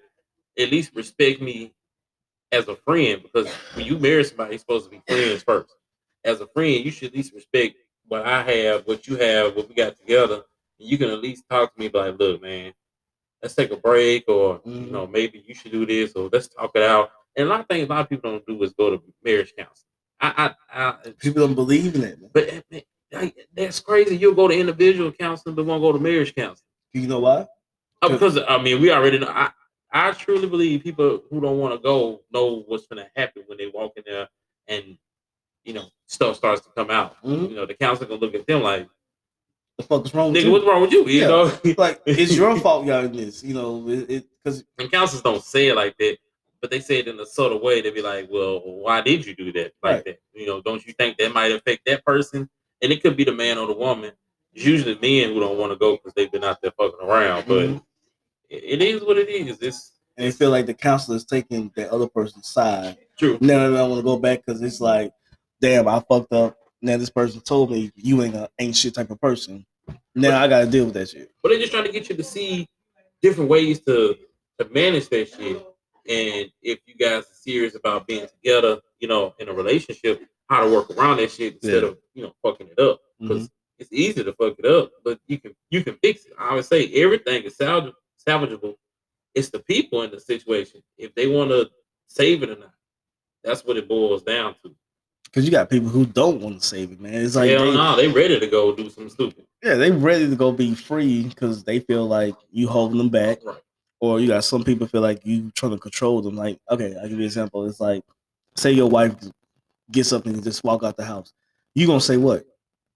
at 0.57 0.71
least 0.71 0.95
respect 0.95 1.41
me 1.41 1.73
as 2.51 2.67
a 2.67 2.75
friend 2.75 3.23
because 3.23 3.51
when 3.73 3.85
you 3.85 3.97
marry 3.97 4.23
somebody, 4.23 4.51
you're 4.51 4.59
supposed 4.59 4.85
to 4.85 4.91
be 4.91 5.01
friends 5.07 5.43
first. 5.43 5.73
As 6.23 6.41
a 6.41 6.47
friend, 6.47 6.83
you 6.83 6.91
should 6.91 7.09
at 7.09 7.15
least 7.15 7.33
respect 7.33 7.75
what 8.07 8.25
I 8.25 8.43
have, 8.43 8.85
what 8.85 9.07
you 9.07 9.15
have, 9.15 9.55
what 9.55 9.69
we 9.69 9.75
got 9.75 9.97
together. 9.97 10.43
And 10.79 10.89
you 10.89 10.97
can 10.97 11.09
at 11.09 11.21
least 11.21 11.45
talk 11.49 11.73
to 11.73 11.79
me 11.79 11.89
like, 11.91 12.19
look, 12.19 12.41
man, 12.41 12.73
let's 13.41 13.55
take 13.55 13.71
a 13.71 13.77
break, 13.77 14.25
or 14.27 14.61
you 14.65 14.71
Mhm. 14.73 14.91
know, 14.91 15.07
maybe 15.07 15.43
you 15.47 15.53
should 15.53 15.71
do 15.71 15.85
this, 15.85 16.13
or 16.13 16.29
let's 16.31 16.47
talk 16.47 16.71
it 16.75 16.83
out. 16.83 17.11
And 17.35 17.47
a 17.47 17.49
lot 17.49 17.61
of 17.61 17.67
things 17.67 17.87
a 17.87 17.89
lot 17.89 18.01
of 18.01 18.09
people 18.09 18.31
don't 18.31 18.45
do 18.45 18.61
is 18.63 18.73
go 18.73 18.91
to 18.91 19.03
marriage 19.23 19.53
counseling. 19.57 19.87
I, 20.19 20.53
I, 20.71 20.89
I 20.89 21.11
People 21.19 21.47
don't 21.47 21.55
believe 21.55 21.95
in 21.95 22.03
it. 22.03 22.19
Man. 22.21 22.29
but 22.33 22.63
eh, 22.71 22.81
like, 23.11 23.47
that's 23.53 23.79
crazy. 23.79 24.15
You'll 24.15 24.35
go 24.35 24.47
to 24.47 24.53
individual 24.57 25.11
counseling, 25.11 25.55
but 25.55 25.65
won't 25.65 25.81
go 25.81 25.91
to 25.91 25.99
marriage 25.99 26.35
counseling. 26.35 26.67
Do 26.93 26.99
you 26.99 27.07
know 27.07 27.19
why? 27.19 27.47
Oh, 28.01 28.09
because 28.09 28.37
I 28.47 28.61
mean, 28.61 28.81
we 28.81 28.91
already 28.91 29.19
know. 29.19 29.29
I, 29.29 29.49
I 29.91 30.11
truly 30.11 30.47
believe 30.47 30.83
people 30.83 31.23
who 31.29 31.41
don't 31.41 31.57
want 31.59 31.73
to 31.73 31.79
go 31.79 32.21
know 32.31 32.63
what's 32.67 32.87
going 32.87 33.03
to 33.03 33.09
happen 33.15 33.43
when 33.47 33.57
they 33.57 33.67
walk 33.67 33.93
in 33.97 34.03
there 34.05 34.29
and 34.67 34.97
you 35.65 35.73
know 35.73 35.85
stuff 36.07 36.35
starts 36.37 36.61
to 36.61 36.69
come 36.75 36.89
out. 36.91 37.21
Mhm. 37.23 37.49
You 37.49 37.55
know, 37.55 37.65
the 37.65 37.73
counselor 37.73 38.07
gonna 38.07 38.21
look 38.21 38.35
at 38.35 38.45
them 38.47 38.61
like, 38.61 38.87
The 39.77 39.83
fuck 39.83 40.05
is 40.05 40.13
wrong 40.13 40.31
with 40.31 40.41
"Nigga, 40.41 40.45
you? 40.45 40.51
what's 40.51 40.65
wrong 40.65 40.81
with 40.81 40.91
you?" 40.91 41.05
You 41.07 41.21
Yeah. 41.21 41.27
know, 41.27 41.51
Like 41.77 42.01
it's 42.05 42.35
your 42.35 42.55
fault, 42.59 42.85
y'all. 42.85 43.05
In 43.05 43.13
this, 43.15 43.43
you 43.43 43.53
know, 43.53 43.83
it 43.87 44.25
because 44.43 44.63
and 44.77 44.91
counselors 44.91 45.23
don't 45.23 45.43
say 45.43 45.67
it 45.69 45.75
like 45.75 45.97
that, 45.97 46.17
but 46.61 46.69
they 46.71 46.79
say 46.79 46.99
it 46.99 47.07
in 47.07 47.19
a 47.19 47.25
sort 47.25 47.51
of 47.51 47.61
way. 47.61 47.81
They 47.81 47.89
be 47.91 48.01
like, 48.01 48.27
"Well, 48.31 48.61
why 48.63 49.01
did 49.01 49.25
you 49.25 49.35
do 49.35 49.51
that 49.53 49.73
like 49.83 49.95
Right. 49.95 50.05
that? 50.05 50.19
You 50.33 50.47
know, 50.47 50.61
don't 50.61 50.85
you 50.85 50.93
think 50.93 51.17
that 51.17 51.33
might 51.33 51.51
affect 51.51 51.81
that 51.85 52.05
person?" 52.05 52.49
And 52.81 52.91
it 52.91 53.01
could 53.01 53.15
be 53.17 53.23
the 53.23 53.31
man 53.33 53.57
or 53.57 53.67
the 53.67 53.73
woman. 53.73 54.11
It's 54.53 54.65
usually 54.65 54.95
men 55.01 55.33
who 55.33 55.39
don't 55.39 55.57
want 55.57 55.71
to 55.71 55.77
go 55.77 55.93
because 55.95 56.13
they've 56.13 56.31
been 56.31 56.43
out 56.43 56.61
there 56.61 56.71
fucking 56.71 56.99
around. 57.07 57.45
But 57.47 57.67
Mhm. 57.69 57.83
it, 58.49 58.63
it 58.63 58.81
is 58.81 59.01
what 59.03 59.17
it 59.17 59.29
is. 59.29 59.59
It's 59.61 59.91
and 60.17 60.27
they 60.27 60.31
feel 60.31 60.49
like 60.51 60.65
the 60.65 60.73
counselor 60.73 61.15
is 61.15 61.25
taking 61.25 61.71
the 61.75 61.91
other 61.91 62.07
person's 62.07 62.47
side. 62.49 62.97
true. 63.17 63.37
No, 63.39 63.57
no, 63.69 63.71
no, 63.75 63.85
I 63.85 63.87
want 63.87 63.99
to 63.99 64.03
go 64.03 64.17
back 64.17 64.43
because 64.45 64.61
it's 64.61 64.81
like, 64.81 65.13
damn, 65.61 65.87
I 65.87 65.99
fucked 66.01 66.33
up. 66.33 66.57
Now 66.81 66.97
this 66.97 67.09
person 67.09 67.41
told 67.41 67.71
me 67.71 67.91
you 67.95 68.21
ain't 68.23 68.35
a 68.35 68.49
ain't 68.59 68.75
shit 68.75 68.95
type 68.95 69.11
of 69.11 69.21
person. 69.21 69.65
Now 70.15 70.41
I 70.41 70.47
gotta 70.47 70.67
deal 70.67 70.85
with 70.85 70.93
that 70.95 71.09
shit. 71.09 71.31
But 71.43 71.49
they're 71.49 71.59
just 71.59 71.71
trying 71.71 71.85
to 71.85 71.91
get 71.91 72.09
you 72.09 72.15
to 72.15 72.23
see 72.23 72.67
different 73.21 73.49
ways 73.49 73.79
to 73.81 74.17
to 74.59 74.69
manage 74.69 75.09
that 75.09 75.29
shit. 75.29 75.65
And 76.09 76.51
if 76.61 76.79
you 76.87 76.95
guys 76.95 77.23
are 77.23 77.33
serious 77.33 77.75
about 77.75 78.07
being 78.07 78.27
together, 78.27 78.79
you 78.99 79.07
know, 79.07 79.35
in 79.39 79.49
a 79.49 79.53
relationship, 79.53 80.27
how 80.49 80.63
to 80.65 80.71
work 80.73 80.89
around 80.91 81.17
that 81.17 81.31
shit 81.31 81.53
instead 81.55 81.83
Yeah. 81.83 81.89
of 81.89 81.97
you 82.13 82.23
know 82.23 82.33
fucking 82.43 82.67
it 82.67 82.79
up. 82.79 82.99
Mm-hmm. 83.21 83.27
Because 83.27 83.49
it's 83.79 83.93
easy 83.93 84.23
to 84.23 84.33
fuck 84.33 84.55
it 84.59 84.65
up, 84.65 84.91
but 85.03 85.19
you 85.27 85.39
can 85.39 85.53
you 85.69 85.83
can 85.83 85.95
fix 86.01 86.25
it. 86.25 86.33
I 86.37 86.55
would 86.55 86.65
say 86.65 86.91
everything 86.93 87.43
is 87.43 87.55
salvage, 87.57 87.93
salvageable. 88.27 88.75
It's 89.33 89.49
the 89.49 89.59
people 89.59 90.01
in 90.01 90.11
the 90.11 90.19
situation 90.19 90.81
if 90.97 91.13
they 91.15 91.27
want 91.27 91.51
to 91.51 91.69
save 92.07 92.43
it 92.43 92.49
or 92.49 92.57
not. 92.57 92.73
That's 93.43 93.63
what 93.63 93.77
it 93.77 93.87
boils 93.87 94.23
down 94.23 94.55
to. 94.63 94.75
Because 95.31 95.45
you 95.45 95.51
got 95.51 95.69
people 95.69 95.87
who 95.87 96.05
don't 96.05 96.41
want 96.41 96.59
to 96.61 96.67
save 96.67 96.91
it, 96.91 96.99
man. 96.99 97.13
It's 97.13 97.35
like 97.37 97.49
Hell 97.49 97.65
they, 97.71 97.73
no, 97.73 97.95
they 97.95 98.07
ready 98.09 98.37
to 98.39 98.47
go 98.47 98.75
do 98.75 98.83
something 98.89 99.09
stupid. 99.09 99.45
yeah, 99.63 99.75
they 99.75 99.89
ready 99.91 100.29
to 100.29 100.35
go 100.35 100.51
be 100.51 100.75
free 100.75 101.23
because 101.23 101.63
they 101.63 101.79
feel 101.79 102.05
like 102.05 102.35
you 102.51 102.67
holding 102.67 102.97
them 102.97 103.09
back, 103.09 103.39
Right. 103.45 103.55
or 104.01 104.19
you 104.19 104.27
got 104.27 104.43
some 104.43 104.63
people 104.63 104.87
feel 104.87 105.01
like 105.01 105.25
you 105.25 105.49
trying 105.51 105.71
to 105.71 105.77
control 105.77 106.21
them. 106.21 106.35
Like, 106.35 106.59
okay, 106.69 106.95
I'll 106.97 107.03
give 107.03 107.11
you 107.11 107.19
an 107.19 107.23
example. 107.23 107.65
It's 107.65 107.79
like, 107.79 108.03
say 108.55 108.71
your 108.73 108.89
wife 108.89 109.15
gets 109.89 110.11
up 110.11 110.25
and 110.25 110.43
just 110.43 110.63
walk 110.65 110.83
out 110.83 110.97
the 110.97 111.05
house, 111.05 111.31
you 111.75 111.87
gonna 111.87 112.01
say 112.01 112.17
what? 112.17 112.45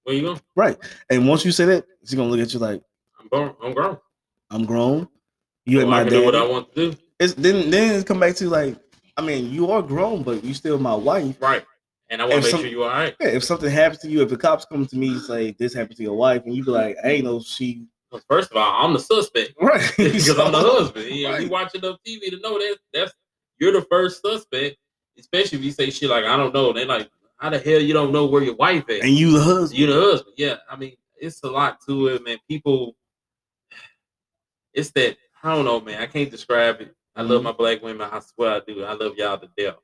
Where 0.03 0.15
you 0.15 0.21
going? 0.23 0.41
Right. 0.57 0.77
And 1.09 1.27
once 1.27 1.45
you 1.45 1.51
say 1.53 1.65
that, 1.65 1.85
she's 2.03 2.15
gonna 2.15 2.29
look 2.29 2.39
at 2.41 2.53
you 2.53 2.59
like, 2.59 2.81
I'm 3.19 3.27
grown. 3.29 3.55
I'm 3.63 3.73
grown. 3.73 3.97
I'm 4.51 4.65
grown. 4.65 5.07
You 5.65 5.79
oh, 5.79 5.81
ain't 5.81 5.89
Well, 5.89 5.99
I 5.99 6.03
my 6.03 6.09
do 6.09 6.25
what 6.25 6.35
I 6.35 6.45
want 6.45 6.75
to 6.75 6.91
do. 6.91 6.97
It's 7.17 7.33
then 7.33 7.71
then 7.71 7.95
it 7.95 8.05
come 8.05 8.19
back 8.19 8.35
to 8.35 8.49
like, 8.49 8.75
I 9.15 9.21
mean, 9.21 9.49
you 9.51 9.71
are 9.71 9.81
grown, 9.81 10.21
but 10.21 10.43
you 10.43 10.53
still 10.53 10.77
my 10.77 10.93
wife. 10.93 11.41
Right. 11.41 11.65
And 12.09 12.21
I 12.21 12.25
want 12.25 12.35
to 12.35 12.41
make 12.41 12.51
some- 12.51 12.59
sure 12.61 12.69
you're 12.69 12.83
all 12.83 12.89
right. 12.89 13.15
Yeah, 13.19 13.29
if 13.29 13.43
something 13.43 13.69
happens 13.69 14.01
to 14.01 14.09
you, 14.09 14.21
if 14.21 14.29
the 14.29 14.37
cops 14.37 14.65
come 14.65 14.85
to 14.85 14.95
me 14.95 15.09
and 15.09 15.21
say 15.21 15.55
this 15.57 15.73
happened 15.73 15.97
to 15.97 16.03
your 16.03 16.15
wife, 16.15 16.43
and 16.45 16.53
you 16.55 16.63
be 16.63 16.71
like, 16.71 16.97
I 17.03 17.09
ain't 17.09 17.25
know 17.25 17.39
she 17.41 17.85
'Cause 18.11 18.23
First 18.29 18.51
of 18.51 18.57
all, 18.57 18.85
I'm 18.85 18.93
the 18.93 18.99
suspect 18.99 19.53
right 19.61 19.81
because 19.97 20.39
I'm 20.39 20.51
the 20.51 20.59
husband. 20.59 21.05
You, 21.05 21.23
know, 21.27 21.35
you 21.37 21.43
Right. 21.43 21.49
watch 21.49 21.75
enough 21.75 21.97
TV 22.07 22.29
to 22.29 22.39
know 22.39 22.57
that 22.59 22.77
that's 22.93 23.13
you're 23.59 23.73
the 23.73 23.85
first 23.89 24.21
suspect. 24.21 24.77
Especially 25.17 25.57
if 25.57 25.63
you 25.63 25.71
say 25.71 25.89
shit 25.89 26.09
like 26.09 26.23
I 26.25 26.37
don't 26.37 26.53
know. 26.53 26.71
They 26.73 26.85
like, 26.85 27.09
how 27.37 27.49
the 27.49 27.59
hell 27.59 27.79
you 27.79 27.93
don't 27.93 28.11
know 28.11 28.25
where 28.25 28.43
your 28.43 28.55
wife 28.55 28.85
is? 28.89 29.01
and 29.01 29.11
you 29.11 29.31
the 29.31 29.43
husband. 29.43 29.79
You 29.79 29.87
the 29.87 29.99
husband. 29.99 30.35
Yeah. 30.37 30.57
I 30.69 30.75
mean, 30.75 30.95
it's 31.17 31.41
a 31.43 31.47
lot 31.49 31.79
to 31.87 32.07
it, 32.07 32.23
man. 32.23 32.37
People, 32.47 32.95
it's 34.73 34.91
that 34.91 35.17
I 35.43 35.55
don't 35.55 35.65
know, 35.65 35.79
man. 35.81 36.01
I 36.01 36.05
can't 36.07 36.29
describe 36.31 36.81
it. 36.81 36.93
I 37.15 37.21
love 37.21 37.37
mm-hmm. 37.39 37.43
my 37.45 37.51
black 37.53 37.81
women. 37.81 38.07
I 38.11 38.19
swear 38.19 38.55
I 38.55 38.61
do. 38.67 38.83
I 38.83 38.93
love 38.93 39.13
y'all 39.17 39.37
to 39.37 39.49
death. 39.57 39.75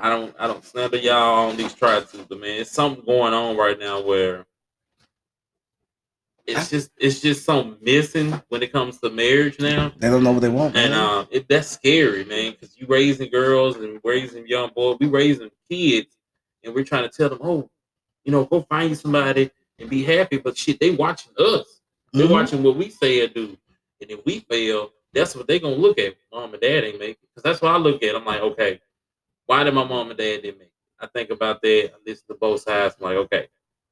I 0.00 0.08
don't 0.10 0.34
I 0.38 0.46
don't 0.46 0.64
slander 0.64 0.96
y'all 0.98 1.50
on 1.50 1.56
these 1.56 1.74
try 1.74 2.00
to, 2.00 2.18
but 2.28 2.40
man, 2.40 2.60
it's 2.60 2.70
something 2.72 3.04
going 3.04 3.34
on 3.34 3.56
right 3.56 3.78
now 3.78 4.00
where 4.00 4.46
it's 6.46 6.70
just 6.70 6.90
it's 6.98 7.20
just 7.20 7.44
something 7.44 7.76
missing 7.82 8.40
when 8.48 8.62
it 8.62 8.72
comes 8.72 8.98
to 8.98 9.10
marriage 9.10 9.58
now. 9.60 9.92
They 9.98 10.08
don't 10.08 10.22
know 10.22 10.32
what 10.32 10.42
they 10.42 10.48
want, 10.48 10.76
And 10.76 10.92
man. 10.92 11.00
uh, 11.00 11.26
it, 11.30 11.46
that's 11.48 11.68
scary, 11.68 12.24
man, 12.24 12.52
because 12.52 12.78
you 12.78 12.86
raising 12.86 13.30
girls 13.30 13.76
and 13.76 14.00
raising 14.04 14.46
young 14.46 14.70
boys. 14.74 14.96
We 15.00 15.08
raising 15.08 15.50
kids, 15.70 16.16
and 16.64 16.74
we're 16.74 16.84
trying 16.84 17.02
to 17.02 17.08
tell 17.10 17.28
them, 17.28 17.38
oh, 17.42 17.68
you 18.24 18.32
know, 18.32 18.44
go 18.44 18.62
find 18.62 18.90
you 18.90 18.94
somebody 18.96 19.50
and 19.78 19.90
be 19.90 20.04
happy. 20.04 20.38
But 20.38 20.56
shit, 20.56 20.80
they 20.80 20.90
watching 20.90 21.32
us. 21.38 21.80
They're 22.12 22.26
Mhm. 22.26 22.30
watching 22.30 22.62
what 22.62 22.76
we 22.76 22.88
say 22.88 23.20
or 23.20 23.28
do, 23.28 23.56
and 24.00 24.10
if 24.10 24.24
we 24.24 24.40
fail, 24.40 24.92
that's 25.12 25.34
what 25.34 25.46
they 25.48 25.58
gonna 25.58 25.74
look 25.76 25.98
at. 25.98 26.14
Mom 26.32 26.52
and 26.54 26.60
dad 26.62 26.84
ain't 26.84 26.98
making. 26.98 27.12
it, 27.24 27.28
because 27.34 27.42
that's 27.42 27.60
what 27.60 27.72
I 27.74 27.76
look 27.78 28.02
at. 28.02 28.14
I'm 28.16 28.24
like, 28.24 28.40
okay, 28.40 28.80
why 29.48 29.64
did 29.64 29.72
my 29.72 29.82
mom 29.82 30.10
and 30.10 30.18
dad 30.18 30.42
didn't 30.42 30.58
make 30.58 30.68
it? 30.68 30.72
I 31.00 31.06
think 31.06 31.30
about 31.30 31.62
that. 31.62 31.90
I 31.94 31.96
listen 32.06 32.26
to 32.28 32.34
both 32.34 32.60
sides. 32.60 32.96
I'm 33.00 33.06
like, 33.06 33.16
okay, 33.16 33.48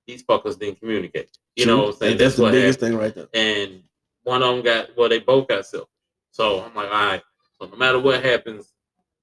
these 0.06 0.22
fuckers 0.22 0.58
didn't 0.58 0.80
communicate. 0.80 1.30
You 1.56 1.64
know 1.64 1.78
what 1.78 1.86
I'm 1.86 1.92
saying? 1.94 2.12
And 2.12 2.20
that's, 2.20 2.36
the 2.36 2.42
what 2.42 2.52
biggest 2.52 2.80
happened 2.80 3.00
thing 3.00 3.00
right 3.00 3.14
there. 3.14 3.28
and 3.32 3.82
one 4.22 4.42
of 4.42 4.54
them 4.54 4.62
got 4.62 4.90
well, 4.96 5.08
they 5.08 5.18
both 5.18 5.48
got 5.48 5.64
selfish. 5.64 5.88
So 6.30 6.62
I'm 6.62 6.74
like, 6.74 6.88
all 6.88 7.06
right. 7.06 7.22
So 7.58 7.66
no 7.66 7.76
matter 7.76 7.98
what 7.98 8.22
happens, 8.22 8.74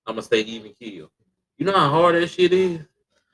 I'm 0.07 0.15
gonna 0.15 0.23
stay 0.23 0.41
even 0.41 0.73
keel. 0.73 1.11
You 1.57 1.67
know 1.67 1.73
how 1.73 1.89
hard 1.89 2.15
that 2.15 2.27
shit 2.27 2.51
is 2.51 2.79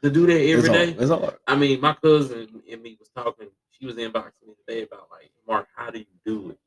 to 0.04 0.10
do 0.10 0.26
that 0.28 0.42
It's 0.42 0.68
every 0.68 0.78
hard. 0.78 1.02
It's 1.02 1.10
hard. 1.10 1.38
I 1.48 1.56
mean, 1.56 1.80
my 1.80 1.94
cousin 1.94 2.62
and 2.70 2.82
me 2.82 2.98
was 3.00 3.10
talking. 3.16 3.48
She 3.70 3.86
was 3.86 3.96
inboxing 3.96 4.48
me 4.48 4.56
today 4.68 4.82
about 4.84 5.08
like, 5.10 5.32
Mark, 5.48 5.68
how 5.74 5.90
do 5.90 6.00
you 6.00 6.06
do 6.26 6.50
it? 6.50 6.60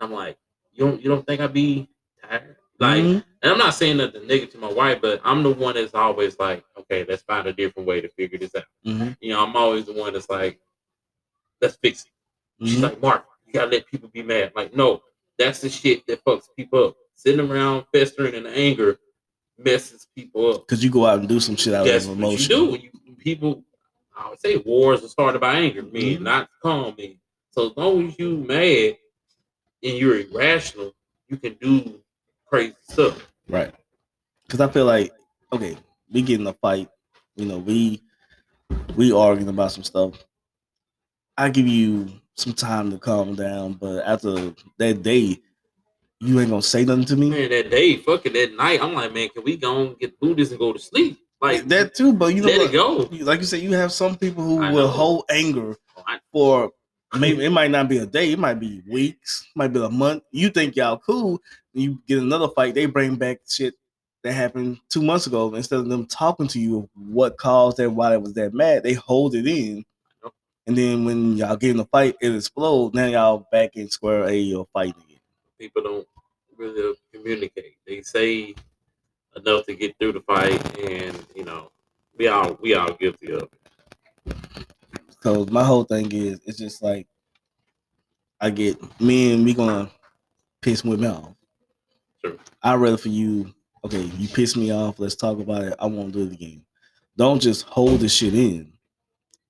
I'm 0.00 0.12
like, 0.12 0.36
you 0.74 0.84
don't 0.84 1.02
you 1.02 1.08
don't 1.08 1.26
think 1.26 1.40
I'd 1.40 1.54
be 1.54 1.88
tired? 2.22 2.56
Like, 2.80 3.02
Mhm. 3.02 3.24
and 3.42 3.52
I'm 3.52 3.58
not 3.58 3.74
saying 3.74 3.96
nothing 3.96 4.26
negative 4.26 4.50
to 4.52 4.58
my 4.58 4.72
wife, 4.72 5.00
but 5.02 5.20
I'm 5.24 5.42
the 5.42 5.50
one 5.50 5.74
that's 5.74 5.94
always 5.94 6.38
like, 6.38 6.64
okay, 6.78 7.04
let's 7.08 7.22
find 7.22 7.46
a 7.48 7.52
different 7.52 7.88
way 7.88 8.00
to 8.00 8.08
figure 8.08 8.38
this 8.38 8.54
out. 8.54 8.64
Mhm. 8.86 9.16
You 9.20 9.30
know, 9.30 9.42
I'm 9.44 9.56
always 9.56 9.86
the 9.86 9.92
one 9.92 10.12
that's 10.12 10.30
like, 10.30 10.60
let's 11.60 11.76
fix 11.76 12.04
it. 12.04 12.66
She's 12.66 12.78
Mhm. 12.78 12.82
like, 12.82 13.02
Mark, 13.02 13.26
you 13.46 13.52
gotta 13.52 13.70
let 13.70 13.86
people 13.86 14.08
be 14.08 14.22
mad. 14.22 14.52
Like, 14.54 14.74
no, 14.74 15.02
that's 15.38 15.60
the 15.60 15.68
shit 15.68 16.06
that 16.06 16.24
fucks 16.24 16.44
people 16.56 16.84
up. 16.88 16.96
sitting 17.20 17.50
around 17.50 17.84
festering 17.92 18.32
in 18.34 18.46
anger 18.46 18.96
messes 19.58 20.06
people 20.14 20.54
up. 20.54 20.68
Because 20.68 20.84
you 20.84 20.88
go 20.90 21.04
out 21.04 21.18
and 21.18 21.28
do 21.28 21.40
some 21.40 21.56
shit 21.56 21.74
out 21.74 21.84
That's 21.84 22.04
of 22.04 22.10
what 22.10 22.18
you 22.18 22.24
emotion. 22.28 22.48
do. 22.48 22.64
When 22.66 22.80
you, 22.80 22.90
people, 23.18 23.64
I 24.16 24.30
would 24.30 24.38
say 24.38 24.56
wars 24.58 25.02
are 25.02 25.08
started 25.08 25.40
by 25.40 25.54
anger, 25.54 25.82
mean 25.82 26.20
Mhm. 26.20 26.22
not 26.22 26.48
calm 26.62 26.94
me. 26.96 27.18
So 27.50 27.70
as 27.70 27.76
long 27.76 28.06
as 28.06 28.16
you 28.20 28.36
mad 28.36 28.98
and 29.82 29.98
you're 29.98 30.20
irrational, 30.20 30.94
you 31.28 31.38
can 31.38 31.54
do 31.54 32.00
crazy 32.48 32.74
stuff. 32.88 33.26
Right. 33.48 33.74
Because 34.46 34.60
I 34.60 34.68
feel 34.68 34.84
like, 34.84 35.12
okay, 35.52 35.76
we 36.12 36.22
get 36.22 36.40
in 36.40 36.46
a 36.46 36.52
fight, 36.54 36.88
you 37.36 37.46
know, 37.46 37.58
we 37.58 38.02
we 38.96 39.12
arguing 39.12 39.48
about 39.48 39.72
some 39.72 39.84
stuff. 39.84 40.14
I 41.36 41.50
give 41.50 41.68
you 41.68 42.08
some 42.34 42.52
time 42.52 42.90
to 42.90 42.98
calm 42.98 43.34
down, 43.34 43.74
but 43.74 44.04
after 44.04 44.52
that 44.78 45.02
day, 45.02 45.40
you 46.20 46.40
ain't 46.40 46.50
gonna 46.50 46.62
say 46.62 46.84
nothing 46.84 47.04
to 47.06 47.16
me. 47.16 47.30
Man, 47.30 47.50
that 47.50 47.70
day, 47.70 47.96
fucking 47.96 48.32
that 48.32 48.56
night, 48.56 48.82
I'm 48.82 48.94
like, 48.94 49.12
man, 49.12 49.28
can 49.28 49.44
we 49.44 49.56
go 49.56 49.86
and 49.86 49.98
get 49.98 50.18
through 50.18 50.34
and 50.34 50.58
go 50.58 50.72
to 50.72 50.78
sleep? 50.78 51.18
Like 51.40 51.68
that 51.68 51.94
too, 51.94 52.12
but 52.12 52.34
you 52.34 52.42
know 52.42 52.48
let 52.48 52.58
what? 52.58 52.70
it 52.70 52.72
go. 52.72 53.24
Like 53.24 53.38
you 53.38 53.46
said, 53.46 53.60
you 53.60 53.72
have 53.74 53.92
some 53.92 54.16
people 54.16 54.42
who 54.42 54.56
will 54.56 54.88
hold 54.88 55.24
anger 55.30 55.76
oh, 55.96 56.02
for 56.32 56.70
maybe 57.18 57.44
it 57.44 57.50
might 57.50 57.70
not 57.70 57.88
be 57.88 57.98
a 57.98 58.06
day, 58.06 58.32
it 58.32 58.38
might 58.38 58.60
be 58.60 58.82
weeks, 58.90 59.46
might 59.54 59.72
be 59.72 59.82
a 59.82 59.88
month. 59.88 60.22
You 60.30 60.50
think 60.50 60.76
y'all 60.76 60.98
cool, 60.98 61.40
you 61.72 62.02
get 62.06 62.18
another 62.18 62.48
fight, 62.48 62.74
they 62.74 62.86
bring 62.86 63.16
back 63.16 63.40
shit 63.48 63.74
that 64.24 64.32
happened 64.32 64.78
two 64.88 65.02
months 65.02 65.26
ago. 65.26 65.54
Instead 65.54 65.80
of 65.80 65.88
them 65.88 66.06
talking 66.06 66.48
to 66.48 66.60
you 66.60 66.78
of 66.78 66.88
what 66.94 67.38
caused 67.38 67.76
that, 67.78 67.90
why 67.90 68.10
they 68.10 68.16
was 68.16 68.34
that 68.34 68.52
mad, 68.52 68.82
they 68.82 68.94
hold 68.94 69.34
it 69.34 69.46
in. 69.46 69.84
And 70.66 70.76
then 70.76 71.06
when 71.06 71.36
y'all 71.36 71.56
get 71.56 71.70
in 71.70 71.78
the 71.78 71.86
fight, 71.86 72.16
it 72.20 72.34
explodes. 72.34 72.94
Now 72.94 73.06
y'all 73.06 73.48
back 73.50 73.76
in 73.76 73.88
square 73.88 74.28
A 74.28 74.52
or 74.52 74.66
fighting 74.72 75.02
again. 75.08 75.20
people 75.58 75.82
don't 75.82 76.06
really 76.58 76.94
communicate. 77.12 77.76
They 77.86 78.02
say 78.02 78.54
enough 79.34 79.64
to 79.66 79.74
get 79.74 79.96
through 79.98 80.12
the 80.12 80.20
fight, 80.20 80.78
and 80.78 81.24
you 81.34 81.44
know, 81.44 81.70
we 82.18 82.28
all 82.28 82.58
we 82.60 82.74
all 82.74 82.92
guilty 82.92 83.32
of 83.32 83.48
it. 84.26 84.36
So 85.22 85.46
my 85.50 85.64
whole 85.64 85.84
thing 85.84 86.10
is, 86.12 86.40
it's 86.46 86.58
just 86.58 86.82
like 86.82 87.06
I 88.40 88.50
get 88.50 88.78
me 89.00 89.32
and 89.32 89.44
we 89.44 89.54
gonna 89.54 89.90
piss 90.62 90.84
women 90.84 91.10
off. 91.10 91.34
Sure. 92.24 92.36
I'd 92.62 92.74
rather 92.74 92.96
for 92.96 93.08
you, 93.08 93.52
okay, 93.84 94.02
you 94.02 94.28
piss 94.28 94.56
me 94.56 94.72
off, 94.72 94.98
let's 94.98 95.16
talk 95.16 95.38
about 95.38 95.64
it. 95.64 95.74
I 95.78 95.86
won't 95.86 96.12
do 96.12 96.24
it 96.24 96.32
again. 96.32 96.64
Don't 97.16 97.40
just 97.40 97.64
hold 97.64 98.00
this 98.00 98.14
shit 98.14 98.34
in. 98.34 98.72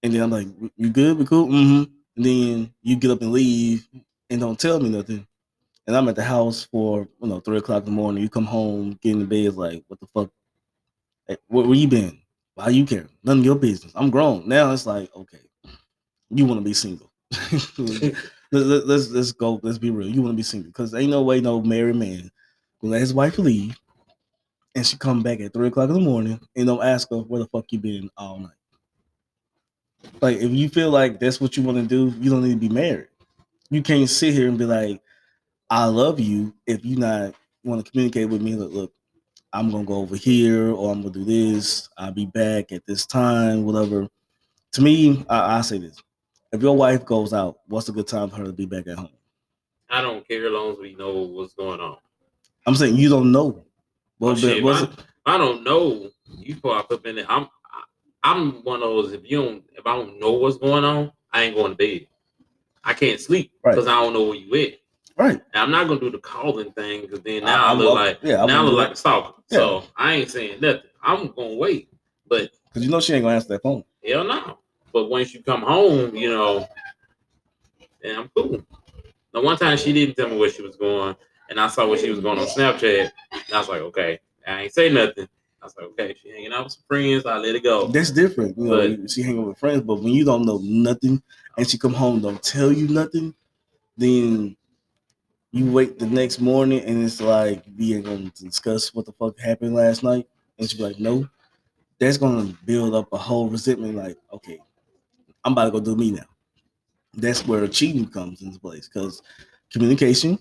And 0.02 0.12
then 0.12 0.22
I'm 0.22 0.30
like, 0.30 0.48
you 0.76 0.90
good? 0.90 1.18
We 1.18 1.26
cool? 1.26 1.48
Mm-hmm. 1.48 1.92
And 2.16 2.24
then 2.24 2.74
you 2.82 2.96
get 2.96 3.10
up 3.10 3.20
and 3.20 3.32
leave 3.32 3.86
and 4.30 4.40
don't 4.40 4.58
tell 4.58 4.80
me 4.80 4.88
nothing. 4.88 5.26
And 5.86 5.96
I'm 5.96 6.08
at 6.08 6.16
the 6.16 6.24
house 6.24 6.64
for, 6.64 7.08
you 7.20 7.28
know, 7.28 7.40
three 7.40 7.58
o'clock 7.58 7.80
in 7.80 7.86
the 7.86 7.90
morning. 7.90 8.22
You 8.22 8.28
come 8.28 8.44
home, 8.44 8.98
get 9.02 9.12
in 9.12 9.20
the 9.20 9.24
bed, 9.24 9.46
it's 9.46 9.56
like, 9.56 9.82
what 9.88 10.00
the 10.00 10.06
fuck? 10.06 10.30
Hey, 11.26 11.36
where, 11.48 11.66
where 11.66 11.76
you 11.76 11.88
been? 11.88 12.18
Why 12.54 12.68
you 12.68 12.84
care? 12.84 13.06
None 13.22 13.38
of 13.38 13.44
your 13.44 13.54
business. 13.54 13.92
I'm 13.94 14.10
grown. 14.10 14.48
Now 14.48 14.72
it's 14.72 14.86
like, 14.86 15.14
okay, 15.14 15.40
you 16.30 16.44
want 16.44 16.60
to 16.60 16.64
be 16.64 16.74
single. 16.74 17.10
let, 17.78 18.14
let, 18.52 18.86
let's 18.86 19.10
let's 19.10 19.32
go. 19.32 19.60
Let's 19.62 19.78
be 19.78 19.90
real. 19.90 20.08
You 20.08 20.22
want 20.22 20.32
to 20.32 20.36
be 20.36 20.42
single 20.42 20.70
because 20.70 20.94
ain't 20.94 21.10
no 21.10 21.22
way 21.22 21.40
no 21.40 21.60
married 21.60 21.96
man 21.96 22.30
will 22.80 22.90
let 22.90 23.00
his 23.00 23.12
wife 23.14 23.38
leave 23.38 23.76
and 24.74 24.86
she 24.86 24.96
come 24.96 25.22
back 25.22 25.40
at 25.40 25.52
three 25.52 25.68
o'clock 25.68 25.88
in 25.88 25.94
the 25.94 26.00
morning 26.00 26.40
and 26.56 26.66
don't 26.66 26.84
ask 26.84 27.10
her 27.10 27.18
where 27.18 27.40
the 27.40 27.48
fuck 27.48 27.64
you 27.70 27.78
been 27.78 28.08
all 28.16 28.38
night. 28.38 28.52
Like 30.22 30.36
if 30.38 30.50
you 30.52 30.68
feel 30.68 30.90
like 30.90 31.18
that's 31.18 31.40
what 31.40 31.56
you 31.56 31.62
want 31.62 31.78
to 31.78 31.86
do, 31.86 32.16
you 32.20 32.30
don't 32.30 32.44
need 32.44 32.52
to 32.52 32.68
be 32.68 32.68
married. 32.68 33.08
You 33.70 33.82
can't 33.82 34.08
sit 34.08 34.32
here 34.32 34.48
and 34.48 34.56
be 34.56 34.64
like, 34.64 35.02
"I 35.68 35.86
love 35.86 36.20
you" 36.20 36.54
if 36.66 36.84
you 36.84 36.96
not 36.96 37.34
want 37.64 37.84
to 37.84 37.90
communicate 37.90 38.28
with 38.28 38.40
me. 38.40 38.54
Look, 38.54 38.72
look, 38.72 38.92
I'm 39.52 39.70
gonna 39.70 39.84
go 39.84 39.96
over 39.96 40.16
here 40.16 40.70
or 40.70 40.92
I'm 40.92 41.02
gonna 41.02 41.12
do 41.12 41.24
this. 41.24 41.88
I'll 41.98 42.12
be 42.12 42.26
back 42.26 42.72
at 42.72 42.86
this 42.86 43.04
time, 43.04 43.64
whatever. 43.64 44.08
To 44.74 44.80
me, 44.80 45.24
I, 45.28 45.58
I 45.58 45.60
say 45.62 45.78
this: 45.78 46.00
if 46.52 46.62
your 46.62 46.76
wife 46.76 47.04
goes 47.04 47.32
out, 47.32 47.58
what's 47.66 47.88
a 47.88 47.92
good 47.92 48.06
time 48.06 48.30
for 48.30 48.36
her 48.36 48.44
to 48.44 48.52
be 48.52 48.66
back 48.66 48.86
at 48.86 48.98
home? 48.98 49.08
I 49.90 50.00
don't 50.02 50.26
care 50.26 50.46
as 50.46 50.52
long 50.52 50.72
as 50.72 50.78
we 50.78 50.94
know 50.94 51.12
what's 51.12 51.54
going 51.54 51.80
on. 51.80 51.96
I'm 52.66 52.74
saying 52.74 52.96
you 52.96 53.08
don't 53.08 53.32
know. 53.32 53.64
Well, 54.18 54.32
Oh, 54.32 54.34
shit, 54.34 54.62
what's 54.62 54.82
I, 54.82 54.84
it? 54.84 54.90
I 55.26 55.38
don't 55.38 55.64
know. 55.64 56.10
You 56.38 56.56
pop 56.56 56.90
up 56.92 57.06
in 57.06 57.18
it. 57.18 57.26
I'm 57.28 57.44
I- 57.44 57.84
I'm 58.24 58.64
one 58.64 58.82
of 58.82 58.88
those. 58.88 59.12
If 59.12 59.22
you 59.30 59.42
don't, 59.42 59.64
if 59.76 59.86
I 59.86 59.94
don't 59.96 60.18
know 60.18 60.32
what's 60.32 60.58
going 60.58 60.84
on, 60.84 61.12
I 61.32 61.44
ain't 61.44 61.54
going 61.54 61.70
to 61.72 61.76
bed. 61.76 62.06
I 62.84 62.92
can't 62.94 63.20
sleep 63.20 63.52
Right. 63.62 63.72
because 63.72 63.86
I 63.86 63.92
don't 64.02 64.12
know 64.12 64.24
where 64.24 64.34
you 64.34 64.54
at. 64.66 64.78
Right. 65.16 65.40
And 65.52 65.62
I'm 65.62 65.70
not 65.70 65.88
gonna 65.88 66.00
do 66.00 66.10
the 66.10 66.18
calling 66.18 66.70
thing 66.72 67.02
because 67.02 67.20
then 67.20 67.44
now 67.44 67.66
I, 67.66 67.70
I'm 67.72 67.78
look 67.78 67.94
like 67.94 68.18
yeah, 68.22 68.44
now 68.44 68.60
I 68.62 68.64
look 68.64 68.74
like 68.78 68.90
a 68.92 68.96
stalker. 68.96 69.42
Yeah. 69.50 69.58
So 69.58 69.84
I 69.96 70.14
ain't 70.14 70.30
saying 70.30 70.60
nothing. 70.60 70.82
I'm 71.02 71.32
gonna 71.32 71.54
wait. 71.56 71.88
But 72.28 72.50
because 72.68 72.84
you 72.84 72.90
know 72.90 73.00
she 73.00 73.14
ain't 73.14 73.24
gonna 73.24 73.34
answer 73.34 73.48
that 73.48 73.62
phone. 73.62 73.82
Hell 74.06 74.24
no. 74.24 74.58
But 74.92 75.10
once 75.10 75.34
you 75.34 75.42
come 75.42 75.62
home, 75.62 76.14
you 76.14 76.30
know, 76.30 76.66
and 78.02 78.16
I'm 78.16 78.30
cool. 78.36 78.62
Now, 79.34 79.42
one 79.42 79.56
time 79.58 79.76
she 79.76 79.92
didn't 79.92 80.16
tell 80.16 80.28
me 80.28 80.36
where 80.36 80.50
she 80.50 80.62
was 80.62 80.76
going, 80.76 81.14
and 81.50 81.60
I 81.60 81.68
saw 81.68 81.86
where 81.86 81.98
she 81.98 82.10
was 82.10 82.20
going 82.20 82.38
on 82.38 82.46
Snapchat, 82.46 83.10
and 83.32 83.42
I 83.52 83.58
was 83.58 83.68
like, 83.68 83.82
okay, 83.82 84.18
I 84.46 84.62
ain't 84.62 84.74
say 84.74 84.90
nothing. 84.90 85.28
I 85.60 85.66
was 85.66 85.74
like, 85.76 85.86
okay, 85.88 86.14
she 86.20 86.30
hanging 86.30 86.52
out 86.52 86.64
with 86.64 86.72
some 86.74 86.84
friends, 86.86 87.26
I 87.26 87.36
let 87.38 87.54
it 87.54 87.64
go. 87.64 87.88
That's 87.88 88.10
different. 88.10 88.56
You 88.56 88.64
know, 88.64 88.96
But- 88.96 89.10
she 89.10 89.22
hanging 89.22 89.46
with 89.46 89.58
friends, 89.58 89.82
but 89.82 89.96
when 89.96 90.12
you 90.12 90.24
don't 90.24 90.46
know 90.46 90.60
nothing 90.62 91.22
and 91.56 91.68
she 91.68 91.76
come 91.78 91.92
home 91.94 92.20
don't 92.20 92.42
tell 92.42 92.72
you 92.72 92.86
nothing, 92.88 93.34
then 93.96 94.56
you 95.50 95.72
wait 95.72 95.98
the 95.98 96.06
next 96.06 96.40
morning 96.40 96.80
and 96.84 97.02
it's 97.02 97.20
like 97.20 97.64
we 97.76 97.94
ain't 97.96 98.04
gonna 98.04 98.30
discuss 98.38 98.94
what 98.94 99.06
the 99.06 99.12
fuck 99.12 99.38
happened 99.40 99.74
last 99.74 100.02
night. 100.04 100.28
And 100.58 100.70
she 100.70 100.76
be 100.76 100.84
like, 100.84 101.00
no. 101.00 101.28
That's 101.98 102.16
gonna 102.16 102.54
build 102.64 102.94
up 102.94 103.12
a 103.12 103.18
whole 103.18 103.48
resentment, 103.48 103.96
like, 103.96 104.16
okay, 104.32 104.60
I'm 105.44 105.52
about 105.52 105.66
to 105.66 105.70
go 105.72 105.80
do 105.80 105.96
me 105.96 106.12
now. 106.12 106.24
That's 107.14 107.46
where 107.46 107.66
cheating 107.68 108.08
comes 108.08 108.42
into 108.42 108.60
place 108.60 108.88
because 108.88 109.22
communication 109.72 110.38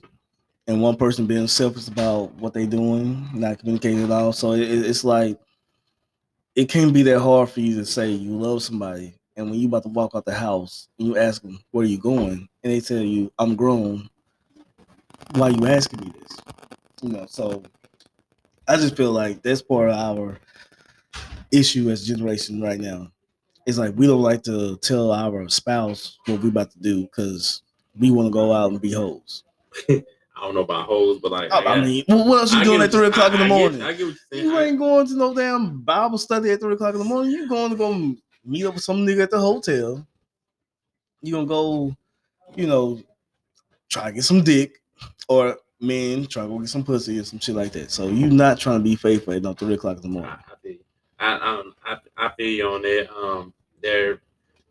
and 0.67 0.81
one 0.81 0.97
person 0.97 1.27
being 1.27 1.47
selfish 1.47 1.87
about 1.87 2.33
what 2.35 2.53
they're 2.53 2.67
doing, 2.67 3.27
not 3.33 3.59
communicating 3.59 4.03
at 4.03 4.11
all. 4.11 4.33
So 4.33 4.53
it, 4.53 4.61
it's 4.63 5.03
like 5.03 5.39
it 6.55 6.69
can't 6.69 6.93
be 6.93 7.03
that 7.03 7.19
hard 7.19 7.49
for 7.49 7.59
you 7.61 7.75
to 7.75 7.85
say 7.85 8.09
you 8.11 8.31
love 8.31 8.63
somebody, 8.63 9.15
and 9.35 9.49
when 9.49 9.59
you 9.59 9.67
about 9.67 9.83
to 9.83 9.89
walk 9.89 10.11
out 10.15 10.25
the 10.25 10.33
house 10.33 10.87
and 10.97 11.07
you 11.07 11.17
ask 11.17 11.41
them 11.41 11.59
where 11.71 11.83
are 11.85 11.87
you 11.87 11.97
going, 11.99 12.47
and 12.63 12.73
they 12.73 12.79
tell 12.79 13.01
you 13.01 13.31
I'm 13.39 13.55
grown. 13.55 14.09
Why 15.35 15.49
you 15.49 15.65
asking 15.67 16.01
me 16.01 16.11
this? 16.19 16.37
You 17.03 17.09
know, 17.09 17.25
so 17.27 17.63
I 18.67 18.75
just 18.77 18.95
feel 18.95 19.11
like 19.11 19.41
that's 19.41 19.61
part 19.61 19.89
of 19.89 19.95
our 19.97 20.39
issue 21.51 21.89
as 21.89 22.05
generation 22.05 22.61
right 22.61 22.79
now. 22.79 23.11
It's 23.67 23.77
like 23.77 23.93
we 23.95 24.07
don't 24.07 24.21
like 24.21 24.41
to 24.43 24.77
tell 24.77 25.11
our 25.11 25.47
spouse 25.49 26.17
what 26.25 26.41
we 26.41 26.49
about 26.49 26.71
to 26.71 26.79
do 26.79 27.01
because 27.01 27.61
we 27.99 28.09
want 28.11 28.27
to 28.27 28.31
go 28.31 28.53
out 28.53 28.71
and 28.71 28.81
be 28.81 28.91
hoes. 28.93 29.43
I 29.89 30.41
don't 30.41 30.53
know 30.55 30.61
about 30.61 30.85
hoes, 30.85 31.19
but 31.21 31.31
like, 31.31 31.51
I, 31.51 31.59
I 31.59 31.63
got- 31.63 31.79
mean, 31.85 32.03
what 32.07 32.39
else 32.39 32.53
you 32.53 32.59
I 32.59 32.63
doing 32.63 32.77
get 32.79 32.85
at 32.85 32.91
three 32.91 33.01
you- 33.01 33.07
o'clock 33.07 33.33
in 33.33 33.39
the 33.39 33.43
I- 33.43 33.45
I 33.45 33.49
get- 33.49 33.59
morning? 33.59 33.81
I 33.81 33.91
get 33.93 34.05
what 34.05 34.15
you're 34.15 34.15
saying. 34.31 34.45
You 34.45 34.57
I- 34.57 34.63
ain't 34.63 34.79
going 34.79 35.07
to 35.07 35.13
no 35.17 35.33
damn 35.33 35.81
Bible 35.81 36.17
study 36.17 36.49
at 36.51 36.61
three 36.61 36.73
o'clock 36.75 36.93
in 36.93 36.99
the 36.99 37.05
morning. 37.05 37.31
You 37.31 37.49
going 37.49 37.71
to 37.71 37.75
go 37.75 38.15
meet 38.45 38.65
up 38.65 38.75
with 38.75 38.83
some 38.83 39.05
nigga 39.05 39.23
at 39.23 39.31
the 39.31 39.39
hotel. 39.39 40.07
You 41.21 41.33
gonna 41.33 41.47
go, 41.47 41.93
you 42.55 42.67
know, 42.67 43.01
try 43.89 44.05
to 44.05 44.11
get 44.13 44.23
some 44.23 44.43
dick, 44.43 44.79
or 45.27 45.57
men 45.81 46.25
try 46.27 46.43
to 46.43 46.47
go 46.49 46.59
get 46.59 46.69
some 46.69 46.83
pussy 46.85 47.19
or 47.19 47.23
some 47.25 47.39
shit 47.39 47.55
like 47.55 47.71
that. 47.73 47.91
So 47.91 48.07
you 48.07 48.29
not 48.29 48.59
trying 48.59 48.77
to 48.79 48.83
be 48.83 48.95
faithful 48.95 49.33
at 49.33 49.41
no 49.41 49.53
three 49.53 49.73
o'clock 49.73 49.97
in 49.97 50.03
the 50.03 50.07
I, 50.09 50.11
morning. 50.21 50.31
I 50.31 50.53
feel 50.61 50.71
you. 50.71 50.79
I, 51.19 51.33
um, 51.33 51.73
I, 51.83 51.97
I 52.17 52.29
feel 52.37 52.47
you 52.47 52.67
on 52.69 52.81
that. 52.83 53.09
Um, 53.13 53.53
there, 53.81 54.21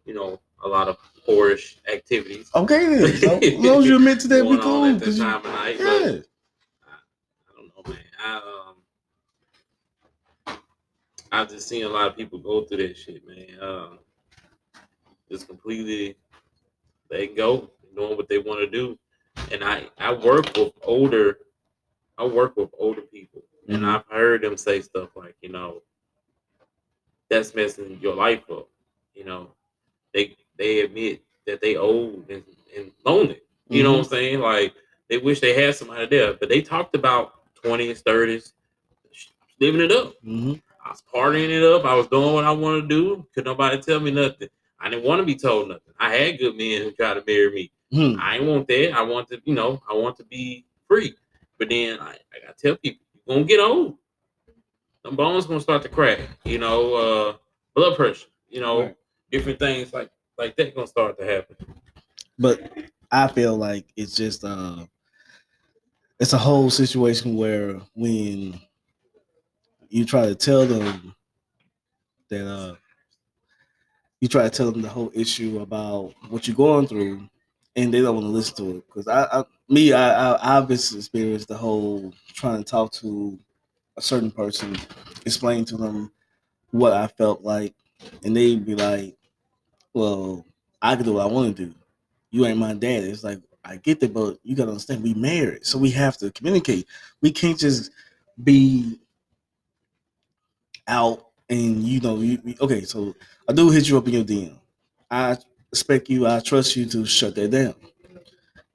you 0.04 0.14
know, 0.14 0.40
a 0.64 0.68
lot 0.68 0.88
of 0.88 0.96
whorish 1.26 1.76
activities. 1.92 2.50
Okay 2.54 2.86
then. 2.86 3.16
So 3.18 3.38
as 3.38 3.54
long 3.54 3.78
as 3.80 3.86
you 3.86 3.96
admit 3.96 4.20
to 4.20 4.28
that, 4.28 4.44
we 4.44 4.56
going 4.56 4.62
cool. 4.62 4.84
at 4.86 4.98
that 5.00 5.04
'cause 5.04 5.18
you- 5.18 5.24
of 5.26 5.44
night. 5.44 5.76
yeah. 5.78 5.84
But 5.84 6.24
I 7.48 7.56
don't 7.56 7.68
know, 7.86 7.92
man. 7.92 7.98
I 8.24 8.36
um, 8.68 8.74
I've 11.32 11.48
just 11.50 11.68
seen 11.68 11.84
a 11.84 11.88
lot 11.88 12.06
of 12.08 12.16
people 12.16 12.38
go 12.38 12.62
through 12.64 12.78
that 12.88 12.96
shit, 12.96 13.26
man. 13.26 13.58
Um, 13.60 13.98
just 15.30 15.48
completely 15.48 16.16
let 17.10 17.34
go, 17.36 17.70
doing 17.94 18.16
what 18.16 18.28
they 18.28 18.38
want 18.38 18.60
to 18.60 18.66
do. 18.68 18.98
And 19.52 19.62
I 19.64 19.88
I 19.98 20.12
work 20.12 20.56
with 20.56 20.72
older, 20.82 21.38
I 22.16 22.24
work 22.24 22.56
with 22.56 22.70
older 22.78 23.02
people, 23.02 23.42
and 23.68 23.82
Mhm. 23.82 23.94
I've 23.96 24.06
heard 24.06 24.42
them 24.42 24.56
say 24.56 24.80
stuff 24.80 25.10
like, 25.16 25.36
you 25.42 25.48
know, 25.50 25.82
that's 27.28 27.54
messing 27.54 27.98
your 28.00 28.14
life 28.14 28.48
up. 28.50 28.68
You 29.16 29.24
know, 29.24 29.50
they 30.14 30.36
they 30.58 30.80
admit 30.80 31.22
that 31.46 31.60
they 31.60 31.76
old 31.76 32.26
and, 32.28 32.44
and 32.76 32.92
lonely. 33.04 33.40
You 33.68 33.82
know 33.82 33.92
what 33.92 33.98
I'm 34.00 34.04
saying? 34.04 34.40
Like 34.40 34.74
they 35.08 35.18
wish 35.18 35.40
they 35.40 35.54
had 35.54 35.74
somebody 35.74 36.06
there, 36.06 36.34
but 36.34 36.48
they 36.48 36.62
talked 36.62 36.94
about 36.94 37.32
20s, 37.64 38.02
30s, 38.02 38.52
living 39.60 39.80
it 39.80 39.92
up. 39.92 40.14
Mhm. 40.24 40.60
I 40.84 40.90
was 40.90 41.02
partying 41.12 41.50
it 41.50 41.62
up. 41.64 41.84
I 41.84 41.94
was 41.94 42.06
doing 42.08 42.32
what 42.34 42.44
I 42.44 42.52
wanted 42.52 42.82
to 42.82 42.88
do. 42.88 43.26
Could 43.34 43.44
nobody 43.46 43.80
tell 43.80 43.98
me 44.00 44.10
nothing? 44.12 44.48
I 44.78 44.88
didn't 44.90 45.04
want 45.04 45.20
to 45.20 45.24
be 45.26 45.34
told 45.34 45.68
nothing. 45.68 45.94
I 45.98 46.14
had 46.14 46.38
good 46.38 46.56
men 46.56 46.82
who 46.82 46.92
tried 46.92 47.14
to 47.14 47.24
marry 47.26 47.50
me. 47.50 47.72
Mhm. 47.92 48.20
I 48.20 48.36
ain't 48.36 48.44
want 48.44 48.68
that. 48.68 48.92
I 48.92 49.02
want 49.02 49.28
to, 49.28 49.40
you 49.44 49.54
know, 49.54 49.82
I 49.88 49.94
want 49.94 50.16
to 50.18 50.24
be 50.24 50.64
free. 50.86 51.14
But 51.58 51.70
then 51.70 51.98
I, 52.00 52.10
I 52.10 52.40
gotta 52.46 52.54
tell 52.58 52.76
people, 52.76 53.04
you're 53.26 53.36
gonna 53.36 53.46
get 53.46 53.60
old. 53.60 53.96
The 55.02 55.10
bones 55.10 55.46
gonna 55.46 55.60
start 55.60 55.82
to 55.82 55.88
crack. 55.88 56.20
You 56.44 56.58
know, 56.58 56.94
uh, 56.94 57.36
blood 57.74 57.96
pressure. 57.96 58.28
You 58.48 58.60
know, 58.60 58.80
Right. 58.82 58.96
Different 59.30 59.58
things 59.58 59.92
like 59.92 60.10
like 60.38 60.56
that 60.56 60.74
gonna 60.74 60.86
start 60.86 61.18
to 61.18 61.24
happen. 61.24 61.56
But 62.38 62.90
I 63.10 63.28
feel 63.28 63.56
like 63.56 63.92
it's 63.96 64.16
just 64.16 64.42
uh 64.44 64.86
it's 66.20 66.32
a 66.32 66.38
whole 66.38 66.70
situation 66.70 67.36
where 67.36 67.74
when 67.94 68.60
you 69.88 70.04
try 70.04 70.26
to 70.26 70.34
tell 70.34 70.66
them 70.66 71.14
that 72.28 72.46
uh 72.46 72.76
you 74.20 74.28
try 74.28 74.44
to 74.44 74.50
tell 74.50 74.70
them 74.72 74.82
the 74.82 74.88
whole 74.88 75.10
issue 75.14 75.60
about 75.60 76.14
what 76.28 76.46
you're 76.46 76.56
going 76.56 76.86
through 76.86 77.28
and 77.76 77.92
they 77.92 78.00
don't 78.00 78.14
want 78.14 78.24
to 78.26 78.30
listen 78.30 78.56
to 78.56 78.76
it 78.78 78.86
because 78.86 79.06
I, 79.08 79.24
I 79.40 79.44
me 79.68 79.92
I, 79.92 80.32
I 80.34 80.58
I've 80.58 80.70
experienced 80.70 81.48
the 81.48 81.56
whole 81.56 82.12
trying 82.28 82.58
to 82.58 82.64
talk 82.64 82.92
to 82.94 83.38
a 83.96 84.02
certain 84.02 84.30
person 84.32 84.76
explain 85.26 85.64
to 85.66 85.76
them 85.76 86.12
what 86.72 86.92
I 86.94 87.08
felt 87.08 87.42
like 87.42 87.74
and 88.24 88.36
they'd 88.36 88.64
be 88.64 88.74
like 88.74 89.16
well 89.94 90.44
I 90.82 90.96
can 90.96 91.04
do 91.04 91.14
what 91.14 91.26
I 91.26 91.30
want 91.30 91.56
to 91.56 91.66
do 91.66 91.74
you 92.36 92.44
ain't 92.46 92.58
my 92.58 92.74
dad. 92.74 93.04
It's 93.04 93.24
like 93.24 93.40
I 93.64 93.76
get 93.76 94.00
that, 94.00 94.12
but 94.12 94.38
you 94.42 94.54
gotta 94.54 94.70
understand 94.70 95.02
we 95.02 95.14
married, 95.14 95.64
so 95.64 95.78
we 95.78 95.90
have 95.92 96.18
to 96.18 96.30
communicate. 96.30 96.86
We 97.22 97.32
can't 97.32 97.58
just 97.58 97.90
be 98.42 99.00
out 100.86 101.26
and 101.48 101.82
you 101.82 102.00
know 102.00 102.18
you 102.18 102.38
okay. 102.60 102.82
So 102.82 103.14
I 103.48 103.52
do 103.52 103.70
hit 103.70 103.88
you 103.88 103.96
up 103.96 104.06
in 104.06 104.14
your 104.14 104.24
DM. 104.24 104.56
I 105.10 105.38
expect 105.72 106.10
you. 106.10 106.26
I 106.26 106.40
trust 106.40 106.76
you 106.76 106.86
to 106.86 107.06
shut 107.06 107.34
that 107.36 107.50
down. 107.50 107.74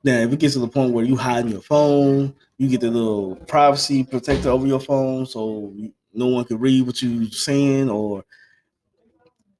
Now, 0.03 0.17
if 0.17 0.33
it 0.33 0.39
gets 0.39 0.55
to 0.55 0.59
the 0.59 0.67
point 0.67 0.93
where 0.93 1.05
you 1.05 1.15
hiding 1.15 1.51
your 1.51 1.61
phone, 1.61 2.33
you 2.57 2.67
get 2.67 2.81
the 2.81 2.89
little 2.89 3.35
privacy 3.35 4.03
protector 4.03 4.49
over 4.49 4.65
your 4.65 4.79
phone, 4.79 5.27
so 5.27 5.71
no 6.13 6.27
one 6.27 6.45
can 6.45 6.57
read 6.57 6.87
what 6.87 7.01
you're 7.03 7.29
saying. 7.29 7.89
Or, 7.91 8.25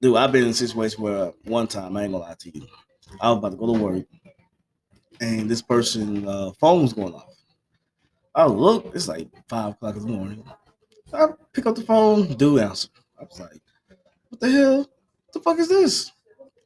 dude, 0.02 0.18
I've 0.18 0.32
been 0.32 0.45
in 0.45 0.54
situations 0.54 0.99
where 0.99 1.34
one 1.45 1.68
time 1.68 1.95
I 1.95 2.04
ain't 2.04 2.12
gonna 2.12 2.24
lie 2.24 2.36
to 2.39 2.58
you. 2.58 2.68
I 3.20 3.30
was 3.30 3.38
about 3.39 3.52
to 3.52 3.58
go 3.58 3.74
to 3.74 3.80
work, 3.80 4.06
and 5.20 5.49
this 5.49 5.62
person' 5.62 6.28
uh, 6.28 6.52
phone 6.60 6.84
was 6.84 6.93
going 6.93 7.14
off. 7.14 7.28
I 8.34 8.45
look, 8.45 8.91
it's 8.95 9.08
like 9.08 9.28
five 9.49 9.74
o'clock 9.74 9.95
in 9.97 10.02
the 10.04 10.08
morning. 10.08 10.43
I 11.14 11.28
pick 11.54 11.66
up 11.66 11.76
the 11.76 11.84
phone, 11.84 12.34
dude 12.36 12.62
answer. 12.62 12.89
I 13.20 13.24
was 13.24 13.39
like, 13.39 13.62
"What 14.30 14.39
the 14.39 14.52
hell? 14.52 14.78
What 14.78 15.34
the 15.34 15.39
fuck 15.41 15.60
is 15.60 15.70
this?" 15.70 16.12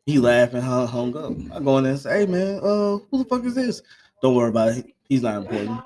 He 0.06 0.20
laughing, 0.20 0.62
hung, 0.62 1.18
up. 1.18 1.34
I 1.56 1.60
go 1.60 1.78
in 1.80 1.84
there 1.86 1.94
and 1.94 2.02
say, 2.02 2.20
"Hey 2.20 2.26
man, 2.28 2.60
uh, 2.62 2.98
who 3.10 3.18
the 3.20 3.26
fuck 3.26 3.44
is 3.46 3.56
this?" 3.56 3.82
Don't 4.22 4.36
worry 4.36 4.50
about 4.50 4.70
it. 4.78 4.86
He's 5.10 5.22
not 5.22 5.38
important. 5.44 5.82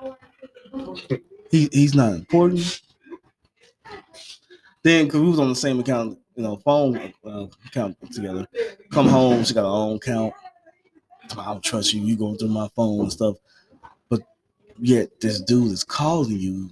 He 1.50 1.68
he's 1.72 1.96
not 1.96 2.12
important. 2.12 2.80
Then, 4.84 5.08
cause 5.08 5.20
we 5.20 5.28
was 5.28 5.40
on 5.40 5.48
the 5.48 5.56
same 5.56 5.80
account, 5.80 6.16
you 6.40 6.46
know, 6.46 6.56
phone 6.56 7.12
uh, 7.26 7.46
account 7.66 7.96
together. 8.12 8.48
Come 8.90 9.08
home, 9.08 9.44
she 9.44 9.52
got 9.52 9.60
her 9.60 9.66
own 9.66 9.96
account. 9.96 10.32
I 11.36 11.44
don't 11.44 11.62
trust 11.62 11.92
you. 11.92 12.00
You 12.00 12.16
going 12.16 12.38
through 12.38 12.48
my 12.48 12.68
phone 12.74 13.00
and 13.00 13.12
stuff. 13.12 13.36
But 14.08 14.22
yet 14.78 15.20
this 15.20 15.42
dude 15.42 15.70
is 15.70 15.84
calling 15.84 16.38
you 16.38 16.70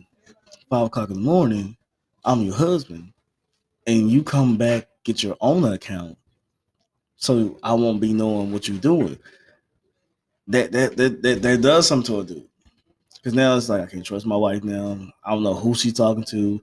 five 0.70 0.86
o'clock 0.86 1.10
in 1.10 1.16
the 1.16 1.20
morning. 1.20 1.76
I'm 2.24 2.40
your 2.42 2.54
husband, 2.54 3.12
and 3.86 4.10
you 4.10 4.22
come 4.22 4.56
back 4.56 4.88
get 5.04 5.22
your 5.22 5.36
own 5.42 5.64
account, 5.70 6.16
so 7.16 7.58
I 7.62 7.74
won't 7.74 8.00
be 8.00 8.14
knowing 8.14 8.50
what 8.52 8.68
you're 8.68 8.78
doing. 8.78 9.18
That 10.46 10.72
that 10.72 10.96
that 10.96 11.22
that, 11.22 11.42
that 11.42 11.60
does 11.60 11.86
something 11.86 12.14
to 12.14 12.20
a 12.20 12.24
dude. 12.24 12.48
Because 13.16 13.34
now 13.34 13.54
it's 13.54 13.68
like 13.68 13.82
I 13.82 13.86
can't 13.86 14.04
trust 14.04 14.24
my 14.24 14.36
wife 14.36 14.64
now. 14.64 14.98
I 15.24 15.32
don't 15.32 15.42
know 15.42 15.54
who 15.54 15.74
she's 15.74 15.92
talking 15.92 16.24
to. 16.24 16.62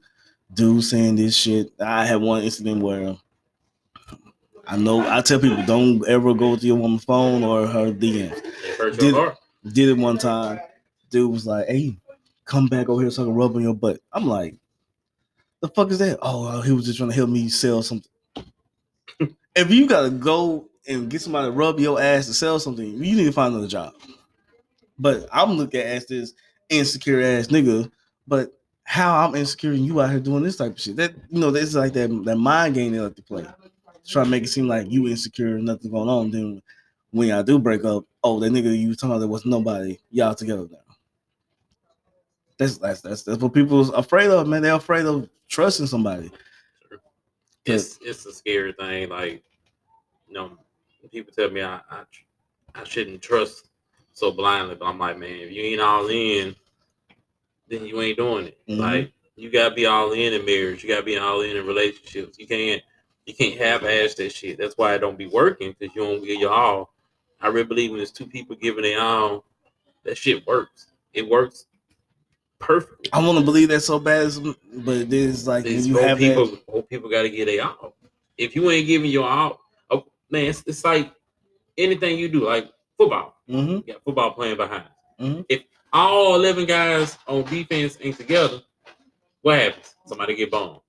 Dude 0.53 0.83
saying 0.83 1.15
this 1.15 1.35
shit. 1.35 1.71
I 1.79 2.05
had 2.05 2.21
one 2.21 2.43
incident 2.43 2.81
where 2.81 3.17
I 4.67 4.77
know 4.77 5.07
I 5.07 5.21
tell 5.21 5.39
people 5.39 5.63
don't 5.65 6.07
ever 6.07 6.33
go 6.33 6.55
to 6.55 6.65
your 6.65 6.77
woman's 6.77 7.03
phone 7.03 7.43
or 7.43 7.67
her 7.67 7.91
DMs. 7.91 8.41
Did- 8.97 9.13
Did 9.73 9.89
it 9.89 9.97
one 9.97 10.17
time. 10.17 10.59
Dude 11.09 11.31
was 11.31 11.45
like, 11.47 11.67
"Hey, 11.67 11.97
come 12.45 12.67
back 12.67 12.87
over 12.89 13.01
here 13.01 13.09
so 13.11 13.23
I 13.23 13.25
can 13.25 13.35
rub 13.35 13.55
on 13.55 13.61
your 13.63 13.73
butt." 13.73 13.99
I'm 14.11 14.25
like, 14.27 14.55
"The 15.61 15.67
fuck 15.69 15.89
is 15.91 15.99
that?" 15.99 16.19
Oh, 16.21 16.45
uh, 16.45 16.61
he 16.61 16.71
was 16.71 16.85
just 16.85 16.97
trying 16.97 17.09
to 17.09 17.15
help 17.15 17.29
me 17.29 17.49
sell 17.49 17.81
something. 17.81 18.11
if 19.55 19.71
you 19.71 19.87
gotta 19.87 20.09
go 20.11 20.67
and 20.87 21.09
get 21.09 21.21
somebody 21.21 21.47
to 21.47 21.51
rub 21.51 21.79
your 21.79 21.99
ass 21.99 22.27
to 22.27 22.33
sell 22.33 22.59
something, 22.59 22.85
you 22.85 23.15
need 23.15 23.25
to 23.25 23.31
find 23.31 23.53
another 23.53 23.67
job. 23.67 23.93
But 24.99 25.27
I'm 25.31 25.53
looking 25.53 25.79
at 25.81 25.87
as 25.87 26.05
this 26.05 26.33
insecure 26.69 27.21
ass 27.21 27.47
nigga. 27.47 27.89
But 28.27 28.51
how 28.85 29.27
I'm 29.27 29.35
insecure 29.35 29.71
and 29.71 29.85
you 29.85 29.99
out 29.99 30.11
here 30.11 30.19
doing 30.19 30.43
this 30.43 30.57
type 30.57 30.71
of 30.71 30.79
shit? 30.79 30.95
That 30.95 31.13
you 31.29 31.39
know, 31.39 31.51
this 31.51 31.63
is 31.63 31.75
like 31.75 31.93
that 31.93 32.09
that 32.25 32.37
mind 32.37 32.75
game 32.75 32.93
they 32.93 32.99
like 32.99 33.15
to 33.15 33.23
play. 33.23 33.45
Try 34.07 34.23
to 34.23 34.29
make 34.29 34.43
it 34.43 34.47
seem 34.47 34.67
like 34.67 34.89
you 34.89 35.07
insecure, 35.07 35.57
nothing 35.57 35.91
going 35.91 36.07
on. 36.07 36.31
Then 36.31 36.61
when 37.11 37.29
y'all 37.29 37.43
do 37.43 37.57
break 37.57 37.83
up, 37.83 38.05
oh, 38.23 38.39
that 38.39 38.51
nigga 38.51 38.77
you 38.77 38.93
talking 38.93 39.09
about 39.09 39.19
there 39.19 39.27
was 39.27 39.45
nobody, 39.45 39.97
y'all 40.11 40.35
together 40.35 40.67
now. 40.71 40.77
That's 42.57 42.77
that's 42.77 43.01
that's 43.01 43.23
that's 43.23 43.41
what 43.41 43.53
people's 43.53 43.89
afraid 43.89 44.29
of, 44.29 44.47
man. 44.47 44.61
They're 44.61 44.75
afraid 44.75 45.05
of 45.05 45.27
trusting 45.49 45.87
somebody. 45.87 46.31
It's 47.65 47.97
it's 48.01 48.25
a 48.27 48.33
scary 48.33 48.73
thing. 48.73 49.09
Like, 49.09 49.43
you 50.27 50.35
know, 50.35 50.51
people 51.11 51.33
tell 51.33 51.49
me 51.49 51.63
I 51.63 51.81
I, 51.89 52.03
I 52.75 52.83
shouldn't 52.83 53.23
trust 53.23 53.69
so 54.13 54.31
blindly, 54.31 54.75
but 54.75 54.85
I'm 54.85 54.99
like, 54.99 55.17
man, 55.17 55.31
if 55.31 55.51
you 55.51 55.63
ain't 55.63 55.81
all 55.81 56.07
in, 56.07 56.55
then 57.69 57.85
you 57.85 58.01
ain't 58.01 58.17
doing 58.17 58.47
it. 58.47 58.57
Mhm. 58.67 58.77
Like, 58.79 59.11
you 59.35 59.49
gotta 59.49 59.73
be 59.75 59.85
all 59.85 60.11
in 60.13 60.33
in 60.33 60.45
marriage. 60.45 60.83
You 60.83 60.89
gotta 60.89 61.03
be 61.03 61.17
all 61.17 61.41
in 61.41 61.55
in 61.57 61.65
relationships. 61.65 62.37
You 62.39 62.47
can't 62.47 62.81
you 63.25 63.33
can't 63.33 63.57
have 63.59 63.83
ass 63.83 64.13
that 64.15 64.31
shit. 64.31 64.57
That's 64.57 64.77
why 64.77 64.93
it 64.93 64.99
don't 64.99 65.17
be 65.17 65.25
working 65.25 65.75
because 65.77 65.95
you 65.95 66.03
don't 66.03 66.23
give 66.23 66.39
your 66.39 66.51
all. 66.53 66.93
I 67.41 67.47
really 67.47 67.63
believe 67.65 67.89
when 67.91 67.97
there's 67.99 68.11
two 68.11 68.27
people 68.27 68.55
giving 68.55 68.83
their 68.83 69.01
all, 69.01 69.43
that 70.03 70.17
shit 70.17 70.45
works. 70.47 70.87
It 71.13 71.27
works 71.27 71.65
perfect. 72.59 73.09
I 73.13 73.19
want 73.25 73.37
to 73.39 73.43
believe 73.43 73.69
that 73.69 73.81
so 73.81 73.99
bad, 73.99 74.31
but 74.73 74.97
it 74.97 75.13
is 75.13 75.47
like 75.47 75.65
It's 75.65 75.87
you 75.87 75.97
have 75.97 76.17
people, 76.17 76.47
that. 76.47 76.65
both 76.67 76.89
people 76.89 77.09
got 77.09 77.23
to 77.23 77.29
get 77.29 77.45
their 77.45 77.63
all. 77.63 77.95
If 78.37 78.55
you 78.55 78.69
ain't 78.71 78.87
giving 78.87 79.09
your 79.11 79.27
all, 79.27 79.59
oh, 79.89 80.05
man, 80.29 80.45
it's, 80.45 80.63
it's 80.67 80.83
like 80.83 81.11
anything 81.77 82.17
you 82.17 82.29
do, 82.29 82.45
like 82.47 82.69
football. 82.97 83.35
hmm 83.47 83.57
You 83.57 83.83
got 83.87 84.03
football 84.03 84.31
playing 84.33 84.57
behind. 84.57 84.85
Mhm. 85.19 85.45
If 85.49 85.63
all 85.95 86.35
eleven 86.35 86.65
guys 86.65 87.17
on 87.25 87.43
defense 87.43 87.97
ain't 88.01 88.17
together, 88.17 88.61
what 89.41 89.59
happens? 89.59 89.95
Somebody 90.05 90.35
get 90.35 90.51
bombed. 90.51 90.81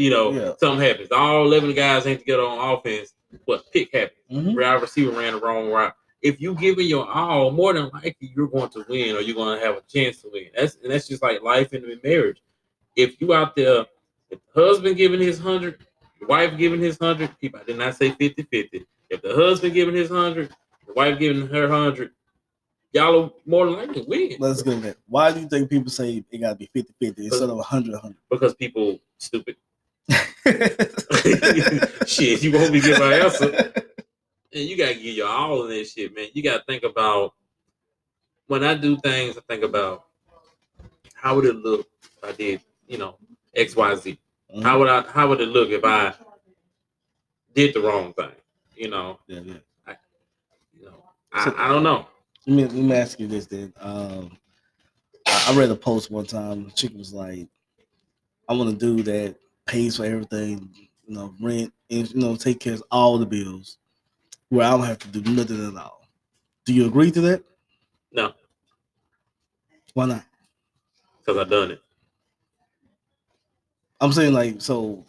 You 0.00 0.10
know, 0.10 0.32
yeah. 0.32 0.52
something 0.58 0.80
happens. 0.80 1.12
All 1.12 1.44
eleven 1.44 1.74
guys 1.74 2.06
ain't 2.06 2.20
together 2.20 2.42
on 2.42 2.76
offense. 2.76 3.12
What 3.44 3.70
pick 3.72 3.92
happens? 3.92 4.18
Mhm. 4.32 4.56
Wide 4.56 4.80
receiver 4.80 5.12
ran 5.12 5.34
the 5.34 5.40
wrong 5.40 5.70
route. 5.70 5.94
If 6.22 6.40
you 6.40 6.54
giving 6.54 6.86
your 6.86 7.06
all, 7.06 7.50
more 7.50 7.74
than 7.74 7.90
likely 7.92 8.32
you're 8.34 8.46
going 8.46 8.70
to 8.70 8.84
win, 8.88 9.16
or 9.16 9.20
you're 9.20 9.36
going 9.36 9.58
to 9.58 9.64
have 9.64 9.76
a 9.76 9.82
chance 9.82 10.22
to 10.22 10.30
win. 10.32 10.46
That's 10.56 10.78
and 10.82 10.90
that's 10.90 11.08
just 11.08 11.22
like 11.22 11.42
life 11.42 11.74
in 11.74 11.84
marriage. 12.02 12.42
If 12.96 13.20
you 13.20 13.34
out 13.34 13.54
there, 13.54 13.84
if 14.30 14.38
the 14.54 14.62
husband 14.62 14.96
giving 14.96 15.20
his 15.20 15.38
hundred, 15.38 15.84
wife 16.26 16.56
giving 16.56 16.80
his 16.80 16.98
hundred, 16.98 17.38
people 17.38 17.60
I 17.60 17.64
did 17.64 17.76
not 17.76 17.96
say 17.96 18.12
50-50. 18.12 18.84
If 19.10 19.20
the 19.20 19.34
husband 19.34 19.74
giving 19.74 19.94
his 19.94 20.08
hundred, 20.08 20.50
the 20.86 20.94
wife 20.94 21.18
giving 21.18 21.48
her 21.48 21.68
hundred, 21.68 22.12
y'all 22.92 23.24
are 23.24 23.30
more 23.46 23.66
than 23.66 23.74
likely 23.74 24.02
to 24.02 24.08
win 24.08 24.36
Let's 24.38 24.62
go 24.62 24.72
there. 24.78 24.96
Why 25.06 25.32
do 25.32 25.40
you 25.40 25.48
think 25.48 25.70
people 25.70 25.90
say 25.90 26.24
it 26.30 26.38
got 26.38 26.50
to 26.50 26.56
be 26.56 26.70
50 26.72 26.94
50 27.00 27.24
instead 27.26 27.48
of 27.48 27.56
100 27.56 27.92
100? 27.92 28.16
because 28.30 28.54
people 28.54 28.98
stupid. 29.18 29.56
shit, 32.06 32.42
you 32.42 32.52
won't 32.52 32.72
be 32.72 32.80
give 32.80 33.00
an 33.00 33.12
answer. 33.12 33.72
And 34.54 34.64
you 34.64 34.76
gotta 34.76 34.92
give 34.92 35.16
your 35.16 35.28
all 35.28 35.64
in 35.64 35.70
this 35.70 35.94
shit, 35.94 36.14
man. 36.14 36.26
You 36.34 36.42
gotta 36.42 36.62
think 36.68 36.82
about 36.82 37.32
when 38.48 38.62
I 38.62 38.74
do 38.74 38.98
things, 38.98 39.38
I 39.38 39.40
think 39.48 39.64
about 39.64 40.04
how 41.14 41.36
would 41.36 41.46
it 41.46 41.56
look 41.56 41.86
if 42.02 42.22
I 42.22 42.32
did, 42.32 42.60
you 42.86 42.98
know, 42.98 43.16
X, 43.56 43.74
Y, 43.74 43.94
Z. 43.94 44.18
Mhm. 44.54 44.62
How 44.62 44.78
would 44.78 44.90
I 44.90 45.02
how 45.10 45.28
would 45.28 45.40
it 45.40 45.48
look 45.48 45.70
if 45.70 45.82
I 45.86 46.12
did 47.54 47.72
the 47.72 47.80
wrong 47.80 48.12
thing? 48.12 48.32
You 48.76 48.90
know, 48.90 49.20
yeah, 49.26 49.40
yeah. 49.40 49.94
you 50.78 50.84
know. 50.84 51.02
I, 51.32 51.54
I 51.56 51.68
don't 51.68 51.82
know. 51.82 52.08
Let 52.46 52.56
me, 52.56 52.64
let 52.64 52.74
me 52.74 52.94
ask 52.94 53.20
you 53.20 53.26
this 53.28 53.46
then. 53.46 53.72
Um, 53.80 54.36
I, 55.26 55.46
I 55.50 55.56
read 55.56 55.70
a 55.70 55.76
post 55.76 56.10
one 56.10 56.26
time. 56.26 56.64
The 56.64 56.70
chick 56.72 56.92
was 56.96 57.12
like, 57.12 57.48
I 58.48 58.54
want 58.54 58.70
a 58.70 58.72
dude 58.74 59.06
that 59.06 59.36
pays 59.66 59.96
for 59.96 60.04
everything, 60.04 60.68
you 61.06 61.14
know, 61.14 61.34
rent, 61.40 61.72
and, 61.90 62.10
you 62.10 62.20
know, 62.20 62.34
take 62.36 62.60
care 62.60 62.74
of 62.74 62.82
all 62.90 63.18
the 63.18 63.26
bills 63.26 63.78
where 64.48 64.66
I 64.66 64.70
don't 64.70 64.84
have 64.84 64.98
to 64.98 65.08
do 65.08 65.32
nothing 65.32 65.66
at 65.66 65.80
all. 65.80 66.06
Do 66.66 66.74
you 66.74 66.86
agree 66.86 67.10
to 67.12 67.20
that? 67.22 67.44
No, 68.12 68.32
Why 69.94 70.06
not? 70.06 70.24
because 71.20 71.40
I've 71.40 71.48
done 71.50 71.70
it. 71.70 71.80
I'm 74.00 74.12
saying 74.12 74.32
like, 74.32 74.60
so 74.60 75.06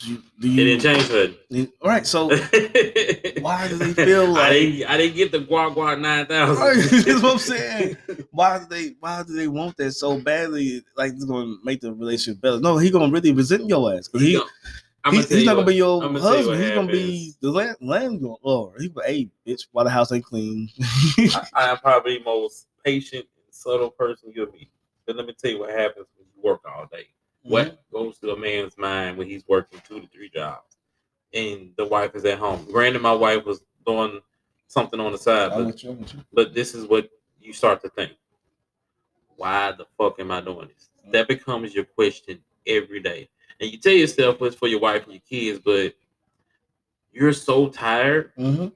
you, 0.00 0.22
do 0.40 0.48
It 0.48 0.50
you 0.50 0.64
didn't 0.64 0.82
change 0.82 1.08
nothing. 1.50 1.72
All 1.80 1.88
right, 1.88 2.06
so 2.06 2.28
why 3.40 3.66
do 3.68 3.76
they 3.76 3.92
feel 3.94 4.24
I 4.36 4.48
like 4.48 4.52
didn't, 4.52 4.90
I 4.90 4.96
didn't 4.96 5.16
get 5.16 5.32
the 5.32 5.38
guac 5.40 5.74
guac 5.74 6.00
nine 6.00 6.26
thousand. 6.26 6.62
Right, 6.62 6.76
That's 7.04 7.22
what 7.22 7.32
I'm 7.32 7.38
saying. 7.38 7.96
Why 8.30 8.58
do 8.58 8.66
they 8.68 8.94
why 9.00 9.22
do 9.22 9.34
they 9.34 9.48
want 9.48 9.76
that 9.78 9.92
so 9.92 10.20
badly? 10.20 10.82
Like 10.96 11.12
it's 11.12 11.24
gonna 11.24 11.54
make 11.64 11.80
the 11.80 11.92
relationship 11.94 12.40
better. 12.40 12.60
No, 12.60 12.76
he 12.78 12.90
gonna 12.90 13.10
really 13.12 13.32
resent 13.32 13.68
your 13.68 13.94
ass. 13.94 14.08
'Cause 14.08 14.20
he, 14.22 14.32
he 15.10 15.16
he's 15.22 15.44
not 15.46 15.54
gonna 15.54 15.66
be 15.66 15.76
your 15.76 16.02
you 16.02 16.18
husband. 16.18 16.60
He's 16.62 16.70
gonna 16.72 16.90
be 16.92 17.32
the 17.40 17.50
land 17.50 17.76
landlord. 17.80 18.80
He 18.80 18.88
be 18.88 19.00
hey 19.06 19.28
bitch, 19.46 19.66
why 19.72 19.84
the 19.84 19.90
house 19.90 20.12
ain't 20.12 20.24
clean? 20.24 20.68
I, 21.18 21.46
I'm 21.54 21.78
probably 21.78 22.18
the 22.18 22.24
most 22.24 22.66
patient 22.84 23.24
and 23.36 23.54
subtle 23.54 23.90
person 23.90 24.32
you'll 24.34 24.50
meet. 24.52 24.70
But 25.06 25.16
let 25.16 25.26
me 25.26 25.34
tell 25.40 25.52
you 25.52 25.60
what 25.60 25.70
happens 25.70 26.06
when 26.16 26.26
you 26.34 26.42
work 26.42 26.60
all 26.66 26.86
day. 26.90 27.06
What 27.46 27.66
Mm-hmm. 27.66 27.96
goes 27.96 28.18
through 28.18 28.32
a 28.32 28.38
man's 28.38 28.76
mind 28.76 29.16
when 29.16 29.28
he's 29.28 29.44
working 29.48 29.80
two 29.86 30.00
to 30.00 30.06
three 30.08 30.28
jobs 30.30 30.76
and 31.32 31.70
the 31.76 31.84
wife 31.86 32.14
is 32.14 32.24
at 32.24 32.38
home? 32.38 32.64
Granted, 32.70 33.02
my 33.02 33.12
wife 33.12 33.44
was 33.44 33.62
doing 33.86 34.20
something 34.68 34.98
on 35.00 35.12
the 35.12 35.18
side, 35.18 35.50
but 35.50 35.82
you, 35.82 35.90
I'm 35.90 35.98
with 36.00 36.14
you. 36.14 36.20
but 36.32 36.54
this 36.54 36.74
is 36.74 36.86
what 36.86 37.08
you 37.40 37.52
start 37.52 37.80
to 37.82 37.88
think. 37.90 38.12
Why 39.36 39.72
the 39.72 39.86
fuck 39.98 40.18
am 40.18 40.30
I 40.32 40.40
doing 40.40 40.68
this? 40.74 40.90
That 41.12 41.28
becomes 41.28 41.74
your 41.74 41.84
question 41.84 42.40
every 42.66 43.00
day. 43.00 43.28
And 43.60 43.70
you 43.70 43.78
tell 43.78 43.92
yourself 43.92 44.42
it's 44.42 44.56
for 44.56 44.66
your 44.68 44.80
wife 44.80 45.04
and 45.04 45.12
your 45.12 45.22
kids, 45.28 45.60
but 45.64 45.94
you're 47.12 47.32
so 47.32 47.68
tired, 47.68 48.32
Mhm. 48.36 48.72